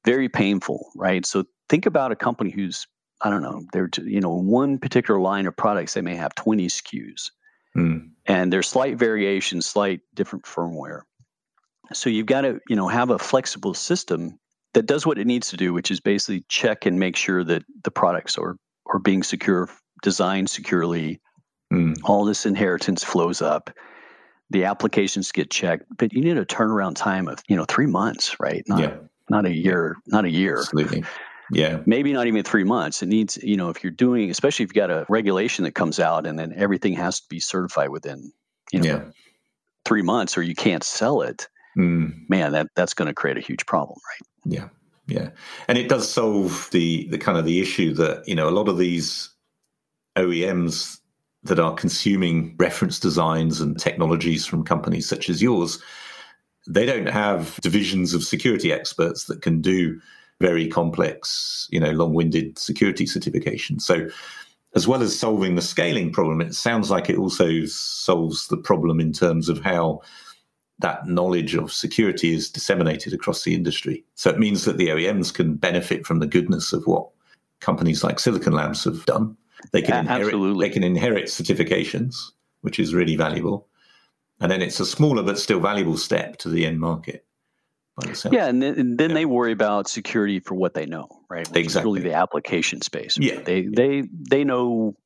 Very 0.06 0.30
painful, 0.30 0.90
right? 0.96 1.26
So 1.26 1.44
think 1.68 1.84
about 1.84 2.10
a 2.10 2.16
company 2.16 2.50
who's, 2.50 2.86
I 3.20 3.28
don't 3.28 3.42
know, 3.42 3.64
they're, 3.72 3.90
you 4.02 4.20
know, 4.20 4.34
one 4.34 4.78
particular 4.78 5.20
line 5.20 5.46
of 5.46 5.54
products, 5.54 5.94
they 5.94 6.00
may 6.00 6.16
have 6.16 6.34
20 6.34 6.68
SKUs. 6.68 7.30
Mm. 7.76 8.12
And 8.24 8.52
there's 8.52 8.68
slight 8.68 8.96
variations, 8.98 9.66
slight 9.66 10.00
different 10.14 10.46
firmware. 10.46 11.02
So 11.92 12.08
you've 12.08 12.26
got 12.26 12.42
to, 12.42 12.60
you 12.66 12.76
know, 12.76 12.88
have 12.88 13.10
a 13.10 13.18
flexible 13.18 13.74
system 13.74 14.38
that 14.74 14.86
does 14.86 15.06
what 15.06 15.18
it 15.18 15.26
needs 15.26 15.50
to 15.50 15.56
do, 15.56 15.72
which 15.72 15.90
is 15.90 16.00
basically 16.00 16.44
check 16.48 16.86
and 16.86 16.98
make 16.98 17.16
sure 17.16 17.44
that 17.44 17.64
the 17.84 17.90
products 17.90 18.38
are 18.38 18.56
are 18.86 18.98
being 18.98 19.22
secure, 19.22 19.68
designed 20.02 20.50
securely. 20.50 21.20
Mm. 21.72 21.96
All 22.04 22.24
this 22.24 22.44
inheritance 22.44 23.02
flows 23.02 23.40
up. 23.40 23.70
The 24.50 24.64
applications 24.64 25.32
get 25.32 25.50
checked, 25.50 25.84
but 25.96 26.12
you 26.12 26.20
need 26.20 26.36
a 26.36 26.44
turnaround 26.44 26.96
time 26.96 27.28
of 27.28 27.38
you 27.48 27.56
know 27.56 27.64
three 27.64 27.86
months, 27.86 28.38
right? 28.38 28.62
Not, 28.66 28.80
yeah. 28.80 28.96
not 29.30 29.46
a 29.46 29.54
year, 29.54 29.96
not 30.06 30.26
a 30.26 30.30
year. 30.30 30.58
Absolutely. 30.58 31.04
Yeah. 31.50 31.80
Maybe 31.84 32.12
not 32.12 32.26
even 32.26 32.42
three 32.44 32.64
months. 32.64 33.02
It 33.02 33.08
needs, 33.08 33.38
you 33.42 33.56
know, 33.56 33.68
if 33.68 33.84
you're 33.84 33.90
doing, 33.90 34.30
especially 34.30 34.64
if 34.64 34.70
you've 34.70 34.74
got 34.74 34.90
a 34.90 35.04
regulation 35.08 35.64
that 35.64 35.74
comes 35.74 36.00
out 36.00 36.26
and 36.26 36.38
then 36.38 36.54
everything 36.56 36.94
has 36.94 37.20
to 37.20 37.26
be 37.28 37.40
certified 37.40 37.90
within, 37.90 38.32
you 38.72 38.80
know, 38.80 38.86
yeah. 38.86 39.04
three 39.84 40.00
months 40.00 40.38
or 40.38 40.42
you 40.42 40.54
can't 40.54 40.82
sell 40.82 41.20
it. 41.20 41.48
Mm. 41.76 42.28
Man, 42.28 42.52
that 42.52 42.68
that's 42.74 42.94
going 42.94 43.08
to 43.08 43.14
create 43.14 43.36
a 43.36 43.40
huge 43.40 43.66
problem, 43.66 43.98
right? 44.10 44.28
Yeah, 44.44 44.68
yeah, 45.06 45.30
and 45.68 45.78
it 45.78 45.88
does 45.88 46.10
solve 46.10 46.68
the 46.72 47.08
the 47.08 47.18
kind 47.18 47.38
of 47.38 47.44
the 47.44 47.60
issue 47.60 47.94
that 47.94 48.26
you 48.26 48.34
know 48.34 48.48
a 48.48 48.50
lot 48.50 48.68
of 48.68 48.78
these 48.78 49.30
OEMs 50.16 50.98
that 51.44 51.58
are 51.58 51.74
consuming 51.74 52.54
reference 52.58 53.00
designs 53.00 53.60
and 53.60 53.78
technologies 53.78 54.46
from 54.46 54.64
companies 54.64 55.08
such 55.08 55.28
as 55.28 55.42
yours, 55.42 55.82
they 56.68 56.86
don't 56.86 57.08
have 57.08 57.56
divisions 57.62 58.14
of 58.14 58.22
security 58.22 58.72
experts 58.72 59.24
that 59.24 59.42
can 59.42 59.60
do 59.60 60.00
very 60.40 60.68
complex, 60.68 61.68
you 61.70 61.80
know, 61.80 61.90
long-winded 61.90 62.58
security 62.58 63.06
certification. 63.06 63.80
So 63.80 64.08
as 64.74 64.88
well 64.88 65.02
as 65.02 65.18
solving 65.18 65.54
the 65.54 65.62
scaling 65.62 66.12
problem, 66.12 66.40
it 66.40 66.54
sounds 66.54 66.90
like 66.90 67.10
it 67.10 67.18
also 67.18 67.64
solves 67.66 68.48
the 68.48 68.56
problem 68.56 69.00
in 69.00 69.12
terms 69.12 69.48
of 69.48 69.60
how 69.60 70.00
that 70.78 71.06
knowledge 71.06 71.54
of 71.54 71.72
security 71.72 72.34
is 72.34 72.50
disseminated 72.50 73.12
across 73.12 73.44
the 73.44 73.54
industry. 73.54 74.04
So 74.14 74.30
it 74.30 74.38
means 74.38 74.64
that 74.64 74.78
the 74.78 74.88
OEMs 74.88 75.32
can 75.32 75.54
benefit 75.54 76.06
from 76.06 76.18
the 76.18 76.26
goodness 76.26 76.72
of 76.72 76.84
what 76.86 77.08
companies 77.60 78.02
like 78.02 78.18
Silicon 78.18 78.52
Labs 78.52 78.84
have 78.84 79.04
done. 79.06 79.36
They 79.72 79.82
can 79.82 80.00
inherit 80.00 80.26
Absolutely. 80.26 80.68
they 80.68 80.72
can 80.72 80.82
inherit 80.82 81.26
certifications, 81.26 82.16
which 82.62 82.80
is 82.80 82.94
really 82.94 83.16
valuable. 83.16 83.68
And 84.40 84.50
then 84.50 84.60
it's 84.60 84.80
a 84.80 84.86
smaller 84.86 85.22
but 85.22 85.38
still 85.38 85.60
valuable 85.60 85.96
step 85.96 86.36
to 86.38 86.48
the 86.48 86.66
end 86.66 86.80
market. 86.80 87.24
Yeah, 88.30 88.46
and 88.46 88.62
then, 88.62 88.78
and 88.78 88.98
then 88.98 89.10
yeah. 89.10 89.14
they 89.14 89.24
worry 89.26 89.52
about 89.52 89.88
security 89.88 90.40
for 90.40 90.54
what 90.54 90.72
they 90.74 90.86
know, 90.86 91.08
right? 91.28 91.48
Which 91.48 91.58
exactly. 91.58 92.00
really 92.00 92.08
the 92.08 92.16
application 92.16 92.80
space. 92.80 93.18
Yeah, 93.18 93.40
they 93.40 93.66
they 93.66 94.08
they 94.10 94.44
know 94.44 94.96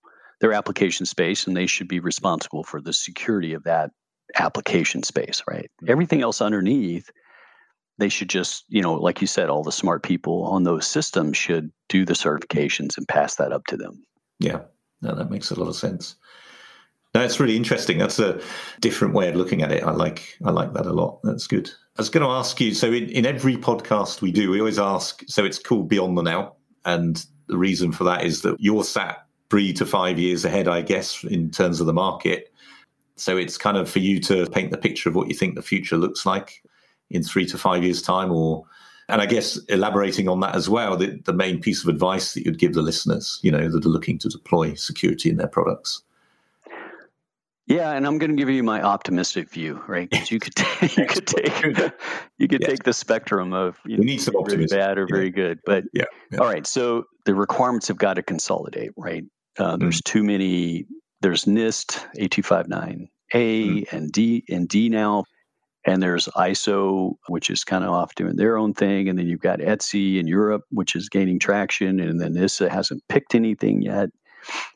their 0.40 0.52
application 0.52 1.04
space, 1.04 1.46
and 1.46 1.56
they 1.56 1.66
should 1.66 1.88
be 1.88 1.98
responsible 1.98 2.62
for 2.62 2.80
the 2.80 2.92
security 2.92 3.54
of 3.54 3.64
that 3.64 3.90
application 4.38 5.02
space, 5.02 5.42
right? 5.48 5.70
Mm-hmm. 5.82 5.90
Everything 5.90 6.22
else 6.22 6.40
underneath, 6.40 7.10
they 7.98 8.08
should 8.08 8.28
just, 8.28 8.64
you 8.68 8.82
know, 8.82 8.94
like 8.94 9.20
you 9.20 9.26
said, 9.26 9.48
all 9.48 9.62
the 9.62 9.72
smart 9.72 10.02
people 10.02 10.44
on 10.44 10.64
those 10.64 10.86
systems 10.86 11.36
should 11.36 11.70
do 11.88 12.04
the 12.04 12.12
certifications 12.12 12.96
and 12.96 13.08
pass 13.08 13.36
that 13.36 13.52
up 13.52 13.66
to 13.66 13.76
them. 13.76 14.04
Yeah, 14.38 14.60
no, 15.00 15.14
that 15.14 15.30
makes 15.30 15.50
a 15.50 15.58
lot 15.58 15.68
of 15.68 15.76
sense. 15.76 16.16
No, 17.14 17.22
it's 17.22 17.40
really 17.40 17.56
interesting. 17.56 17.96
That's 17.96 18.18
a 18.18 18.38
different 18.80 19.14
way 19.14 19.30
of 19.30 19.36
looking 19.36 19.62
at 19.62 19.72
it. 19.72 19.82
I 19.82 19.92
like 19.92 20.36
I 20.44 20.50
like 20.50 20.74
that 20.74 20.84
a 20.84 20.92
lot. 20.92 21.20
That's 21.24 21.46
good. 21.46 21.70
I 21.96 22.02
was 22.02 22.10
going 22.10 22.26
to 22.26 22.30
ask 22.30 22.60
you. 22.60 22.74
So 22.74 22.92
in, 22.92 23.08
in 23.08 23.24
every 23.24 23.56
podcast 23.56 24.20
we 24.20 24.30
do, 24.30 24.50
we 24.50 24.60
always 24.60 24.78
ask. 24.78 25.22
So 25.26 25.42
it's 25.42 25.58
called 25.58 25.88
Beyond 25.88 26.18
the 26.18 26.22
Now, 26.22 26.56
and 26.84 27.24
the 27.46 27.56
reason 27.56 27.92
for 27.92 28.04
that 28.04 28.24
is 28.24 28.42
that 28.42 28.60
you're 28.60 28.84
sat 28.84 29.24
three 29.48 29.72
to 29.72 29.86
five 29.86 30.18
years 30.18 30.44
ahead, 30.44 30.68
I 30.68 30.82
guess, 30.82 31.24
in 31.24 31.50
terms 31.50 31.80
of 31.80 31.86
the 31.86 31.94
market. 31.94 32.52
So 33.16 33.36
it's 33.36 33.56
kind 33.56 33.76
of 33.76 33.90
for 33.90 33.98
you 33.98 34.20
to 34.20 34.46
paint 34.46 34.70
the 34.70 34.78
picture 34.78 35.08
of 35.08 35.14
what 35.14 35.28
you 35.28 35.34
think 35.34 35.54
the 35.54 35.62
future 35.62 35.96
looks 35.96 36.26
like 36.26 36.62
in 37.10 37.22
three 37.22 37.46
to 37.46 37.58
five 37.58 37.82
years' 37.82 38.02
time, 38.02 38.30
or 38.30 38.64
and 39.08 39.22
I 39.22 39.26
guess 39.26 39.56
elaborating 39.68 40.28
on 40.28 40.40
that 40.40 40.54
as 40.54 40.68
well, 40.68 40.96
the, 40.96 41.20
the 41.24 41.32
main 41.32 41.60
piece 41.60 41.82
of 41.82 41.88
advice 41.88 42.34
that 42.34 42.44
you'd 42.44 42.58
give 42.58 42.74
the 42.74 42.82
listeners, 42.82 43.38
you 43.42 43.50
know, 43.50 43.68
that 43.70 43.84
are 43.84 43.88
looking 43.88 44.18
to 44.18 44.28
deploy 44.28 44.74
security 44.74 45.30
in 45.30 45.36
their 45.36 45.48
products. 45.48 46.02
Yeah, 47.66 47.92
and 47.92 48.06
I'm 48.06 48.18
going 48.18 48.30
to 48.30 48.36
give 48.36 48.48
you 48.48 48.62
my 48.62 48.80
optimistic 48.80 49.50
view, 49.50 49.82
right? 49.88 50.08
Because 50.08 50.30
you 50.30 50.38
could 50.38 50.54
take, 50.56 50.96
you 50.96 51.06
could 51.06 51.26
take 51.26 51.64
you 52.38 52.48
could 52.48 52.60
yes. 52.60 52.70
take 52.70 52.84
the 52.84 52.92
spectrum 52.92 53.52
of 53.52 53.78
you 53.84 53.96
know, 53.96 54.04
need 54.04 54.20
some 54.20 54.34
very 54.46 54.66
bad 54.66 54.98
or 54.98 55.06
very 55.08 55.30
good, 55.30 55.58
but 55.66 55.84
yeah, 55.92 56.04
yeah, 56.30 56.38
All 56.38 56.46
right, 56.46 56.66
so 56.66 57.04
the 57.24 57.34
requirements 57.34 57.88
have 57.88 57.96
got 57.96 58.14
to 58.14 58.22
consolidate, 58.22 58.92
right? 58.96 59.24
Uh, 59.58 59.76
there's 59.76 60.00
mm. 60.00 60.04
too 60.04 60.22
many 60.22 60.86
there's 61.26 61.44
NIST 61.44 62.06
8259A 62.20 63.08
mm. 63.34 63.92
and 63.92 64.12
D 64.12 64.44
and 64.48 64.68
D 64.68 64.88
now. 64.88 65.24
And 65.84 66.00
there's 66.00 66.28
ISO, 66.36 67.14
which 67.26 67.50
is 67.50 67.64
kind 67.64 67.82
of 67.82 67.90
off 67.90 68.14
doing 68.14 68.36
their 68.36 68.56
own 68.56 68.74
thing. 68.74 69.08
And 69.08 69.18
then 69.18 69.26
you've 69.26 69.40
got 69.40 69.58
ETSI 69.58 70.20
in 70.20 70.28
Europe, 70.28 70.62
which 70.70 70.94
is 70.94 71.08
gaining 71.08 71.40
traction. 71.40 71.98
And 71.98 72.20
then 72.20 72.34
ENISA 72.34 72.68
hasn't 72.68 73.02
picked 73.08 73.34
anything 73.34 73.82
yet. 73.82 74.10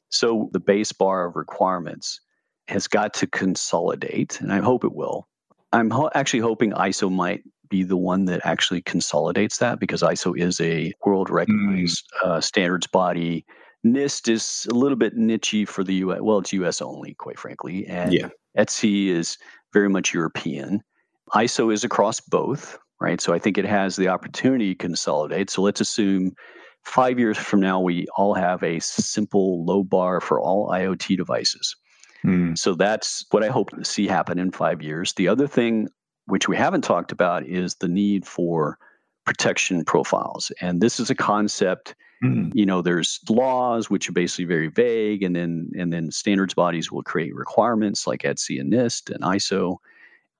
So 0.08 0.50
the 0.52 0.58
base 0.58 0.90
bar 0.90 1.26
of 1.26 1.36
requirements 1.36 2.20
has 2.66 2.88
got 2.88 3.14
to 3.14 3.28
consolidate, 3.28 4.40
and 4.40 4.52
I 4.52 4.58
hope 4.58 4.82
it 4.82 4.94
will. 4.94 5.28
I'm 5.72 5.90
ho- 5.90 6.10
actually 6.16 6.40
hoping 6.40 6.72
ISO 6.72 7.12
might 7.12 7.44
be 7.68 7.84
the 7.84 7.96
one 7.96 8.24
that 8.24 8.40
actually 8.42 8.82
consolidates 8.82 9.58
that 9.58 9.78
because 9.78 10.02
ISO 10.02 10.36
is 10.36 10.60
a 10.60 10.92
world 11.06 11.30
recognized 11.30 12.08
mm. 12.24 12.28
uh, 12.28 12.40
standards 12.40 12.88
body. 12.88 13.46
NIST 13.84 14.28
is 14.28 14.66
a 14.70 14.74
little 14.74 14.96
bit 14.96 15.16
nichey 15.16 15.66
for 15.66 15.82
the 15.82 15.94
US. 15.94 16.20
Well, 16.20 16.38
it's 16.38 16.52
US 16.52 16.82
only, 16.82 17.14
quite 17.14 17.38
frankly. 17.38 17.86
And 17.86 18.12
yeah. 18.12 18.28
ETSI 18.58 19.08
is 19.08 19.38
very 19.72 19.88
much 19.88 20.12
European. 20.12 20.82
ISO 21.34 21.72
is 21.72 21.84
across 21.84 22.20
both, 22.20 22.78
right? 23.00 23.20
So 23.20 23.32
I 23.32 23.38
think 23.38 23.56
it 23.56 23.64
has 23.64 23.96
the 23.96 24.08
opportunity 24.08 24.74
to 24.74 24.78
consolidate. 24.78 25.50
So 25.50 25.62
let's 25.62 25.80
assume 25.80 26.34
five 26.84 27.18
years 27.18 27.38
from 27.38 27.60
now, 27.60 27.80
we 27.80 28.06
all 28.16 28.34
have 28.34 28.62
a 28.62 28.80
simple 28.80 29.64
low 29.64 29.82
bar 29.82 30.20
for 30.20 30.40
all 30.40 30.68
IoT 30.68 31.16
devices. 31.16 31.76
Mm. 32.24 32.58
So 32.58 32.74
that's 32.74 33.24
what 33.30 33.42
I 33.42 33.48
hope 33.48 33.70
to 33.70 33.84
see 33.84 34.06
happen 34.06 34.38
in 34.38 34.50
five 34.50 34.82
years. 34.82 35.12
The 35.14 35.28
other 35.28 35.46
thing, 35.46 35.88
which 36.26 36.48
we 36.48 36.56
haven't 36.56 36.82
talked 36.82 37.12
about, 37.12 37.46
is 37.46 37.76
the 37.76 37.88
need 37.88 38.26
for 38.26 38.78
protection 39.24 39.84
profiles. 39.84 40.50
And 40.60 40.80
this 40.80 41.00
is 41.00 41.10
a 41.10 41.14
concept. 41.14 41.94
Mm. 42.22 42.52
You 42.54 42.66
know, 42.66 42.82
there's 42.82 43.20
laws 43.28 43.88
which 43.88 44.08
are 44.08 44.12
basically 44.12 44.44
very 44.44 44.68
vague, 44.68 45.22
and 45.22 45.34
then 45.34 45.70
and 45.76 45.92
then 45.92 46.10
standards 46.10 46.54
bodies 46.54 46.92
will 46.92 47.02
create 47.02 47.34
requirements 47.34 48.06
like 48.06 48.22
ETSI 48.22 48.60
and 48.60 48.72
NIST 48.72 49.10
and 49.10 49.22
ISO. 49.22 49.76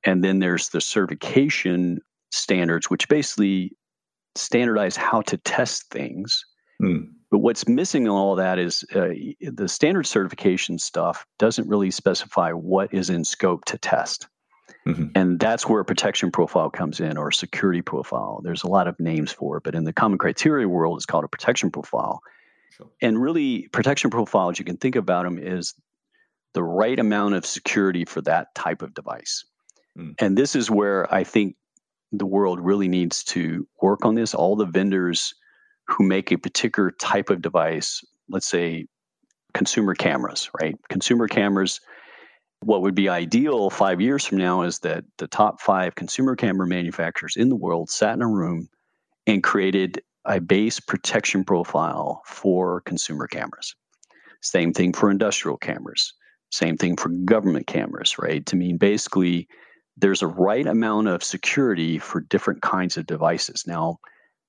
And 0.04 0.22
then 0.24 0.38
there's 0.38 0.70
the 0.70 0.80
certification 0.80 2.00
standards, 2.30 2.90
which 2.90 3.08
basically 3.08 3.72
standardize 4.34 4.96
how 4.96 5.22
to 5.22 5.36
test 5.38 5.90
things. 5.90 6.44
Mm. 6.82 7.08
But 7.30 7.38
what's 7.38 7.68
missing 7.68 8.04
in 8.04 8.08
all 8.08 8.34
that 8.36 8.58
is 8.58 8.84
uh, 8.94 9.10
the 9.40 9.68
standard 9.68 10.06
certification 10.06 10.78
stuff 10.78 11.24
doesn't 11.38 11.68
really 11.68 11.90
specify 11.90 12.52
what 12.52 12.92
is 12.92 13.08
in 13.08 13.24
scope 13.24 13.64
to 13.66 13.78
test. 13.78 14.26
Mm-hmm. 14.86 15.08
And 15.14 15.38
that's 15.38 15.68
where 15.68 15.80
a 15.80 15.84
protection 15.84 16.30
profile 16.30 16.70
comes 16.70 17.00
in 17.00 17.18
or 17.18 17.28
a 17.28 17.32
security 17.32 17.82
profile. 17.82 18.40
There's 18.42 18.62
a 18.62 18.68
lot 18.68 18.88
of 18.88 18.98
names 18.98 19.30
for 19.30 19.58
it, 19.58 19.64
but 19.64 19.74
in 19.74 19.84
the 19.84 19.92
common 19.92 20.18
criteria 20.18 20.66
world, 20.66 20.96
it's 20.96 21.06
called 21.06 21.24
a 21.24 21.28
protection 21.28 21.70
profile. 21.70 22.20
Sure. 22.72 22.86
And 23.02 23.20
really, 23.20 23.68
protection 23.68 24.10
profiles, 24.10 24.58
you 24.58 24.64
can 24.64 24.78
think 24.78 24.96
about 24.96 25.24
them 25.24 25.38
is 25.38 25.74
the 26.54 26.62
right 26.62 26.98
amount 26.98 27.34
of 27.34 27.44
security 27.44 28.04
for 28.04 28.22
that 28.22 28.54
type 28.54 28.82
of 28.82 28.94
device. 28.94 29.44
Mm. 29.98 30.14
And 30.18 30.36
this 30.36 30.56
is 30.56 30.70
where 30.70 31.12
I 31.12 31.24
think 31.24 31.56
the 32.12 32.26
world 32.26 32.58
really 32.58 32.88
needs 32.88 33.22
to 33.24 33.68
work 33.80 34.04
on 34.04 34.14
this. 34.14 34.34
All 34.34 34.56
the 34.56 34.66
vendors 34.66 35.34
who 35.88 36.04
make 36.04 36.32
a 36.32 36.38
particular 36.38 36.90
type 36.90 37.30
of 37.30 37.42
device, 37.42 38.00
let's 38.28 38.48
say 38.48 38.86
consumer 39.52 39.94
cameras, 39.94 40.50
right? 40.60 40.76
Consumer 40.88 41.28
cameras, 41.28 41.80
what 42.62 42.82
would 42.82 42.94
be 42.94 43.08
ideal 43.08 43.70
five 43.70 44.00
years 44.00 44.24
from 44.24 44.38
now 44.38 44.62
is 44.62 44.80
that 44.80 45.04
the 45.18 45.26
top 45.26 45.60
five 45.60 45.94
consumer 45.94 46.36
camera 46.36 46.66
manufacturers 46.66 47.36
in 47.36 47.48
the 47.48 47.56
world 47.56 47.90
sat 47.90 48.14
in 48.14 48.22
a 48.22 48.28
room 48.28 48.68
and 49.26 49.42
created 49.42 50.02
a 50.26 50.40
base 50.40 50.80
protection 50.80 51.44
profile 51.44 52.22
for 52.26 52.82
consumer 52.82 53.26
cameras. 53.26 53.74
Same 54.42 54.72
thing 54.72 54.92
for 54.92 55.10
industrial 55.10 55.56
cameras. 55.56 56.12
Same 56.50 56.76
thing 56.76 56.96
for 56.96 57.08
government 57.08 57.66
cameras, 57.66 58.18
right? 58.18 58.44
To 58.46 58.56
mean 58.56 58.76
basically 58.76 59.48
there's 59.96 60.22
a 60.22 60.26
right 60.26 60.66
amount 60.66 61.08
of 61.08 61.24
security 61.24 61.98
for 61.98 62.20
different 62.20 62.62
kinds 62.62 62.96
of 62.96 63.06
devices. 63.06 63.64
Now, 63.66 63.98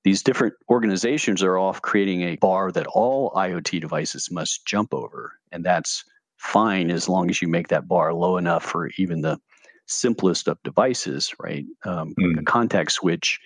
these 0.04 0.24
different 0.24 0.56
organizations 0.70 1.44
are 1.44 1.58
off 1.58 1.82
creating 1.82 2.24
a 2.24 2.38
bar 2.38 2.72
that 2.72 2.88
all 2.88 3.32
IoT 3.32 3.80
devices 3.82 4.32
must 4.32 4.66
jump 4.66 4.94
over. 4.94 5.34
And 5.52 5.64
that's 5.64 6.04
fine 6.42 6.90
as 6.90 7.08
long 7.08 7.30
as 7.30 7.42
you 7.42 7.48
make 7.48 7.68
that 7.68 7.88
bar 7.88 8.14
low 8.14 8.38
enough 8.38 8.64
for 8.64 8.90
even 8.98 9.22
the 9.22 9.40
simplest 9.86 10.48
of 10.48 10.58
devices, 10.64 11.34
right? 11.40 11.66
Um, 11.86 12.16
mm. 12.20 12.40
A 12.40 12.44
contact 12.44 12.92
switch 12.92 13.40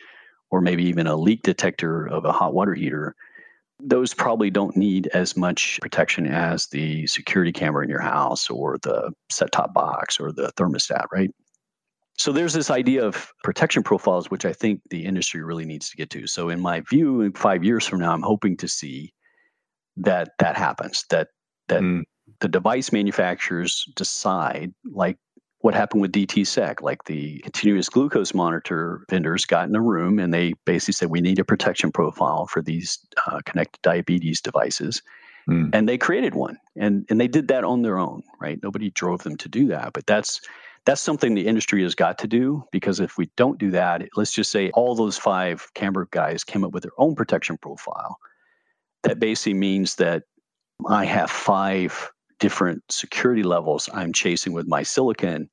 or 0.49 0.61
maybe 0.61 0.85
even 0.85 1.05
a 1.05 1.15
leak 1.15 1.41
detector 1.43 2.07
of 2.07 2.23
a 2.23 2.31
hot 2.31 2.53
water 2.53 2.73
heater. 2.73 3.15
Those 3.81 4.13
probably 4.13 4.49
don't 4.49 4.77
need 4.77 5.07
as 5.07 5.35
much 5.35 5.77
protection 5.81 6.25
as 6.25 6.67
the 6.67 7.05
security 7.07 7.51
camera 7.51 7.83
in 7.83 7.89
your 7.89 7.99
house 7.99 8.49
or 8.49 8.77
the 8.81 9.11
set 9.29 9.51
top 9.51 9.73
box 9.73 10.17
or 10.17 10.31
the 10.31 10.53
thermostat, 10.55 11.07
right? 11.11 11.31
So 12.17 12.31
there's 12.31 12.53
this 12.53 12.71
idea 12.71 13.05
of 13.05 13.29
protection 13.43 13.83
profiles, 13.83 14.31
which 14.31 14.45
I 14.45 14.53
think 14.53 14.79
the 14.89 15.03
industry 15.03 15.43
really 15.43 15.65
needs 15.65 15.89
to 15.89 15.97
get 15.97 16.09
to. 16.11 16.27
So 16.27 16.47
in 16.47 16.61
my 16.61 16.79
view, 16.79 17.19
in 17.21 17.33
five 17.33 17.65
years 17.65 17.85
from 17.85 17.99
now, 17.99 18.13
I'm 18.13 18.21
hoping 18.21 18.55
to 18.57 18.69
see 18.69 19.13
that 19.97 20.29
that 20.39 20.55
happens. 20.55 21.03
That 21.09 21.27
that 21.67 21.81
mm. 21.81 22.03
The 22.39 22.47
device 22.47 22.91
manufacturers 22.91 23.85
decide, 23.95 24.73
like 24.83 25.17
what 25.59 25.73
happened 25.73 26.01
with 26.01 26.11
DTSEC, 26.11 26.81
like 26.81 27.03
the 27.05 27.39
continuous 27.39 27.89
glucose 27.89 28.33
monitor 28.33 29.03
vendors 29.09 29.45
got 29.45 29.67
in 29.67 29.75
a 29.75 29.81
room 29.81 30.19
and 30.19 30.33
they 30.33 30.53
basically 30.65 30.93
said 30.93 31.09
we 31.09 31.21
need 31.21 31.39
a 31.39 31.43
protection 31.43 31.91
profile 31.91 32.45
for 32.45 32.61
these 32.61 32.99
uh, 33.25 33.39
connected 33.45 33.81
diabetes 33.81 34.41
devices. 34.41 35.01
Mm. 35.49 35.71
And 35.73 35.89
they 35.89 35.97
created 35.97 36.33
one, 36.33 36.57
and 36.75 37.05
and 37.09 37.21
they 37.21 37.27
did 37.27 37.49
that 37.49 37.63
on 37.63 37.83
their 37.83 37.99
own, 37.99 38.23
right? 38.39 38.59
Nobody 38.63 38.89
drove 38.89 39.21
them 39.21 39.37
to 39.37 39.49
do 39.49 39.67
that, 39.67 39.93
but 39.93 40.07
that's 40.07 40.41
that's 40.85 41.01
something 41.01 41.33
the 41.33 41.47
industry 41.47 41.83
has 41.83 41.95
got 41.95 42.19
to 42.19 42.27
do 42.27 42.63
because 42.71 42.99
if 42.99 43.17
we 43.17 43.29
don't 43.35 43.59
do 43.59 43.71
that, 43.71 44.07
let's 44.15 44.33
just 44.33 44.51
say 44.51 44.69
all 44.71 44.95
those 44.95 45.17
five 45.17 45.71
camera 45.73 46.07
guys 46.11 46.43
came 46.43 46.63
up 46.63 46.73
with 46.73 46.83
their 46.83 46.91
own 46.97 47.15
protection 47.15 47.57
profile. 47.57 48.17
That 49.03 49.19
basically 49.19 49.55
means 49.55 49.95
that 49.95 50.23
I 50.87 51.05
have 51.05 51.31
five 51.31 52.11
different 52.39 52.83
security 52.89 53.43
levels 53.43 53.89
I'm 53.93 54.13
chasing 54.13 54.53
with 54.53 54.67
my 54.67 54.83
silicon, 54.83 55.49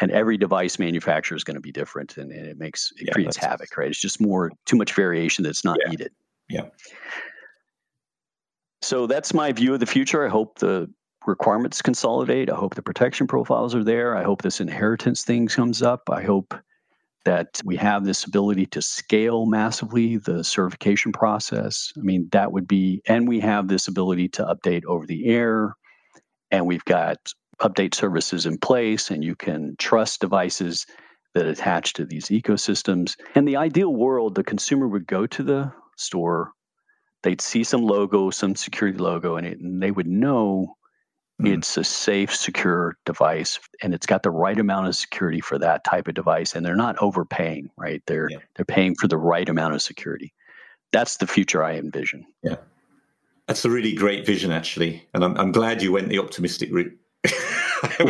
and 0.00 0.10
every 0.10 0.36
device 0.36 0.78
manufacturer 0.78 1.36
is 1.36 1.44
going 1.44 1.54
to 1.56 1.60
be 1.60 1.72
different, 1.72 2.16
and, 2.16 2.32
and 2.32 2.46
it 2.46 2.58
makes 2.58 2.92
it 2.96 3.06
yeah, 3.06 3.12
creates 3.12 3.36
havoc, 3.36 3.76
right? 3.76 3.88
It's 3.88 4.00
just 4.00 4.20
more 4.20 4.50
too 4.66 4.76
much 4.76 4.94
variation 4.94 5.44
that's 5.44 5.64
not 5.64 5.78
yeah. 5.82 5.90
needed. 5.90 6.12
Yeah. 6.48 6.66
So 8.82 9.06
that's 9.06 9.32
my 9.32 9.52
view 9.52 9.72
of 9.74 9.80
the 9.80 9.86
future. 9.86 10.26
I 10.26 10.28
hope 10.28 10.58
the 10.58 10.90
requirements 11.26 11.80
consolidate. 11.80 12.50
I 12.50 12.54
hope 12.54 12.74
the 12.74 12.82
protection 12.82 13.26
profiles 13.26 13.74
are 13.74 13.84
there. 13.84 14.14
I 14.16 14.24
hope 14.24 14.42
this 14.42 14.60
inheritance 14.60 15.22
thing 15.22 15.46
comes 15.46 15.80
up. 15.80 16.10
I 16.10 16.22
hope 16.22 16.54
that 17.24 17.60
we 17.64 17.76
have 17.76 18.04
this 18.04 18.24
ability 18.24 18.66
to 18.66 18.82
scale 18.82 19.46
massively 19.46 20.18
the 20.18 20.44
certification 20.44 21.12
process. 21.12 21.92
I 21.96 22.02
mean, 22.02 22.28
that 22.32 22.52
would 22.52 22.68
be, 22.68 23.00
and 23.06 23.26
we 23.26 23.40
have 23.40 23.68
this 23.68 23.88
ability 23.88 24.28
to 24.30 24.44
update 24.44 24.84
over 24.84 25.06
the 25.06 25.24
air, 25.26 25.74
and 26.54 26.66
we've 26.66 26.84
got 26.84 27.18
update 27.60 27.94
services 27.94 28.46
in 28.46 28.58
place, 28.58 29.10
and 29.10 29.22
you 29.24 29.34
can 29.34 29.76
trust 29.78 30.20
devices 30.20 30.86
that 31.34 31.46
attach 31.46 31.94
to 31.94 32.04
these 32.04 32.26
ecosystems. 32.26 33.16
In 33.34 33.44
the 33.44 33.56
ideal 33.56 33.92
world, 33.92 34.34
the 34.34 34.44
consumer 34.44 34.86
would 34.86 35.06
go 35.06 35.26
to 35.26 35.42
the 35.42 35.72
store, 35.96 36.52
they'd 37.22 37.40
see 37.40 37.64
some 37.64 37.82
logo, 37.82 38.30
some 38.30 38.54
security 38.54 38.98
logo, 38.98 39.36
and, 39.36 39.46
it, 39.46 39.58
and 39.58 39.82
they 39.82 39.90
would 39.90 40.06
know 40.06 40.76
Mm. 41.42 41.58
It's 41.58 41.76
a 41.76 41.82
safe, 41.82 42.34
secure 42.34 42.96
device, 43.04 43.58
and 43.82 43.92
it's 43.92 44.06
got 44.06 44.22
the 44.22 44.30
right 44.30 44.58
amount 44.58 44.86
of 44.86 44.94
security 44.94 45.40
for 45.40 45.58
that 45.58 45.82
type 45.82 46.06
of 46.06 46.14
device. 46.14 46.54
And 46.54 46.64
they're 46.64 46.76
not 46.76 46.96
overpaying, 47.02 47.70
right? 47.76 48.02
They're 48.06 48.30
yeah. 48.30 48.38
they're 48.54 48.64
paying 48.64 48.94
for 48.94 49.08
the 49.08 49.16
right 49.16 49.48
amount 49.48 49.74
of 49.74 49.82
security. 49.82 50.32
That's 50.92 51.16
the 51.16 51.26
future 51.26 51.64
I 51.64 51.74
envision. 51.74 52.24
Yeah, 52.44 52.56
that's 53.46 53.64
a 53.64 53.70
really 53.70 53.92
great 53.92 54.26
vision, 54.26 54.50
actually, 54.50 55.06
and 55.14 55.24
I'm 55.24 55.36
I'm 55.36 55.52
glad 55.52 55.82
you 55.82 55.92
went 55.92 56.08
the 56.08 56.18
optimistic 56.18 56.70
route. 56.72 56.96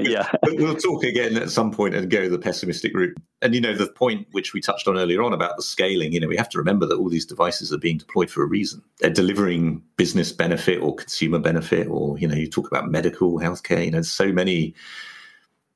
yeah. 0.00 0.30
we'll 0.44 0.76
talk 0.76 1.04
again 1.04 1.36
at 1.36 1.50
some 1.50 1.70
point 1.70 1.94
and 1.94 2.10
go 2.10 2.28
the 2.28 2.38
pessimistic 2.38 2.94
route. 2.94 3.16
And, 3.40 3.54
you 3.54 3.60
know, 3.60 3.74
the 3.74 3.86
point 3.86 4.26
which 4.32 4.52
we 4.52 4.60
touched 4.60 4.88
on 4.88 4.98
earlier 4.98 5.22
on 5.22 5.32
about 5.32 5.56
the 5.56 5.62
scaling, 5.62 6.12
you 6.12 6.20
know, 6.20 6.28
we 6.28 6.36
have 6.36 6.48
to 6.50 6.58
remember 6.58 6.86
that 6.86 6.98
all 6.98 7.08
these 7.08 7.26
devices 7.26 7.72
are 7.72 7.78
being 7.78 7.98
deployed 7.98 8.30
for 8.30 8.42
a 8.42 8.46
reason. 8.46 8.82
They're 9.00 9.10
delivering 9.10 9.82
business 9.96 10.32
benefit 10.32 10.80
or 10.80 10.94
consumer 10.94 11.38
benefit, 11.38 11.88
or, 11.88 12.18
you 12.18 12.28
know, 12.28 12.34
you 12.34 12.48
talk 12.48 12.66
about 12.66 12.90
medical, 12.90 13.38
healthcare, 13.38 13.84
you 13.84 13.90
know, 13.90 14.02
so 14.02 14.32
many. 14.32 14.74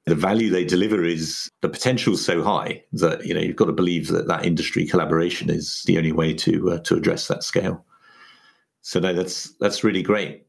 The 0.07 0.15
value 0.15 0.51
they 0.51 0.65
deliver 0.65 1.03
is 1.05 1.51
the 1.63 1.69
potential 1.69 2.15
is 2.15 2.25
so 2.25 2.41
high 2.41 2.85
that 2.93 3.27
you 3.27 3.35
know 3.35 3.41
you've 3.41 3.57
got 3.57 3.65
to 3.65 3.73
believe 3.73 4.07
that 4.09 4.29
that 4.29 4.47
industry 4.47 4.87
collaboration 4.87 5.51
is 5.51 5.83
the 5.87 5.99
only 5.99 6.13
way 6.13 6.33
to 6.35 6.71
uh, 6.71 6.79
to 6.83 6.95
address 6.95 7.27
that 7.27 7.43
scale. 7.43 7.85
So 8.87 9.01
no, 9.01 9.13
that's 9.13 9.51
that's 9.59 9.83
really 9.83 10.01
great. 10.01 10.47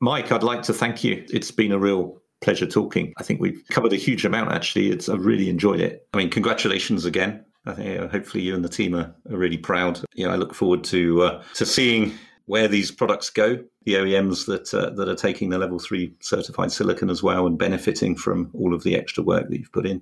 Mike, 0.00 0.30
I'd 0.30 0.44
like 0.44 0.62
to 0.62 0.72
thank 0.72 1.02
you. 1.02 1.24
It's 1.30 1.50
been 1.50 1.72
a 1.72 1.78
real 1.78 2.22
pleasure 2.40 2.64
talking. 2.64 3.12
I 3.18 3.24
think 3.24 3.40
we've 3.40 3.60
covered 3.72 3.92
a 3.92 3.96
huge 3.96 4.24
amount, 4.24 4.52
actually. 4.52 4.90
It's, 4.90 5.08
I've 5.08 5.26
really 5.26 5.50
enjoyed 5.50 5.80
it. 5.80 6.06
I 6.14 6.18
mean, 6.18 6.30
congratulations 6.30 7.04
again. 7.04 7.44
I 7.66 7.72
think 7.72 8.00
uh, 8.00 8.06
hopefully 8.06 8.44
you 8.44 8.54
and 8.54 8.64
the 8.64 8.68
team 8.68 8.94
are, 8.94 9.12
are, 9.28 9.36
really 9.36 9.56
proud. 9.56 10.00
Know, 10.16 10.30
I 10.30 10.36
look 10.36 10.54
forward 10.54 10.84
to 10.84 11.22
uh, 11.22 11.42
to 11.54 11.66
seeing 11.66 12.14
where 12.46 12.68
these 12.68 12.92
products 12.92 13.28
go, 13.28 13.58
the 13.82 13.94
OEMs 13.94 14.46
that 14.46 14.72
uh, 14.72 14.90
that 14.90 15.08
are 15.08 15.16
taking 15.16 15.50
the 15.50 15.58
level 15.58 15.80
three 15.80 16.14
certified 16.20 16.70
silicon 16.70 17.10
as 17.10 17.24
well 17.24 17.44
and 17.44 17.58
benefiting 17.58 18.14
from 18.14 18.52
all 18.54 18.72
of 18.72 18.84
the 18.84 18.94
extra 18.94 19.24
work 19.24 19.48
that 19.48 19.58
you've 19.58 19.72
put 19.72 19.84
in. 19.84 20.00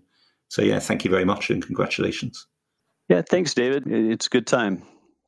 So 0.49 0.61
yeah, 0.61 0.79
thank 0.79 1.07
you 1.07 1.11
very 1.11 1.25
much 1.25 1.49
and 1.49 1.65
congratulations. 1.65 2.47
Yeah, 3.09 3.23
thanks, 3.23 3.55
David. 3.55 3.87
It's 3.87 4.27
a 4.27 4.31
good 4.31 4.47
time. 4.47 4.83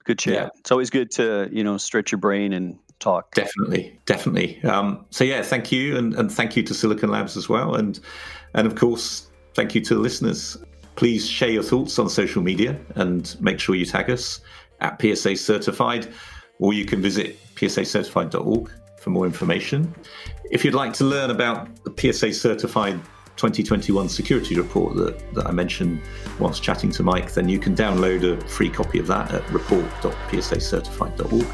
Good 0.05 0.19
chat. 0.19 0.35
Yeah. 0.35 0.49
It's 0.59 0.73
always 0.73 0.91
good 0.91 1.11
to 1.13 1.49
you 1.53 1.65
know 1.65 1.77
stretch 1.77 2.13
your 2.13 2.19
brain 2.19 2.53
and 2.53 2.79
talk. 2.99 3.35
Definitely, 3.35 3.99
definitely. 4.07 4.63
Um, 4.65 5.05
so 5.11 5.25
yeah, 5.25 5.43
thank 5.43 5.73
you, 5.73 5.97
and, 5.97 6.15
and 6.15 6.31
thank 6.31 6.57
you 6.57 6.63
to 6.65 6.75
Silicon 6.75 7.11
Labs 7.11 7.37
as 7.37 7.49
well, 7.49 7.75
and 7.75 8.01
and 8.55 8.67
of 8.67 8.75
course, 8.75 9.31
thank 9.55 9.75
you 9.75 9.81
to 9.83 9.95
the 9.95 10.01
listeners. 10.01 10.57
Please 10.97 11.29
share 11.29 11.51
your 11.51 11.63
thoughts 11.63 11.99
on 11.99 12.09
social 12.09 12.43
media 12.43 12.79
and 12.97 13.37
make 13.41 13.59
sure 13.59 13.75
you 13.75 13.87
tag 13.87 14.11
us 14.11 14.41
at 14.81 15.01
PSA 15.01 15.37
Certified 15.37 16.13
or 16.59 16.75
you 16.75 16.85
can 16.85 17.01
visit 17.01 17.39
psacertified.org 17.55 18.71
for 18.99 19.11
more 19.11 19.25
information. 19.25 19.95
If 20.51 20.65
you'd 20.65 20.75
like 20.75 20.93
to 20.95 21.05
learn 21.05 21.31
about 21.31 21.69
the 21.85 22.13
PSA 22.13 22.35
Certified 22.35 23.01
2021 23.41 24.11
security 24.11 24.55
report 24.55 24.95
that, 24.97 25.35
that 25.35 25.47
I 25.47 25.51
mentioned 25.51 26.03
whilst 26.39 26.63
chatting 26.63 26.91
to 26.91 27.03
Mike, 27.03 27.33
then 27.33 27.49
you 27.49 27.59
can 27.59 27.75
download 27.75 28.23
a 28.23 28.39
free 28.47 28.69
copy 28.69 28.99
of 28.99 29.07
that 29.07 29.33
at 29.33 29.51
report.psacertified.org. 29.51 31.47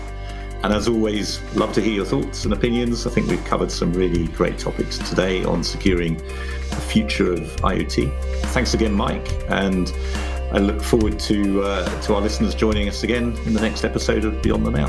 And 0.65 0.73
as 0.73 0.89
always, 0.89 1.41
love 1.55 1.73
to 1.75 1.81
hear 1.81 1.95
your 1.95 2.05
thoughts 2.05 2.43
and 2.45 2.53
opinions. 2.53 3.07
I 3.07 3.11
think 3.11 3.29
we've 3.29 3.45
covered 3.45 3.71
some 3.71 3.93
really 3.93 4.27
great 4.29 4.59
topics 4.59 4.99
today 4.99 5.45
on 5.45 5.63
securing 5.63 6.17
the 6.17 6.83
future 6.89 7.33
of 7.33 7.43
IoT. 7.59 8.11
Thanks 8.47 8.75
again, 8.75 8.93
Mike, 8.93 9.29
and 9.49 9.93
I 10.51 10.59
look 10.59 10.83
forward 10.83 11.21
to 11.21 11.63
uh, 11.63 12.03
to 12.03 12.17
our 12.17 12.21
listeners 12.21 12.57
joining 12.57 12.89
us 12.89 13.05
again 13.05 13.37
in 13.45 13.55
the 13.55 13.61
next 13.61 13.85
episode 13.85 14.25
of 14.25 14.43
Beyond 14.43 14.67
the 14.67 14.73
Now. 14.73 14.89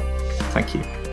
Thank 0.51 0.73
you. 0.73 1.06